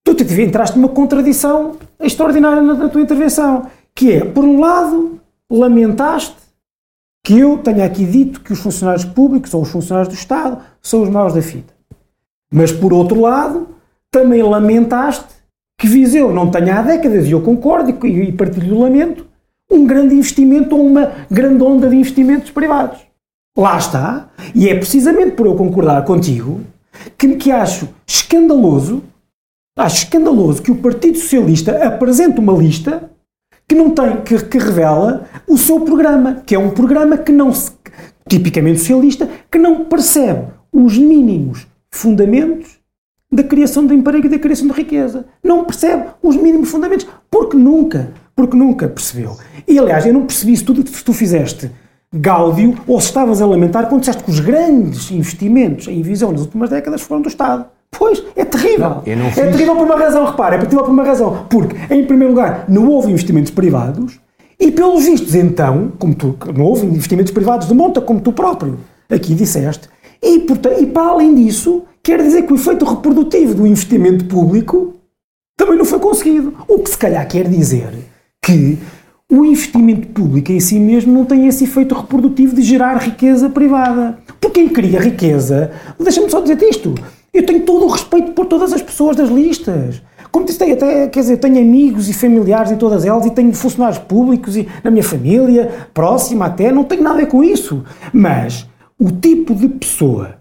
Tu 0.03 0.11
entraste 0.41 0.77
numa 0.77 0.89
contradição 0.89 1.77
extraordinária 1.99 2.61
na, 2.61 2.73
na 2.73 2.89
tua 2.89 3.01
intervenção, 3.01 3.67
que 3.93 4.11
é, 4.11 4.25
por 4.25 4.43
um 4.43 4.59
lado, 4.59 5.19
lamentaste 5.51 6.35
que 7.23 7.39
eu 7.39 7.57
tenha 7.57 7.85
aqui 7.85 8.05
dito 8.05 8.41
que 8.41 8.53
os 8.53 8.59
funcionários 8.59 9.03
públicos 9.03 9.51
ou 9.53 9.63
os 9.63 9.69
funcionários 9.69 10.13
do 10.13 10.17
Estado 10.17 10.61
são 10.79 11.01
os 11.01 11.09
maus 11.09 11.33
da 11.33 11.41
fita. 11.41 11.73
Mas, 12.53 12.71
por 12.71 12.93
outro 12.93 13.19
lado, 13.19 13.67
também 14.11 14.43
lamentaste 14.43 15.34
que 15.77 15.87
Viseu 15.87 16.33
não 16.33 16.49
tenha 16.49 16.79
há 16.79 16.81
décadas, 16.81 17.27
e 17.27 17.31
eu 17.31 17.41
concordo 17.41 17.89
e 18.05 18.31
partilho 18.31 18.75
o 18.75 18.81
lamento, 18.81 19.27
um 19.71 19.85
grande 19.85 20.15
investimento 20.15 20.75
ou 20.75 20.85
uma 20.85 21.11
grande 21.29 21.63
onda 21.63 21.89
de 21.89 21.95
investimentos 21.95 22.51
privados. 22.51 22.99
Lá 23.57 23.77
está, 23.77 24.29
e 24.53 24.69
é 24.69 24.75
precisamente 24.75 25.31
por 25.31 25.45
eu 25.45 25.55
concordar 25.55 26.03
contigo 26.03 26.61
que, 27.17 27.35
que 27.35 27.51
acho 27.51 27.89
escandaloso, 28.05 29.03
acho 29.77 30.03
escandaloso 30.03 30.61
que 30.61 30.71
o 30.71 30.77
Partido 30.77 31.17
Socialista 31.17 31.85
apresente 31.85 32.39
uma 32.39 32.53
lista 32.53 33.09
que 33.67 33.75
não 33.75 33.91
tem, 33.91 34.21
que, 34.21 34.37
que 34.43 34.57
revela 34.57 35.27
o 35.47 35.57
seu 35.57 35.81
programa, 35.81 36.43
que 36.45 36.53
é 36.53 36.59
um 36.59 36.69
programa 36.69 37.17
que 37.17 37.31
não 37.31 37.51
se, 37.53 37.71
tipicamente 38.29 38.79
socialista, 38.79 39.29
que 39.49 39.57
não 39.57 39.85
percebe 39.85 40.47
os 40.71 40.97
mínimos 40.97 41.65
fundamentos 41.89 42.77
da 43.35 43.43
criação 43.43 43.85
de 43.85 43.93
emprego 43.93 44.25
e 44.25 44.29
da 44.29 44.39
criação 44.39 44.67
de 44.67 44.73
riqueza. 44.73 45.25
Não 45.43 45.65
percebe 45.65 46.05
os 46.23 46.35
mínimos 46.35 46.69
fundamentos, 46.69 47.05
porque 47.29 47.57
nunca, 47.57 48.11
porque 48.35 48.55
nunca 48.55 48.87
percebeu. 48.87 49.37
E 49.67 49.77
aliás, 49.77 50.05
eu 50.05 50.13
não 50.13 50.25
percebi 50.25 50.55
se 50.55 50.63
tu, 50.63 50.75
se 50.87 51.03
tu 51.03 51.13
fizeste 51.13 51.69
gáudio 52.13 52.75
ou 52.87 52.99
se 53.01 53.07
estavas 53.07 53.41
a 53.41 53.45
lamentar 53.45 53.87
quando 53.89 54.01
disseste 54.01 54.23
que 54.23 54.31
os 54.31 54.39
grandes 54.39 55.11
investimentos 55.11 55.87
em 55.87 56.01
visão 56.01 56.31
nas 56.31 56.41
últimas 56.41 56.69
décadas 56.69 57.01
foram 57.01 57.21
do 57.21 57.27
Estado. 57.27 57.65
Pois, 57.91 58.23
é 58.35 58.45
terrível. 58.45 59.01
Não, 59.05 59.27
é 59.27 59.51
terrível 59.51 59.75
por 59.75 59.85
uma 59.85 59.97
razão, 59.97 60.25
repara, 60.25 60.55
é 60.55 60.59
terrível 60.59 60.83
por 60.83 60.91
uma 60.91 61.03
razão. 61.03 61.45
Porque, 61.49 61.75
em 61.93 62.05
primeiro 62.05 62.33
lugar, 62.33 62.65
não 62.67 62.87
houve 62.87 63.11
investimentos 63.11 63.51
privados 63.51 64.19
e, 64.59 64.71
pelos 64.71 65.05
vistos, 65.05 65.35
então, 65.35 65.91
como 65.99 66.15
tu, 66.15 66.37
não 66.55 66.65
houve 66.65 66.85
investimentos 66.85 67.31
privados 67.31 67.67
de 67.67 67.73
monta, 67.73 68.01
como 68.01 68.19
tu 68.21 68.31
próprio 68.31 68.79
aqui 69.09 69.35
disseste, 69.35 69.89
e, 70.21 70.39
portanto, 70.39 70.81
e 70.81 70.85
para 70.87 71.09
além 71.09 71.35
disso, 71.35 71.83
quer 72.05 72.21
dizer 72.21 72.43
que 72.43 72.53
o 72.53 72.55
efeito 72.55 72.85
reprodutivo 72.85 73.55
do 73.55 73.65
investimento 73.65 74.25
público 74.25 74.93
também 75.57 75.75
não 75.75 75.83
foi 75.83 75.97
conseguido. 75.97 76.53
O 76.67 76.77
que 76.77 76.91
se 76.91 76.97
calhar 76.97 77.27
quer 77.27 77.47
dizer 77.49 77.89
que 78.43 78.77
o 79.27 79.43
investimento 79.43 80.09
público 80.09 80.51
em 80.51 80.59
si 80.59 80.79
mesmo 80.79 81.11
não 81.11 81.25
tem 81.25 81.47
esse 81.47 81.63
efeito 81.63 81.95
reprodutivo 81.95 82.55
de 82.55 82.61
gerar 82.61 82.97
riqueza 82.97 83.49
privada. 83.49 84.19
Porque 84.39 84.61
quem 84.61 84.69
cria 84.69 84.99
riqueza, 84.99 85.71
deixa-me 85.99 86.29
só 86.29 86.41
dizer 86.41 86.61
isto, 86.61 86.93
eu 87.33 87.43
tenho 87.43 87.63
todo 87.63 87.85
o 87.85 87.89
respeito 87.89 88.33
por 88.33 88.45
todas 88.45 88.71
as 88.71 88.83
pessoas 88.83 89.15
das 89.15 89.29
listas. 89.29 89.99
Como 90.31 90.45
disse, 90.45 90.63
até, 90.63 91.07
quer 91.07 91.21
dizer, 91.21 91.37
tenho 91.37 91.57
amigos 91.57 92.07
e 92.07 92.13
familiares 92.13 92.71
em 92.71 92.77
todas 92.77 93.03
elas 93.03 93.25
e 93.25 93.31
tenho 93.31 93.51
funcionários 93.51 93.97
públicos 93.97 94.55
e 94.55 94.67
na 94.83 94.91
minha 94.91 95.03
família, 95.03 95.89
próxima 95.91 96.45
até, 96.45 96.71
não 96.71 96.83
tenho 96.83 97.01
nada 97.01 97.15
a 97.15 97.21
ver 97.21 97.27
com 97.27 97.43
isso. 97.43 97.83
Mas 98.13 98.69
o 98.99 99.09
tipo 99.09 99.55
de 99.55 99.69
pessoa, 99.69 100.35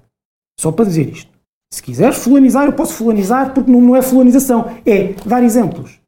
só 0.60 0.70
para 0.70 0.84
dizer 0.84 1.08
isto, 1.08 1.33
se 1.74 1.82
quiseres 1.82 2.16
fulanizar, 2.18 2.66
eu 2.66 2.72
posso 2.72 2.94
fulanizar 2.94 3.52
porque 3.52 3.70
não, 3.70 3.80
não 3.80 3.96
é 3.96 4.02
fulanização, 4.02 4.66
é 4.86 5.14
dar 5.26 5.42
exemplos. 5.42 5.98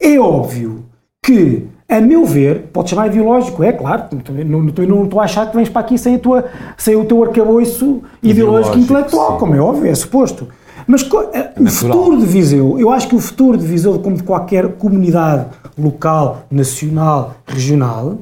É 0.00 0.18
óbvio 0.18 0.84
que 1.24 1.66
A 1.90 2.02
meu 2.02 2.26
ver, 2.26 2.64
pode 2.70 2.90
chamar 2.90 3.06
ideológico, 3.06 3.62
é 3.62 3.72
claro, 3.72 4.04
não, 4.44 4.60
não, 4.62 4.86
não 4.86 5.04
estou 5.04 5.20
a 5.20 5.24
achar 5.24 5.50
que 5.50 5.56
vens 5.56 5.70
para 5.70 5.80
aqui 5.80 5.96
sem, 5.96 6.16
a 6.16 6.18
tua, 6.18 6.44
sem 6.76 6.94
o 6.94 7.04
teu 7.06 7.24
arcabouço 7.24 8.02
ideológico 8.22 8.78
intelectual, 8.78 9.32
sim. 9.32 9.38
como 9.38 9.54
é 9.54 9.60
óbvio, 9.60 9.90
é 9.90 9.94
suposto. 9.94 10.48
Mas 10.86 11.02
é 11.32 11.52
o 11.58 11.66
futuro 11.66 12.18
de 12.18 12.26
Viseu, 12.26 12.78
eu 12.78 12.90
acho 12.90 13.08
que 13.08 13.14
o 13.14 13.18
futuro 13.18 13.56
de 13.56 13.66
Viseu, 13.66 13.98
como 14.00 14.16
de 14.16 14.22
qualquer 14.22 14.74
comunidade 14.74 15.48
local, 15.78 16.44
nacional, 16.50 17.36
regional, 17.46 18.18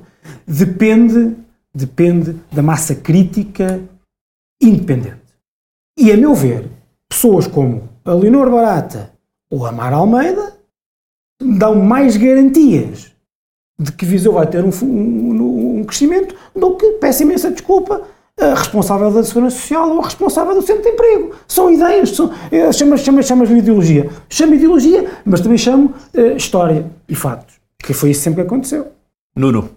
depende, 0.47 1.35
depende 1.75 2.37
da 2.53 2.63
massa 2.63 2.95
crítica 2.95 3.81
independente. 4.63 5.27
E, 5.99 6.13
a 6.13 6.17
meu 6.17 6.35
ver, 6.35 6.69
pessoas 7.09 7.47
como 7.47 7.89
a 8.05 8.13
Leonor 8.13 8.51
Barata 8.51 9.13
ou 9.51 9.67
a 9.67 9.73
Mara 9.73 9.97
Almeida 9.97 10.55
dão 11.41 11.75
mais 11.77 12.17
garantias 12.17 13.13
de 13.79 13.93
que 13.93 14.07
Viseu 14.07 14.33
vai 14.33 14.47
ter 14.47 14.65
um, 14.65 14.71
um, 14.83 15.81
um 15.81 15.85
crescimento 15.85 16.35
do 16.55 16.77
que, 16.77 16.93
peço 16.93 17.23
imensa 17.23 17.51
desculpa, 17.51 18.03
a 18.39 18.55
responsável 18.55 19.11
da 19.11 19.23
Segurança 19.23 19.57
Social 19.57 19.91
ou 19.91 20.01
a 20.01 20.05
responsável 20.05 20.55
do 20.55 20.63
Centro 20.63 20.83
de 20.83 20.91
Emprego. 20.91 21.35
São 21.49 21.71
ideias, 21.71 22.11
são, 22.11 22.33
eh, 22.51 22.71
chamas, 22.73 23.01
chamas, 23.01 23.27
chamas 23.27 23.49
de 23.49 23.57
ideologia. 23.57 24.11
Chamo 24.29 24.55
ideologia, 24.55 25.11
mas 25.25 25.41
também 25.41 25.57
chamo 25.57 25.95
uh, 26.15 26.37
história 26.37 26.91
e 27.09 27.15
factos, 27.15 27.57
que 27.79 27.95
foi 27.95 28.11
isso 28.11 28.21
sempre 28.21 28.43
que 28.43 28.47
aconteceu. 28.47 28.89
Nuno, 29.35 29.71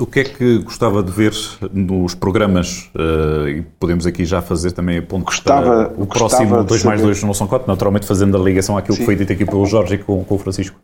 o 0.00 0.06
que 0.06 0.20
é 0.20 0.24
que 0.24 0.58
gostava 0.58 1.02
de 1.02 1.12
ver 1.12 1.32
nos 1.72 2.14
programas, 2.14 2.90
uh, 2.94 3.48
e 3.48 3.62
podemos 3.78 4.06
aqui 4.06 4.24
já 4.24 4.40
fazer 4.40 4.72
também 4.72 4.98
a 4.98 5.02
ponto 5.02 5.24
gostava, 5.24 5.90
para 5.90 6.02
o 6.02 6.06
próximo 6.06 6.64
2 6.64 6.84
mais 6.84 7.00
2 7.02 7.22
não 7.22 7.34
são 7.34 7.46
4, 7.46 7.68
naturalmente 7.68 8.06
fazendo 8.06 8.36
a 8.36 8.40
ligação 8.40 8.76
àquilo 8.76 8.94
Sim. 8.94 9.00
que 9.00 9.06
foi 9.06 9.16
dito 9.16 9.32
aqui 9.32 9.44
pelo 9.44 9.66
Jorge 9.66 9.94
e 9.94 9.98
com, 9.98 10.24
com 10.24 10.34
o 10.34 10.38
Francisco 10.38 10.80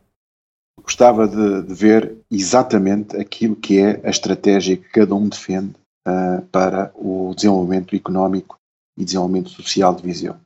gostava 0.87 1.27
de, 1.27 1.63
de, 1.63 1.75
ver 1.75 2.17
exatamente 2.31 3.17
aquilo 3.17 3.57
que 3.57 3.79
é 3.79 4.01
a 4.05 4.09
estratégia 4.09 4.77
que 4.77 4.89
cada 4.89 5.15
um 5.17 5.29
defende 5.29 5.75
uh, 6.07 6.41
para 6.53 6.93
o 6.95 7.35
desenvolvimento 7.35 7.97
económico 7.97 8.57
e 8.97 9.05
desenvolvimento 9.05 9.51
social 9.51 9.95
de 9.95 10.05
Viseu. 10.05 10.37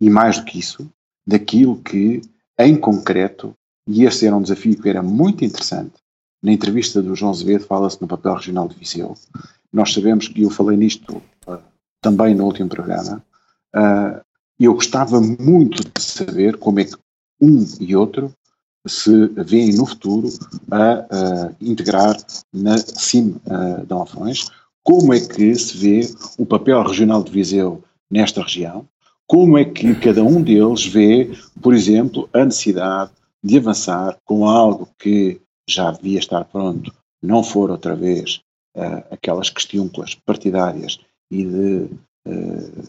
E 0.00 0.08
mais 0.08 0.38
do 0.38 0.44
que 0.44 0.58
isso, 0.58 0.88
daquilo 1.26 1.82
que, 1.82 2.22
em 2.58 2.76
concreto, 2.76 3.52
e 3.88 4.04
esse 4.04 4.24
era 4.24 4.36
um 4.36 4.42
desafio 4.42 4.80
que 4.80 4.88
era 4.88 5.02
muito 5.02 5.44
interessante, 5.44 5.94
na 6.42 6.52
entrevista 6.52 7.02
do 7.02 7.14
João 7.14 7.32
Azevedo 7.32 7.64
fala-se 7.64 8.00
no 8.00 8.08
papel 8.08 8.34
regional 8.34 8.68
de 8.68 8.76
Viseu. 8.76 9.16
Nós 9.72 9.92
sabemos 9.92 10.28
que 10.28 10.42
eu 10.42 10.50
falei 10.50 10.76
nisto 10.76 11.20
uh, 11.46 11.58
também 12.00 12.34
no 12.34 12.44
último 12.44 12.68
programa. 12.68 13.22
Uh, 13.74 14.20
eu 14.58 14.74
gostava 14.74 15.20
muito 15.20 15.82
de 15.82 16.02
saber 16.02 16.56
como 16.56 16.80
é 16.80 16.84
que 16.84 16.96
um 17.40 17.64
e 17.80 17.94
outro 17.94 18.32
se 18.86 19.26
veem 19.44 19.74
no 19.74 19.86
futuro 19.86 20.28
a, 20.70 21.52
integrar 21.60 22.16
na 22.52 22.78
CIM 22.78 23.36
uh, 23.46 23.84
de 23.84 23.92
Alfões, 23.92 24.46
como 24.82 25.12
é 25.12 25.20
que 25.20 25.54
se 25.54 25.76
vê 25.76 26.10
o 26.38 26.46
papel 26.46 26.82
regional 26.82 27.22
de 27.22 27.30
Viseu 27.30 27.84
nesta 28.10 28.42
região, 28.42 28.88
como 29.26 29.58
é 29.58 29.64
que 29.64 29.94
cada 29.96 30.24
um 30.24 30.40
deles 30.40 30.86
vê, 30.86 31.30
por 31.60 31.74
exemplo, 31.74 32.28
a 32.32 32.44
necessidade 32.46 33.10
de 33.44 33.58
avançar 33.58 34.16
com 34.24 34.46
algo 34.46 34.88
que 34.98 35.40
já 35.68 35.90
devia 35.90 36.18
estar 36.18 36.44
pronto, 36.44 36.92
não 37.22 37.42
for 37.42 37.70
outra 37.70 37.94
vez 37.94 38.40
uh, 38.76 39.04
aquelas 39.10 39.50
questões 39.50 40.14
partidárias 40.14 40.98
e 41.30 41.44
de 41.44 41.90
uh, 42.26 42.88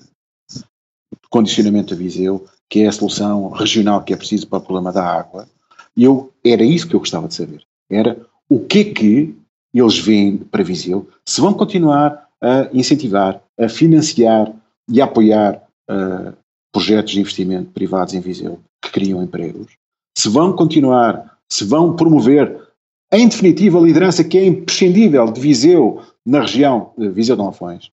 condicionamento 1.29 1.93
a 1.93 1.97
Viseu, 1.97 2.45
que 2.69 2.81
é 2.81 2.87
a 2.87 2.91
solução 2.91 3.49
regional 3.49 4.03
que 4.03 4.13
é 4.13 4.17
preciso 4.17 4.47
para 4.47 4.59
o 4.59 4.61
problema 4.61 4.91
da 4.91 5.05
água, 5.05 5.47
e 5.95 6.03
eu, 6.03 6.31
era 6.45 6.63
isso 6.63 6.87
que 6.87 6.95
eu 6.95 6.99
gostava 6.99 7.27
de 7.27 7.35
saber. 7.35 7.63
Era 7.89 8.19
o 8.47 8.59
que 8.59 8.79
é 8.79 8.93
que 8.93 9.35
eles 9.73 9.99
veem 9.99 10.37
para 10.37 10.63
Viseu, 10.63 11.07
se 11.25 11.41
vão 11.41 11.53
continuar 11.53 12.27
a 12.41 12.69
incentivar, 12.73 13.41
a 13.59 13.67
financiar 13.67 14.51
e 14.87 15.01
a 15.01 15.05
apoiar 15.05 15.61
uh, 15.89 16.33
projetos 16.71 17.11
de 17.11 17.19
investimento 17.19 17.71
privados 17.71 18.13
em 18.13 18.21
Viseu 18.21 18.59
que 18.81 18.91
criam 18.91 19.21
empregos, 19.21 19.73
se 20.17 20.29
vão 20.29 20.53
continuar, 20.53 21.37
se 21.47 21.65
vão 21.65 21.95
promover, 21.95 22.68
em 23.11 23.27
definitiva, 23.27 23.79
a 23.79 23.81
liderança 23.81 24.23
que 24.23 24.37
é 24.37 24.45
imprescindível 24.45 25.25
de 25.31 25.41
Viseu 25.41 26.01
na 26.25 26.41
região 26.41 26.91
de 26.97 27.09
Viseu 27.09 27.35
de 27.35 27.41
Lafões. 27.41 27.89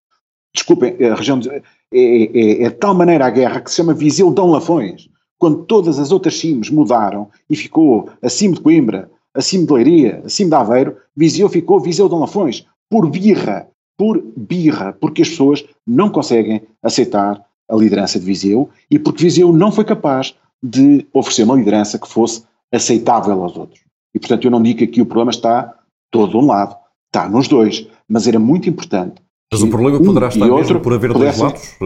Desculpem, 0.54 0.96
a 1.04 1.14
região 1.14 1.38
de, 1.38 1.48
é, 1.50 1.62
é, 1.92 2.62
é, 2.64 2.68
de 2.68 2.74
tal 2.76 2.94
maneira 2.94 3.26
a 3.26 3.30
guerra 3.30 3.60
que 3.60 3.70
se 3.70 3.76
chama 3.76 3.94
Viseu 3.94 4.30
Dom 4.30 4.50
Lafões 4.50 5.08
quando 5.38 5.64
todas 5.64 5.98
as 5.98 6.12
outras 6.12 6.36
cimes 6.36 6.70
mudaram 6.70 7.28
e 7.48 7.56
ficou 7.56 8.08
acima 8.22 8.54
de 8.54 8.60
Coimbra, 8.60 9.10
acima 9.34 9.66
de 9.66 9.72
Leiria, 9.72 10.22
acima 10.24 10.50
de 10.50 10.56
Aveiro, 10.56 10.96
Viseu 11.14 11.48
ficou 11.48 11.80
Viseu 11.80 12.08
de 12.08 12.14
Lafões, 12.14 12.66
por 12.88 13.08
birra, 13.10 13.68
por 13.96 14.22
birra, 14.36 14.92
porque 14.94 15.22
as 15.22 15.28
pessoas 15.28 15.64
não 15.86 16.08
conseguem 16.08 16.62
aceitar 16.82 17.42
a 17.68 17.76
liderança 17.76 18.18
de 18.18 18.24
Viseu 18.24 18.70
e 18.90 18.98
porque 18.98 19.24
Viseu 19.24 19.52
não 19.52 19.72
foi 19.72 19.84
capaz 19.84 20.34
de 20.62 21.06
oferecer 21.12 21.42
uma 21.42 21.56
liderança 21.56 21.98
que 21.98 22.08
fosse 22.08 22.42
aceitável 22.72 23.42
aos 23.42 23.56
outros. 23.56 23.85
E 24.16 24.18
portanto 24.18 24.44
eu 24.44 24.50
não 24.50 24.62
digo 24.62 24.78
que 24.78 24.84
aqui 24.84 25.02
o 25.02 25.06
problema 25.06 25.30
está 25.30 25.74
todo 26.10 26.30
de 26.30 26.36
um 26.38 26.46
lado, 26.46 26.74
está 27.06 27.28
nos 27.28 27.46
dois, 27.46 27.86
mas 28.08 28.26
era 28.26 28.38
muito 28.38 28.68
importante 28.68 29.22
mas 29.52 29.62
o 29.62 29.68
problema 29.68 30.02
poderá 30.02 30.26
um 30.26 30.28
estar 30.28 30.46
mesmo 30.48 30.80
por 30.80 30.92
haver 30.92 31.12
dois 31.12 31.38
lados. 31.38 31.76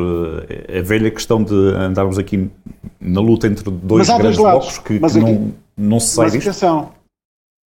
É 0.48 0.78
a 0.78 0.82
velha 0.82 1.10
questão 1.10 1.42
de 1.44 1.54
andarmos 1.54 2.18
aqui 2.18 2.50
na 2.98 3.20
luta 3.20 3.46
entre 3.46 3.70
dois 3.70 4.08
grandes 4.08 4.38
blocos 4.38 4.78
que, 4.78 4.98
que 4.98 5.04
aqui, 5.04 5.18
não, 5.18 5.54
não 5.76 6.00
se 6.00 6.14
sai 6.14 6.24
mas 6.24 6.32
disto. 6.32 6.48
Atenção, 6.48 6.92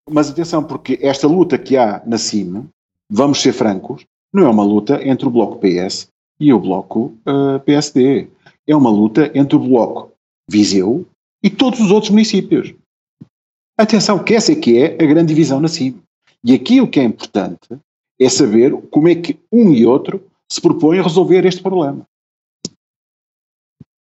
mas 0.09 0.29
atenção, 0.29 0.63
porque 0.63 0.99
esta 1.01 1.27
luta 1.27 1.57
que 1.57 1.75
há 1.75 2.03
na 2.05 2.19
CIM, 2.19 2.67
vamos 3.11 3.41
ser 3.41 3.51
francos, 3.51 4.05
não 4.31 4.45
é 4.45 4.49
uma 4.49 4.63
luta 4.63 5.05
entre 5.07 5.27
o 5.27 5.31
bloco 5.31 5.59
PS 5.59 6.07
e 6.39 6.53
o 6.53 6.59
bloco 6.59 7.17
uh, 7.27 7.55
eh, 7.55 7.59
PSD. 7.59 8.27
É 8.67 8.75
uma 8.75 8.91
luta 8.91 9.31
entre 9.33 9.55
o 9.55 9.59
bloco 9.59 10.11
Viseu 10.47 11.07
e 11.43 11.49
todos 11.49 11.79
os 11.79 11.89
outros 11.89 12.11
municípios. 12.11 12.75
Atenção, 13.79 14.21
que 14.21 14.33
essa 14.33 14.51
é 14.51 14.55
que 14.55 14.77
é 14.77 15.01
a 15.01 15.07
grande 15.07 15.29
divisão 15.29 15.61
na. 15.61 15.69
E 16.43 16.53
aquilo 16.53 16.85
que 16.85 16.99
é 16.99 17.03
importante 17.03 17.79
é 18.19 18.27
saber 18.27 18.73
como 18.91 19.07
é 19.07 19.15
que 19.15 19.39
um 19.49 19.71
e 19.71 19.85
outro 19.85 20.21
se 20.51 20.59
propõem 20.59 20.99
a 20.99 21.03
resolver 21.03 21.45
este 21.45 21.61
problema. 21.61 22.05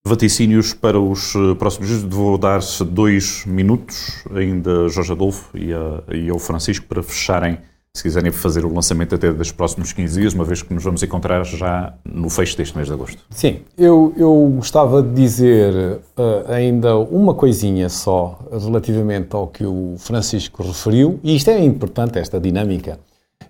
Vaticínios 0.04 0.74
para 0.74 1.00
os 1.00 1.36
eh, 1.36 1.54
próximos 1.60 1.90
dias. 1.90 2.02
Vou 2.02 2.40
dar 2.40 2.60
dois 2.90 3.46
minutos 3.46 4.26
ainda 4.34 4.90
Jorge 4.90 5.12
Adolfo 5.12 5.56
e, 5.56 5.72
a, 5.72 6.04
e 6.12 6.28
ao 6.28 6.40
Francisco 6.40 6.88
para 6.88 7.04
fecharem, 7.04 7.60
se 7.98 8.04
quiserem 8.04 8.32
fazer 8.32 8.64
o 8.64 8.74
lançamento 8.74 9.16
até 9.16 9.32
dos 9.32 9.52
próximos 9.52 9.92
15 9.92 10.20
dias, 10.20 10.34
uma 10.34 10.44
vez 10.44 10.62
que 10.62 10.74
nos 10.74 10.84
vamos 10.84 11.02
encontrar 11.02 11.44
já 11.44 11.94
no 12.06 12.30
fecho 12.30 12.56
deste 12.58 12.76
mês 12.76 12.88
de 12.88 12.94
agosto. 12.94 13.22
Sim, 13.30 13.60
eu, 13.78 14.14
eu 14.16 14.54
gostava 14.56 15.02
de 15.02 15.14
dizer 15.14 16.00
uh, 16.18 16.52
ainda 16.52 16.96
uma 16.98 17.34
coisinha 17.34 17.90
só 17.90 18.40
relativamente 18.52 19.36
ao 19.36 19.48
que 19.48 19.66
o 19.66 19.96
Francisco 19.98 20.64
referiu, 20.64 21.20
e 21.24 21.36
isto 21.36 21.50
é 21.50 21.60
importante, 21.64 22.20
esta 22.20 22.40
dinâmica 22.40 23.00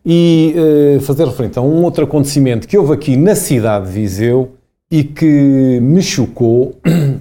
e 0.10 0.56
uh, 0.56 1.02
fazer 1.02 1.26
referente 1.26 1.60
a 1.60 1.62
um 1.62 1.84
outro 1.84 2.06
acontecimento 2.06 2.66
que 2.66 2.78
houve 2.78 2.94
aqui 2.94 3.18
na 3.18 3.36
cidade 3.36 3.88
de 3.88 3.92
Viseu 3.92 4.54
e 4.90 5.04
que 5.04 5.80
me 5.82 6.02
chocou, 6.02 6.74
uh, 6.86 7.20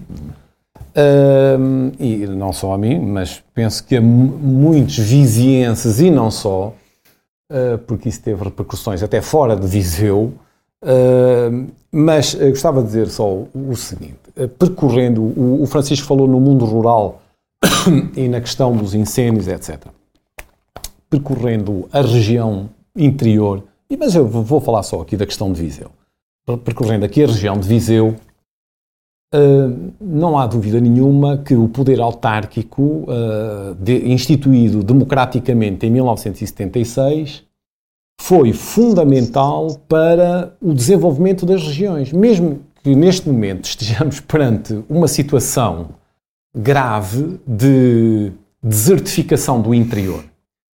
e 1.99 2.27
não 2.29 2.53
só 2.53 2.73
a 2.73 2.79
mim, 2.79 3.01
mas 3.01 3.43
penso 3.53 3.85
que 3.85 3.97
a 3.97 4.01
muitos 4.01 4.99
vizienses 4.99 5.99
e 5.99 6.13
não 6.13 6.31
só, 6.31 6.73
porque 7.87 8.09
isso 8.09 8.23
teve 8.23 8.43
repercussões 8.45 9.03
até 9.03 9.21
fora 9.21 9.57
de 9.57 9.67
Viseu, 9.67 10.33
mas 11.93 12.35
gostava 12.35 12.81
de 12.81 12.87
dizer 12.87 13.09
só 13.09 13.45
o 13.55 13.77
seguinte, 13.77 14.19
percorrendo, 14.59 15.23
o, 15.23 15.63
o 15.63 15.67
Francisco 15.67 16.07
falou 16.07 16.27
no 16.27 16.41
mundo 16.41 16.65
rural 16.65 17.23
e 18.17 18.29
na 18.29 18.41
questão 18.41 18.77
dos 18.77 18.95
incêndios, 18.95 19.49
etc 19.49 19.87
percorrendo 21.09 21.89
a 21.93 22.01
região 22.01 22.69
interior, 22.95 23.63
mas 23.99 24.15
eu 24.15 24.27
vou 24.27 24.61
falar 24.61 24.83
só 24.83 25.01
aqui 25.01 25.17
da 25.17 25.27
questão 25.27 25.53
de 25.53 25.61
Viseu. 25.61 25.91
Percorrendo 26.65 27.05
aqui 27.05 27.23
a 27.23 27.27
região 27.27 27.59
de 27.59 27.67
Viseu, 27.67 28.17
Não 30.01 30.39
há 30.39 30.47
dúvida 30.47 30.81
nenhuma 30.81 31.39
que 31.39 31.55
o 31.55 31.69
poder 31.69 32.01
autárquico, 32.01 32.83
uh, 32.83 33.75
de, 33.75 34.09
instituído 34.09 34.83
democraticamente 34.83 35.85
em 35.87 35.91
1976, 35.91 37.45
foi 38.21 38.53
fundamental 38.53 39.79
para 39.89 40.57
o 40.61 40.73
desenvolvimento 40.73 41.45
das 41.45 41.63
regiões. 41.63 42.13
Mesmo 42.13 42.61
que 42.83 42.95
neste 42.95 43.29
momento 43.29 43.65
estejamos 43.65 44.21
perante 44.23 44.83
uma 44.89 45.09
situação 45.09 45.91
grave 46.57 47.39
de 47.47 48.33
desertificação 48.63 49.61
do 49.61 49.75
interior, 49.75 50.25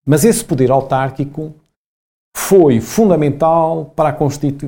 mas 0.05 0.23
esse 0.23 0.45
poder 0.45 0.69
autárquico 0.71 1.53
foi 2.35 2.79
fundamental 2.79 3.91
para 3.95 4.09
a, 4.09 4.17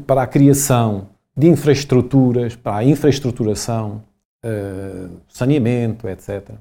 para 0.05 0.23
a 0.23 0.27
criação 0.27 1.12
de 1.35 1.47
infraestruturas, 1.47 2.55
para 2.55 2.77
a 2.77 2.83
infraestruturação, 2.83 4.03
uh, 4.45 5.09
saneamento, 5.27 6.07
etc. 6.07 6.51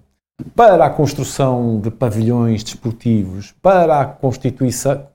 para 0.56 0.86
a 0.86 0.90
construção 0.90 1.78
de 1.80 1.90
pavilhões 1.90 2.64
desportivos, 2.64 3.54
para 3.60 4.00
a 4.00 4.04
constituição, 4.06 5.06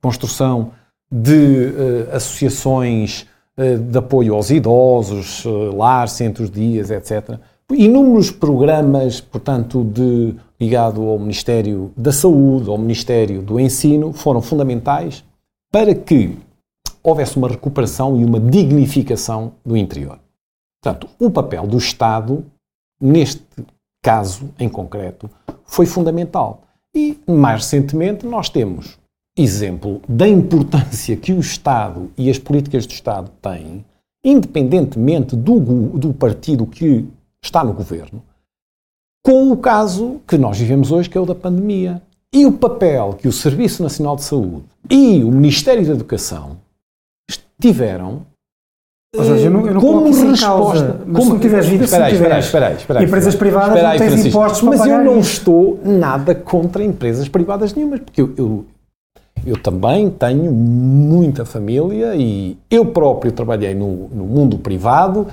construção 0.00 0.72
de 1.10 1.68
uh, 1.68 2.16
associações 2.16 3.26
uh, 3.56 3.78
de 3.78 3.98
apoio 3.98 4.34
aos 4.34 4.50
idosos, 4.50 5.44
uh, 5.44 5.74
lar, 5.74 6.08
centros 6.08 6.50
dias, 6.50 6.90
etc. 6.90 7.38
Inúmeros 7.70 8.30
programas, 8.30 9.20
portanto, 9.20 9.82
de, 9.84 10.34
ligado 10.60 11.02
ao 11.02 11.18
Ministério 11.18 11.90
da 11.96 12.12
Saúde, 12.12 12.68
ao 12.68 12.76
Ministério 12.76 13.40
do 13.40 13.58
Ensino, 13.58 14.12
foram 14.12 14.42
fundamentais 14.42 15.24
para 15.72 15.94
que 15.94 16.36
houvesse 17.04 17.36
uma 17.36 17.48
recuperação 17.48 18.18
e 18.18 18.24
uma 18.24 18.40
dignificação 18.40 19.52
do 19.64 19.76
interior. 19.76 20.18
Portanto, 20.82 21.08
o 21.20 21.30
papel 21.30 21.66
do 21.66 21.76
Estado, 21.76 22.44
neste 23.00 23.44
caso 24.02 24.50
em 24.58 24.68
concreto, 24.68 25.30
foi 25.64 25.84
fundamental. 25.84 26.62
E, 26.94 27.18
mais 27.26 27.62
recentemente, 27.62 28.24
nós 28.26 28.48
temos 28.48 28.98
exemplo 29.36 30.00
da 30.08 30.28
importância 30.28 31.16
que 31.16 31.32
o 31.32 31.40
Estado 31.40 32.10
e 32.16 32.30
as 32.30 32.38
políticas 32.38 32.86
do 32.86 32.92
Estado 32.92 33.30
têm, 33.42 33.84
independentemente 34.24 35.36
do, 35.36 35.58
do 35.98 36.14
partido 36.14 36.66
que 36.66 37.06
está 37.42 37.64
no 37.64 37.72
governo, 37.72 38.22
com 39.22 39.50
o 39.50 39.56
caso 39.56 40.20
que 40.26 40.38
nós 40.38 40.58
vivemos 40.58 40.92
hoje, 40.92 41.10
que 41.10 41.18
é 41.18 41.20
o 41.20 41.26
da 41.26 41.34
pandemia. 41.34 42.00
E 42.32 42.46
o 42.46 42.52
papel 42.52 43.14
que 43.14 43.28
o 43.28 43.32
Serviço 43.32 43.82
Nacional 43.82 44.16
de 44.16 44.24
Saúde 44.24 44.64
e 44.90 45.22
o 45.22 45.30
Ministério 45.30 45.86
da 45.86 45.92
Educação 45.92 46.58
tiveram 47.64 48.22
ou 49.16 49.24
seja, 49.24 49.46
eu 49.46 49.50
não, 49.50 49.64
eu 49.64 49.74
não 49.74 49.80
como 49.80 50.10
resposta, 50.10 51.00
mas 51.06 51.16
como, 51.16 51.22
se 51.22 51.28
não 51.30 51.38
tiveres 51.38 51.66
vida, 51.68 51.84
espera 51.84 52.06
aí, 52.06 52.12
espera 52.14 52.34
aí, 52.34 52.40
espera 52.40 52.66
aí, 52.66 52.74
espera 52.76 52.98
aí, 52.98 53.06
empresas 53.06 53.34
privadas 53.36 53.82
não 53.82 53.96
tens 53.96 54.26
impostos 54.26 54.62
Mas 54.62 54.80
para 54.80 54.90
eu 54.90 55.04
não 55.04 55.20
isso. 55.20 55.30
estou 55.38 55.78
nada 55.84 56.34
contra 56.34 56.82
empresas 56.82 57.28
privadas 57.28 57.72
nenhumas, 57.74 58.00
porque 58.00 58.20
eu, 58.20 58.34
eu, 58.36 58.64
eu 59.46 59.56
também 59.56 60.10
tenho 60.10 60.50
muita 60.50 61.44
família 61.44 62.16
e 62.16 62.56
eu 62.68 62.86
próprio 62.86 63.30
trabalhei 63.30 63.72
no, 63.72 64.08
no 64.08 64.24
mundo 64.24 64.58
privado 64.58 65.28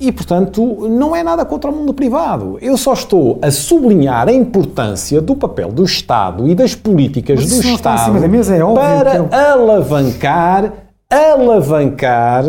e, 0.00 0.10
portanto, 0.10 0.88
não 0.88 1.14
é 1.14 1.22
nada 1.22 1.44
contra 1.44 1.70
o 1.70 1.74
mundo 1.74 1.92
privado. 1.94 2.58
Eu 2.60 2.76
só 2.76 2.94
estou 2.94 3.38
a 3.42 3.50
sublinhar 3.50 4.26
a 4.26 4.32
importância 4.32 5.20
do 5.20 5.36
papel 5.36 5.70
do 5.70 5.84
Estado 5.84 6.48
e 6.48 6.54
das 6.54 6.74
políticas 6.74 7.38
Mas 7.38 7.50
do 7.50 7.68
Estado 7.68 8.16
é 8.24 8.74
para 8.74 9.16
eu- 9.16 9.28
alavancar, 9.30 10.72
alavancar 11.12 12.44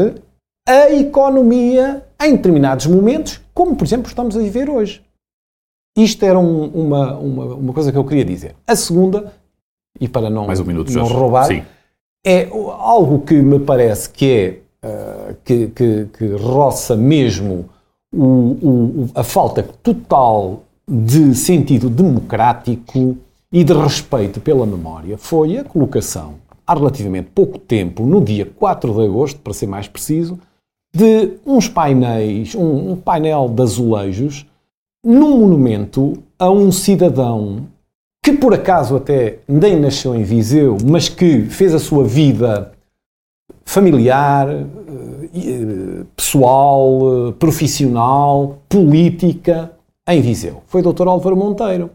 a 0.67 0.89
economia 0.91 2.03
em 2.21 2.35
determinados 2.35 2.85
momentos, 2.85 3.41
como, 3.53 3.75
por 3.75 3.83
exemplo, 3.85 4.07
estamos 4.07 4.35
a 4.37 4.39
viver 4.39 4.69
hoje. 4.69 5.01
Isto 5.97 6.23
era 6.25 6.39
um- 6.39 6.67
uma, 6.67 7.17
uma, 7.17 7.45
uma 7.55 7.73
coisa 7.73 7.91
que 7.91 7.97
eu 7.97 8.05
queria 8.05 8.23
dizer. 8.25 8.55
A 8.65 8.75
segunda, 8.75 9.33
e 9.99 10.07
para 10.07 10.29
não, 10.29 10.47
Mais 10.47 10.59
um 10.59 10.65
minuto, 10.65 10.91
não 10.93 11.05
roubar, 11.05 11.45
Sim. 11.47 11.63
é 12.25 12.47
algo 12.79 13.19
que 13.25 13.33
me 13.35 13.59
parece 13.59 14.09
que 14.09 14.31
é 14.81 14.87
uh, 14.87 15.35
que, 15.43 15.67
que, 15.67 16.05
que 16.17 16.27
roça 16.35 16.95
mesmo 16.95 17.69
o- 18.13 18.23
o- 18.23 19.09
a 19.13 19.23
falta 19.23 19.61
total 19.83 20.63
de 20.87 21.35
sentido 21.35 21.89
democrático 21.89 23.17
e 23.51 23.63
de 23.63 23.73
respeito 23.73 24.39
pela 24.41 24.65
memória 24.65 25.17
foi 25.17 25.57
a 25.57 25.63
colocação, 25.63 26.35
há 26.65 26.73
relativamente 26.73 27.29
pouco 27.33 27.57
tempo, 27.59 28.05
no 28.05 28.21
dia 28.21 28.45
4 28.45 28.93
de 28.93 29.05
agosto, 29.05 29.39
para 29.39 29.53
ser 29.53 29.67
mais 29.67 29.87
preciso, 29.87 30.39
de 30.95 31.37
uns 31.45 31.67
painéis, 31.67 32.55
um, 32.55 32.91
um 32.91 32.95
painel 32.95 33.49
de 33.49 33.61
azulejos 33.61 34.45
num 35.03 35.39
monumento 35.39 36.13
a 36.39 36.49
um 36.49 36.71
cidadão 36.71 37.67
que 38.23 38.31
por 38.31 38.53
acaso 38.53 38.95
até 38.95 39.39
nem 39.47 39.77
nasceu 39.77 40.15
em 40.15 40.23
Viseu, 40.23 40.77
mas 40.85 41.09
que 41.09 41.41
fez 41.41 41.75
a 41.75 41.79
sua 41.79 42.05
vida 42.05 42.71
familiar, 43.65 44.49
eh, 44.49 44.63
eh, 45.35 46.05
pessoal, 46.15 46.99
eh, 47.01 47.31
profissional, 47.33 48.59
política 48.69 49.73
em 50.07 50.21
Viseu. 50.21 50.63
Foi 50.67 50.81
o 50.81 50.93
Dr. 50.93 51.07
Álvaro 51.07 51.35
Monteiro. 51.35 51.89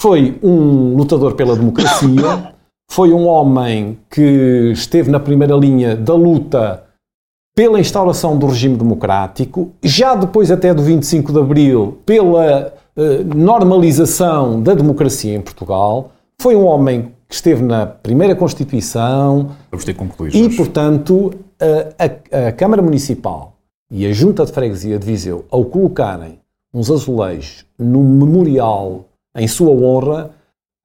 Foi 0.00 0.38
um 0.42 0.96
lutador 0.96 1.34
pela 1.34 1.54
democracia, 1.54 2.54
foi 2.90 3.12
um 3.12 3.26
homem 3.26 3.98
que 4.10 4.70
esteve 4.72 5.10
na 5.10 5.20
primeira 5.20 5.54
linha 5.54 5.94
da 5.96 6.14
luta 6.14 6.84
pela 7.54 7.80
instauração 7.80 8.36
do 8.38 8.46
regime 8.46 8.76
democrático, 8.76 9.70
já 9.82 10.14
depois 10.14 10.50
até 10.50 10.74
do 10.74 10.82
25 10.82 11.32
de 11.32 11.38
Abril, 11.40 11.98
pela 12.04 12.72
eh, 12.96 13.24
normalização 13.34 14.62
da 14.62 14.74
democracia 14.74 15.34
em 15.34 15.40
Portugal. 15.40 16.10
Foi 16.40 16.54
um 16.54 16.66
homem 16.66 17.12
que 17.28 17.34
esteve 17.34 17.62
na 17.62 17.86
primeira 17.86 18.36
Constituição 18.36 19.52
Vamos 19.70 19.84
ter 19.86 19.94
que 19.94 19.98
concluir. 19.98 20.34
e, 20.34 20.42
Jorge. 20.42 20.56
portanto, 20.56 21.32
a, 21.98 22.04
a- 22.44 22.48
a 22.48 22.52
Câmara 22.52 22.82
Municipal 22.82 23.54
e 23.90 24.06
a 24.06 24.12
Junta 24.12 24.44
de 24.44 24.52
Freguesia 24.52 24.98
de 24.98 25.06
Viseu, 25.06 25.44
ao 25.50 25.64
colocarem 25.64 26.38
uns 26.74 26.90
azulejos 26.90 27.64
num 27.78 28.02
memorial 28.04 29.06
em 29.34 29.48
sua 29.48 29.70
honra, 29.70 30.30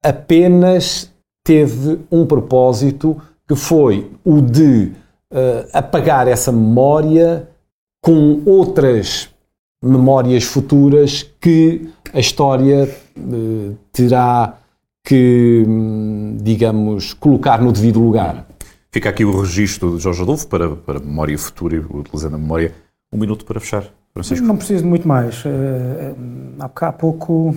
apenas 0.02 1.11
teve 1.44 2.00
um 2.10 2.24
propósito 2.26 3.20
que 3.48 3.54
foi 3.56 4.10
o 4.24 4.40
de 4.40 4.92
eh, 5.30 5.68
apagar 5.72 6.28
essa 6.28 6.52
memória 6.52 7.48
com 8.00 8.42
outras 8.46 9.28
memórias 9.82 10.44
futuras 10.44 11.24
que 11.40 11.88
a 12.12 12.20
história 12.20 12.88
eh, 13.16 13.70
terá 13.92 14.58
que, 15.04 15.64
hum, 15.66 16.36
digamos, 16.40 17.12
colocar 17.14 17.60
no 17.60 17.72
devido 17.72 17.98
lugar. 18.00 18.46
Fica 18.92 19.08
aqui 19.08 19.24
o 19.24 19.40
registro 19.40 19.96
de 19.96 20.02
Jorge 20.02 20.22
Adolfo 20.22 20.46
para, 20.46 20.76
para 20.76 21.00
memória 21.00 21.36
futura, 21.38 21.74
e 21.76 21.78
utilizando 21.78 22.36
a 22.36 22.38
memória. 22.38 22.72
Um 23.12 23.18
minuto 23.18 23.44
para 23.44 23.58
fechar. 23.58 23.84
Francisco. 24.12 24.46
Não 24.46 24.56
preciso 24.56 24.82
de 24.82 24.88
muito 24.88 25.08
mais. 25.08 25.42
Há 26.58 26.68
boca- 26.68 26.88
há 26.88 26.92
pouco 26.92 27.54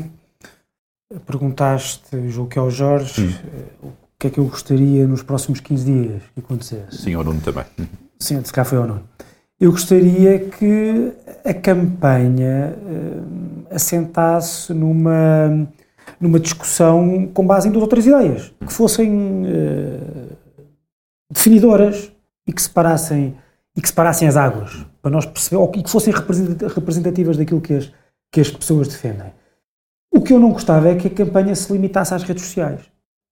perguntaste, 1.25 2.29
julgo 2.29 2.49
que 2.49 2.59
ao 2.59 2.69
Jorge, 2.69 3.21
eh, 3.45 3.85
o 3.85 3.91
que 4.19 4.27
é 4.27 4.29
que 4.29 4.39
eu 4.39 4.45
gostaria 4.45 5.05
nos 5.07 5.21
próximos 5.23 5.59
15 5.59 5.85
dias 5.85 6.21
que 6.33 6.39
acontecesse. 6.39 6.97
Sim, 7.03 7.13
ao 7.13 7.23
Nuno 7.23 7.41
também. 7.41 7.65
Sim, 8.19 8.43
se 8.43 8.51
cá 8.51 8.63
foi 8.65 8.77
ou 8.79 8.87
não. 8.87 9.01
Eu 9.59 9.71
gostaria 9.71 10.39
que 10.39 11.11
a 11.45 11.53
campanha 11.53 12.75
eh, 12.75 13.75
assentasse 13.75 14.73
numa, 14.73 15.67
numa 16.19 16.39
discussão 16.39 17.29
com 17.33 17.45
base 17.45 17.67
em 17.67 17.71
duas 17.71 17.83
ou 17.83 17.89
três 17.89 18.05
ideias, 18.05 18.51
que 18.65 18.73
fossem 18.73 19.43
eh, 19.45 20.33
definidoras 21.31 22.11
e 22.47 22.53
que 22.53 22.61
separassem 22.61 23.35
e 23.77 23.81
que 23.81 23.87
separassem 23.89 24.25
as 24.25 24.37
águas, 24.37 24.85
para 25.01 25.11
nós 25.11 25.25
perceber, 25.25 25.57
ou 25.57 25.67
que 25.67 25.83
que 25.83 25.89
fossem 25.89 26.13
representa- 26.13 26.69
representativas 26.69 27.35
daquilo 27.35 27.59
que 27.59 27.73
as, 27.73 27.91
que 28.31 28.39
as 28.39 28.49
pessoas 28.49 28.87
defendem. 28.87 29.33
O 30.15 30.21
que 30.21 30.31
eu 30.33 30.39
não 30.39 30.51
gostava 30.51 30.89
é 30.89 30.95
que 30.95 31.07
a 31.07 31.11
campanha 31.11 31.53
se 31.55 31.71
limitasse 31.71 32.13
às 32.13 32.23
redes 32.23 32.43
sociais. 32.45 32.79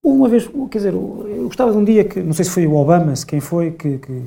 Uma 0.04 0.28
vez, 0.28 0.46
quer 0.70 0.78
dizer, 0.78 0.92
eu 0.92 1.44
gostava 1.46 1.72
de 1.72 1.78
um 1.78 1.84
dia 1.84 2.04
que, 2.04 2.20
não 2.20 2.34
sei 2.34 2.44
se 2.44 2.50
foi 2.50 2.66
o 2.66 2.74
Obama, 2.74 3.16
se 3.16 3.24
quem 3.24 3.40
foi, 3.40 3.70
que, 3.70 3.96
que, 3.98 4.22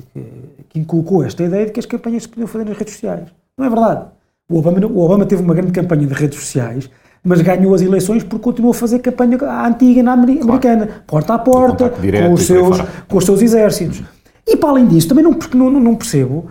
que, 0.68 0.78
inculcou 0.80 1.22
esta 1.24 1.44
ideia 1.44 1.66
de 1.66 1.72
que 1.72 1.78
as 1.78 1.86
campanhas 1.86 2.24
se 2.24 2.28
podiam 2.28 2.48
fazer 2.48 2.64
nas 2.64 2.76
redes 2.76 2.94
sociais. 2.94 3.28
Não 3.56 3.64
é 3.64 3.68
verdade. 3.70 4.06
O 4.50 4.58
Obama, 4.58 4.84
o 4.86 4.98
Obama 4.98 5.24
teve 5.24 5.40
uma 5.42 5.54
grande 5.54 5.70
campanha 5.70 6.04
de 6.04 6.12
redes 6.14 6.40
sociais, 6.40 6.90
mas 7.22 7.40
ganhou 7.42 7.72
as 7.74 7.80
eleições 7.82 8.24
porque 8.24 8.42
continuou 8.42 8.72
a 8.72 8.74
fazer 8.74 8.98
campanha 8.98 9.38
à 9.42 9.68
antiga 9.68 10.02
na 10.02 10.14
ameri- 10.14 10.40
americana, 10.40 10.88
porta 11.06 11.34
a 11.34 11.38
porta, 11.38 11.90
direto 12.00 12.26
com, 12.26 12.32
os 12.32 12.42
seus, 12.42 12.80
com 13.08 13.18
os 13.18 13.24
seus 13.24 13.40
exércitos. 13.40 14.02
E 14.44 14.56
para 14.56 14.70
além 14.70 14.86
disso, 14.88 15.06
também 15.08 15.22
não, 15.22 15.38
não, 15.54 15.70
não- 15.78 15.94
percebo 15.94 16.46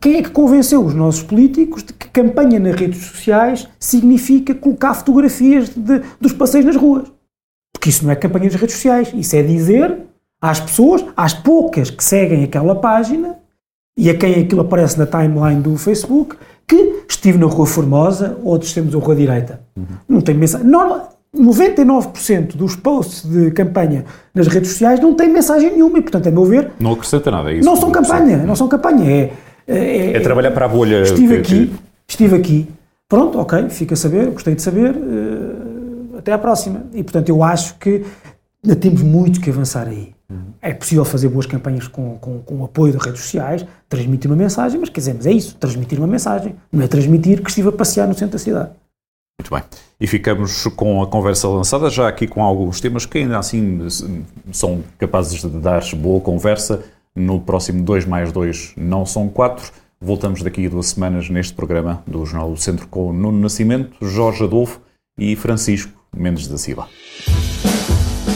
quem 0.00 0.16
é 0.16 0.22
que 0.22 0.30
convenceu 0.30 0.84
os 0.84 0.94
nossos 0.94 1.22
políticos 1.22 1.82
de 1.82 1.92
que 1.92 2.08
campanha 2.08 2.60
nas 2.60 2.74
redes 2.74 3.02
sociais 3.06 3.66
significa 3.80 4.54
colocar 4.54 4.92
fotografias 4.94 5.70
de- 5.70 6.02
dos 6.20 6.32
passeios 6.32 6.66
nas 6.66 6.76
ruas. 6.76 7.10
Porque 7.72 7.88
isso 7.88 8.04
não 8.04 8.12
é 8.12 8.16
campanha 8.16 8.44
nas 8.46 8.54
redes 8.54 8.74
sociais. 8.74 9.12
Isso 9.14 9.34
é 9.36 9.42
dizer 9.42 9.98
às 10.40 10.60
pessoas, 10.60 11.04
às 11.16 11.32
poucas 11.32 11.90
que 11.90 12.04
seguem 12.04 12.44
aquela 12.44 12.74
página 12.74 13.36
e 13.98 14.10
a 14.10 14.16
quem 14.16 14.34
aquilo 14.42 14.60
aparece 14.60 14.98
na 14.98 15.06
timeline 15.06 15.62
do 15.62 15.76
Facebook, 15.78 16.36
que 16.68 17.04
estive 17.08 17.38
na 17.38 17.46
Rua 17.46 17.66
Formosa 17.66 18.38
ou 18.42 18.58
descemos 18.58 18.94
a 18.94 18.98
Rua 18.98 19.16
Direita. 19.16 19.60
Não 20.06 20.20
tem 20.20 20.34
mensagem. 20.34 20.66
Normal, 20.66 21.15
99% 21.38 22.56
dos 22.56 22.76
posts 22.76 23.24
de 23.28 23.50
campanha 23.50 24.04
nas 24.34 24.46
redes 24.46 24.70
sociais 24.70 25.00
não 25.00 25.14
têm 25.14 25.28
mensagem 25.32 25.72
nenhuma 25.72 25.98
e, 25.98 26.02
portanto, 26.02 26.26
a 26.28 26.30
meu 26.30 26.44
ver, 26.44 26.70
Não 26.80 26.92
acrescenta 26.92 27.30
nada, 27.30 27.50
é 27.52 27.56
isso. 27.56 27.66
não 27.68 27.76
são 27.76 27.90
campanha, 27.90 28.38
não 28.38 28.56
são 28.56 28.68
campanha. 28.68 29.10
É, 29.10 29.30
é, 29.68 30.16
É 30.16 30.20
trabalhar 30.20 30.50
para 30.52 30.66
a 30.66 30.68
bolha. 30.68 31.02
Estive 31.02 31.40
que- 31.40 31.54
aqui, 31.54 31.72
estive 32.08 32.36
aqui. 32.36 32.68
Pronto, 33.08 33.38
ok, 33.38 33.68
fica 33.68 33.94
a 33.94 33.96
saber, 33.96 34.26
gostei 34.30 34.54
de 34.54 34.62
saber. 34.62 34.94
eh, 34.94 36.18
até 36.18 36.32
à 36.32 36.38
próxima. 36.38 36.82
E 36.92 37.02
portanto, 37.02 37.28
eu 37.28 37.42
acho 37.42 37.76
que 37.78 38.02
ainda 38.64 38.74
temos 38.76 39.02
muito 39.02 39.40
que 39.40 39.50
avançar 39.50 39.86
aí. 39.86 40.14
É 40.60 40.72
possível 40.74 41.04
fazer 41.04 41.28
boas 41.28 41.46
campanhas 41.46 41.86
com, 41.86 42.16
com, 42.20 42.40
com 42.40 42.54
o 42.56 42.64
apoio 42.64 42.92
das 42.92 43.00
redes 43.04 43.20
sociais, 43.20 43.64
transmitir 43.88 44.28
uma 44.28 44.36
mensagem, 44.36 44.80
mas 44.80 44.88
quer 44.88 44.98
dizer, 44.98 45.14
mas 45.14 45.24
é 45.26 45.30
isso, 45.30 45.54
transmitir 45.54 45.98
uma 46.00 46.08
mensagem. 46.08 46.56
Não 46.72 46.82
é 46.82 46.88
transmitir 46.88 47.40
que 47.42 47.48
estive 47.48 47.68
a 47.68 47.72
passear 47.72 48.08
no 48.08 48.14
centro 48.14 48.32
da 48.32 48.38
cidade. 48.38 48.70
Muito 49.38 49.54
bem. 49.54 49.62
E 50.00 50.06
ficamos 50.06 50.64
com 50.76 51.02
a 51.02 51.06
conversa 51.06 51.48
lançada, 51.48 51.90
já 51.90 52.08
aqui 52.08 52.26
com 52.26 52.42
alguns 52.42 52.80
temas 52.80 53.06
que 53.06 53.18
ainda 53.18 53.38
assim 53.38 53.86
são 54.52 54.82
capazes 54.98 55.40
de 55.40 55.48
dar 55.48 55.82
boa 55.94 56.20
conversa. 56.20 56.84
No 57.14 57.40
próximo 57.40 57.82
2 57.82 58.04
mais 58.04 58.32
2 58.32 58.74
não 58.76 59.06
são 59.06 59.28
4. 59.28 59.72
Voltamos 60.00 60.42
daqui 60.42 60.66
a 60.66 60.68
duas 60.68 60.88
semanas 60.88 61.30
neste 61.30 61.54
programa 61.54 62.02
do 62.06 62.24
Jornal 62.26 62.50
do 62.50 62.56
Centro 62.58 62.86
com 62.88 63.12
Nuno 63.12 63.40
Nascimento, 63.40 63.96
Jorge 64.02 64.44
Adolfo 64.44 64.80
e 65.18 65.34
Francisco 65.34 65.92
Mendes 66.14 66.46
da 66.46 66.58
Silva. 66.58 66.88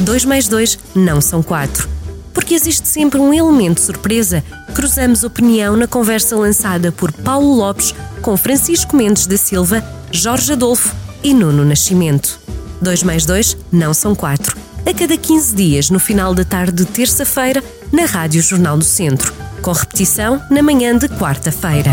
2 0.00 0.24
mais 0.24 0.48
2 0.48 0.78
não 0.94 1.20
são 1.20 1.42
4. 1.42 1.88
Porque 2.32 2.54
existe 2.54 2.88
sempre 2.88 3.20
um 3.20 3.34
elemento 3.34 3.80
surpresa. 3.80 4.42
Cruzamos 4.74 5.24
opinião 5.24 5.76
na 5.76 5.86
conversa 5.86 6.36
lançada 6.36 6.90
por 6.90 7.12
Paulo 7.12 7.54
Lopes 7.54 7.94
com 8.22 8.36
Francisco 8.36 8.96
Mendes 8.96 9.26
da 9.26 9.36
Silva, 9.36 9.82
Jorge 10.12 10.52
Adolfo 10.52 10.94
e 11.22 11.32
Nuno 11.32 11.64
Nascimento. 11.64 12.40
2 12.82 13.02
mais 13.02 13.24
2 13.24 13.56
não 13.70 13.94
são 13.94 14.14
4. 14.14 14.56
A 14.84 14.92
cada 14.92 15.16
15 15.16 15.54
dias, 15.54 15.90
no 15.90 16.00
final 16.00 16.34
da 16.34 16.44
tarde 16.44 16.84
de 16.84 16.84
terça-feira, 16.84 17.62
na 17.92 18.06
Rádio 18.06 18.42
Jornal 18.42 18.76
do 18.76 18.84
Centro. 18.84 19.32
Com 19.62 19.72
repetição 19.72 20.42
na 20.50 20.62
manhã 20.62 20.96
de 20.96 21.08
quarta-feira. 21.08 21.92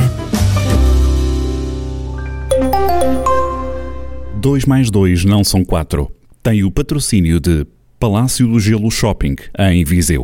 2 4.35 4.65
mais 4.65 4.89
2 4.89 5.25
não 5.25 5.43
são 5.43 5.63
4. 5.63 6.11
Tem 6.41 6.63
o 6.63 6.71
patrocínio 6.71 7.39
de 7.39 7.67
Palácio 7.99 8.47
do 8.47 8.59
Gelo 8.59 8.89
Shopping, 8.89 9.35
em 9.59 9.83
Viseu. 9.83 10.23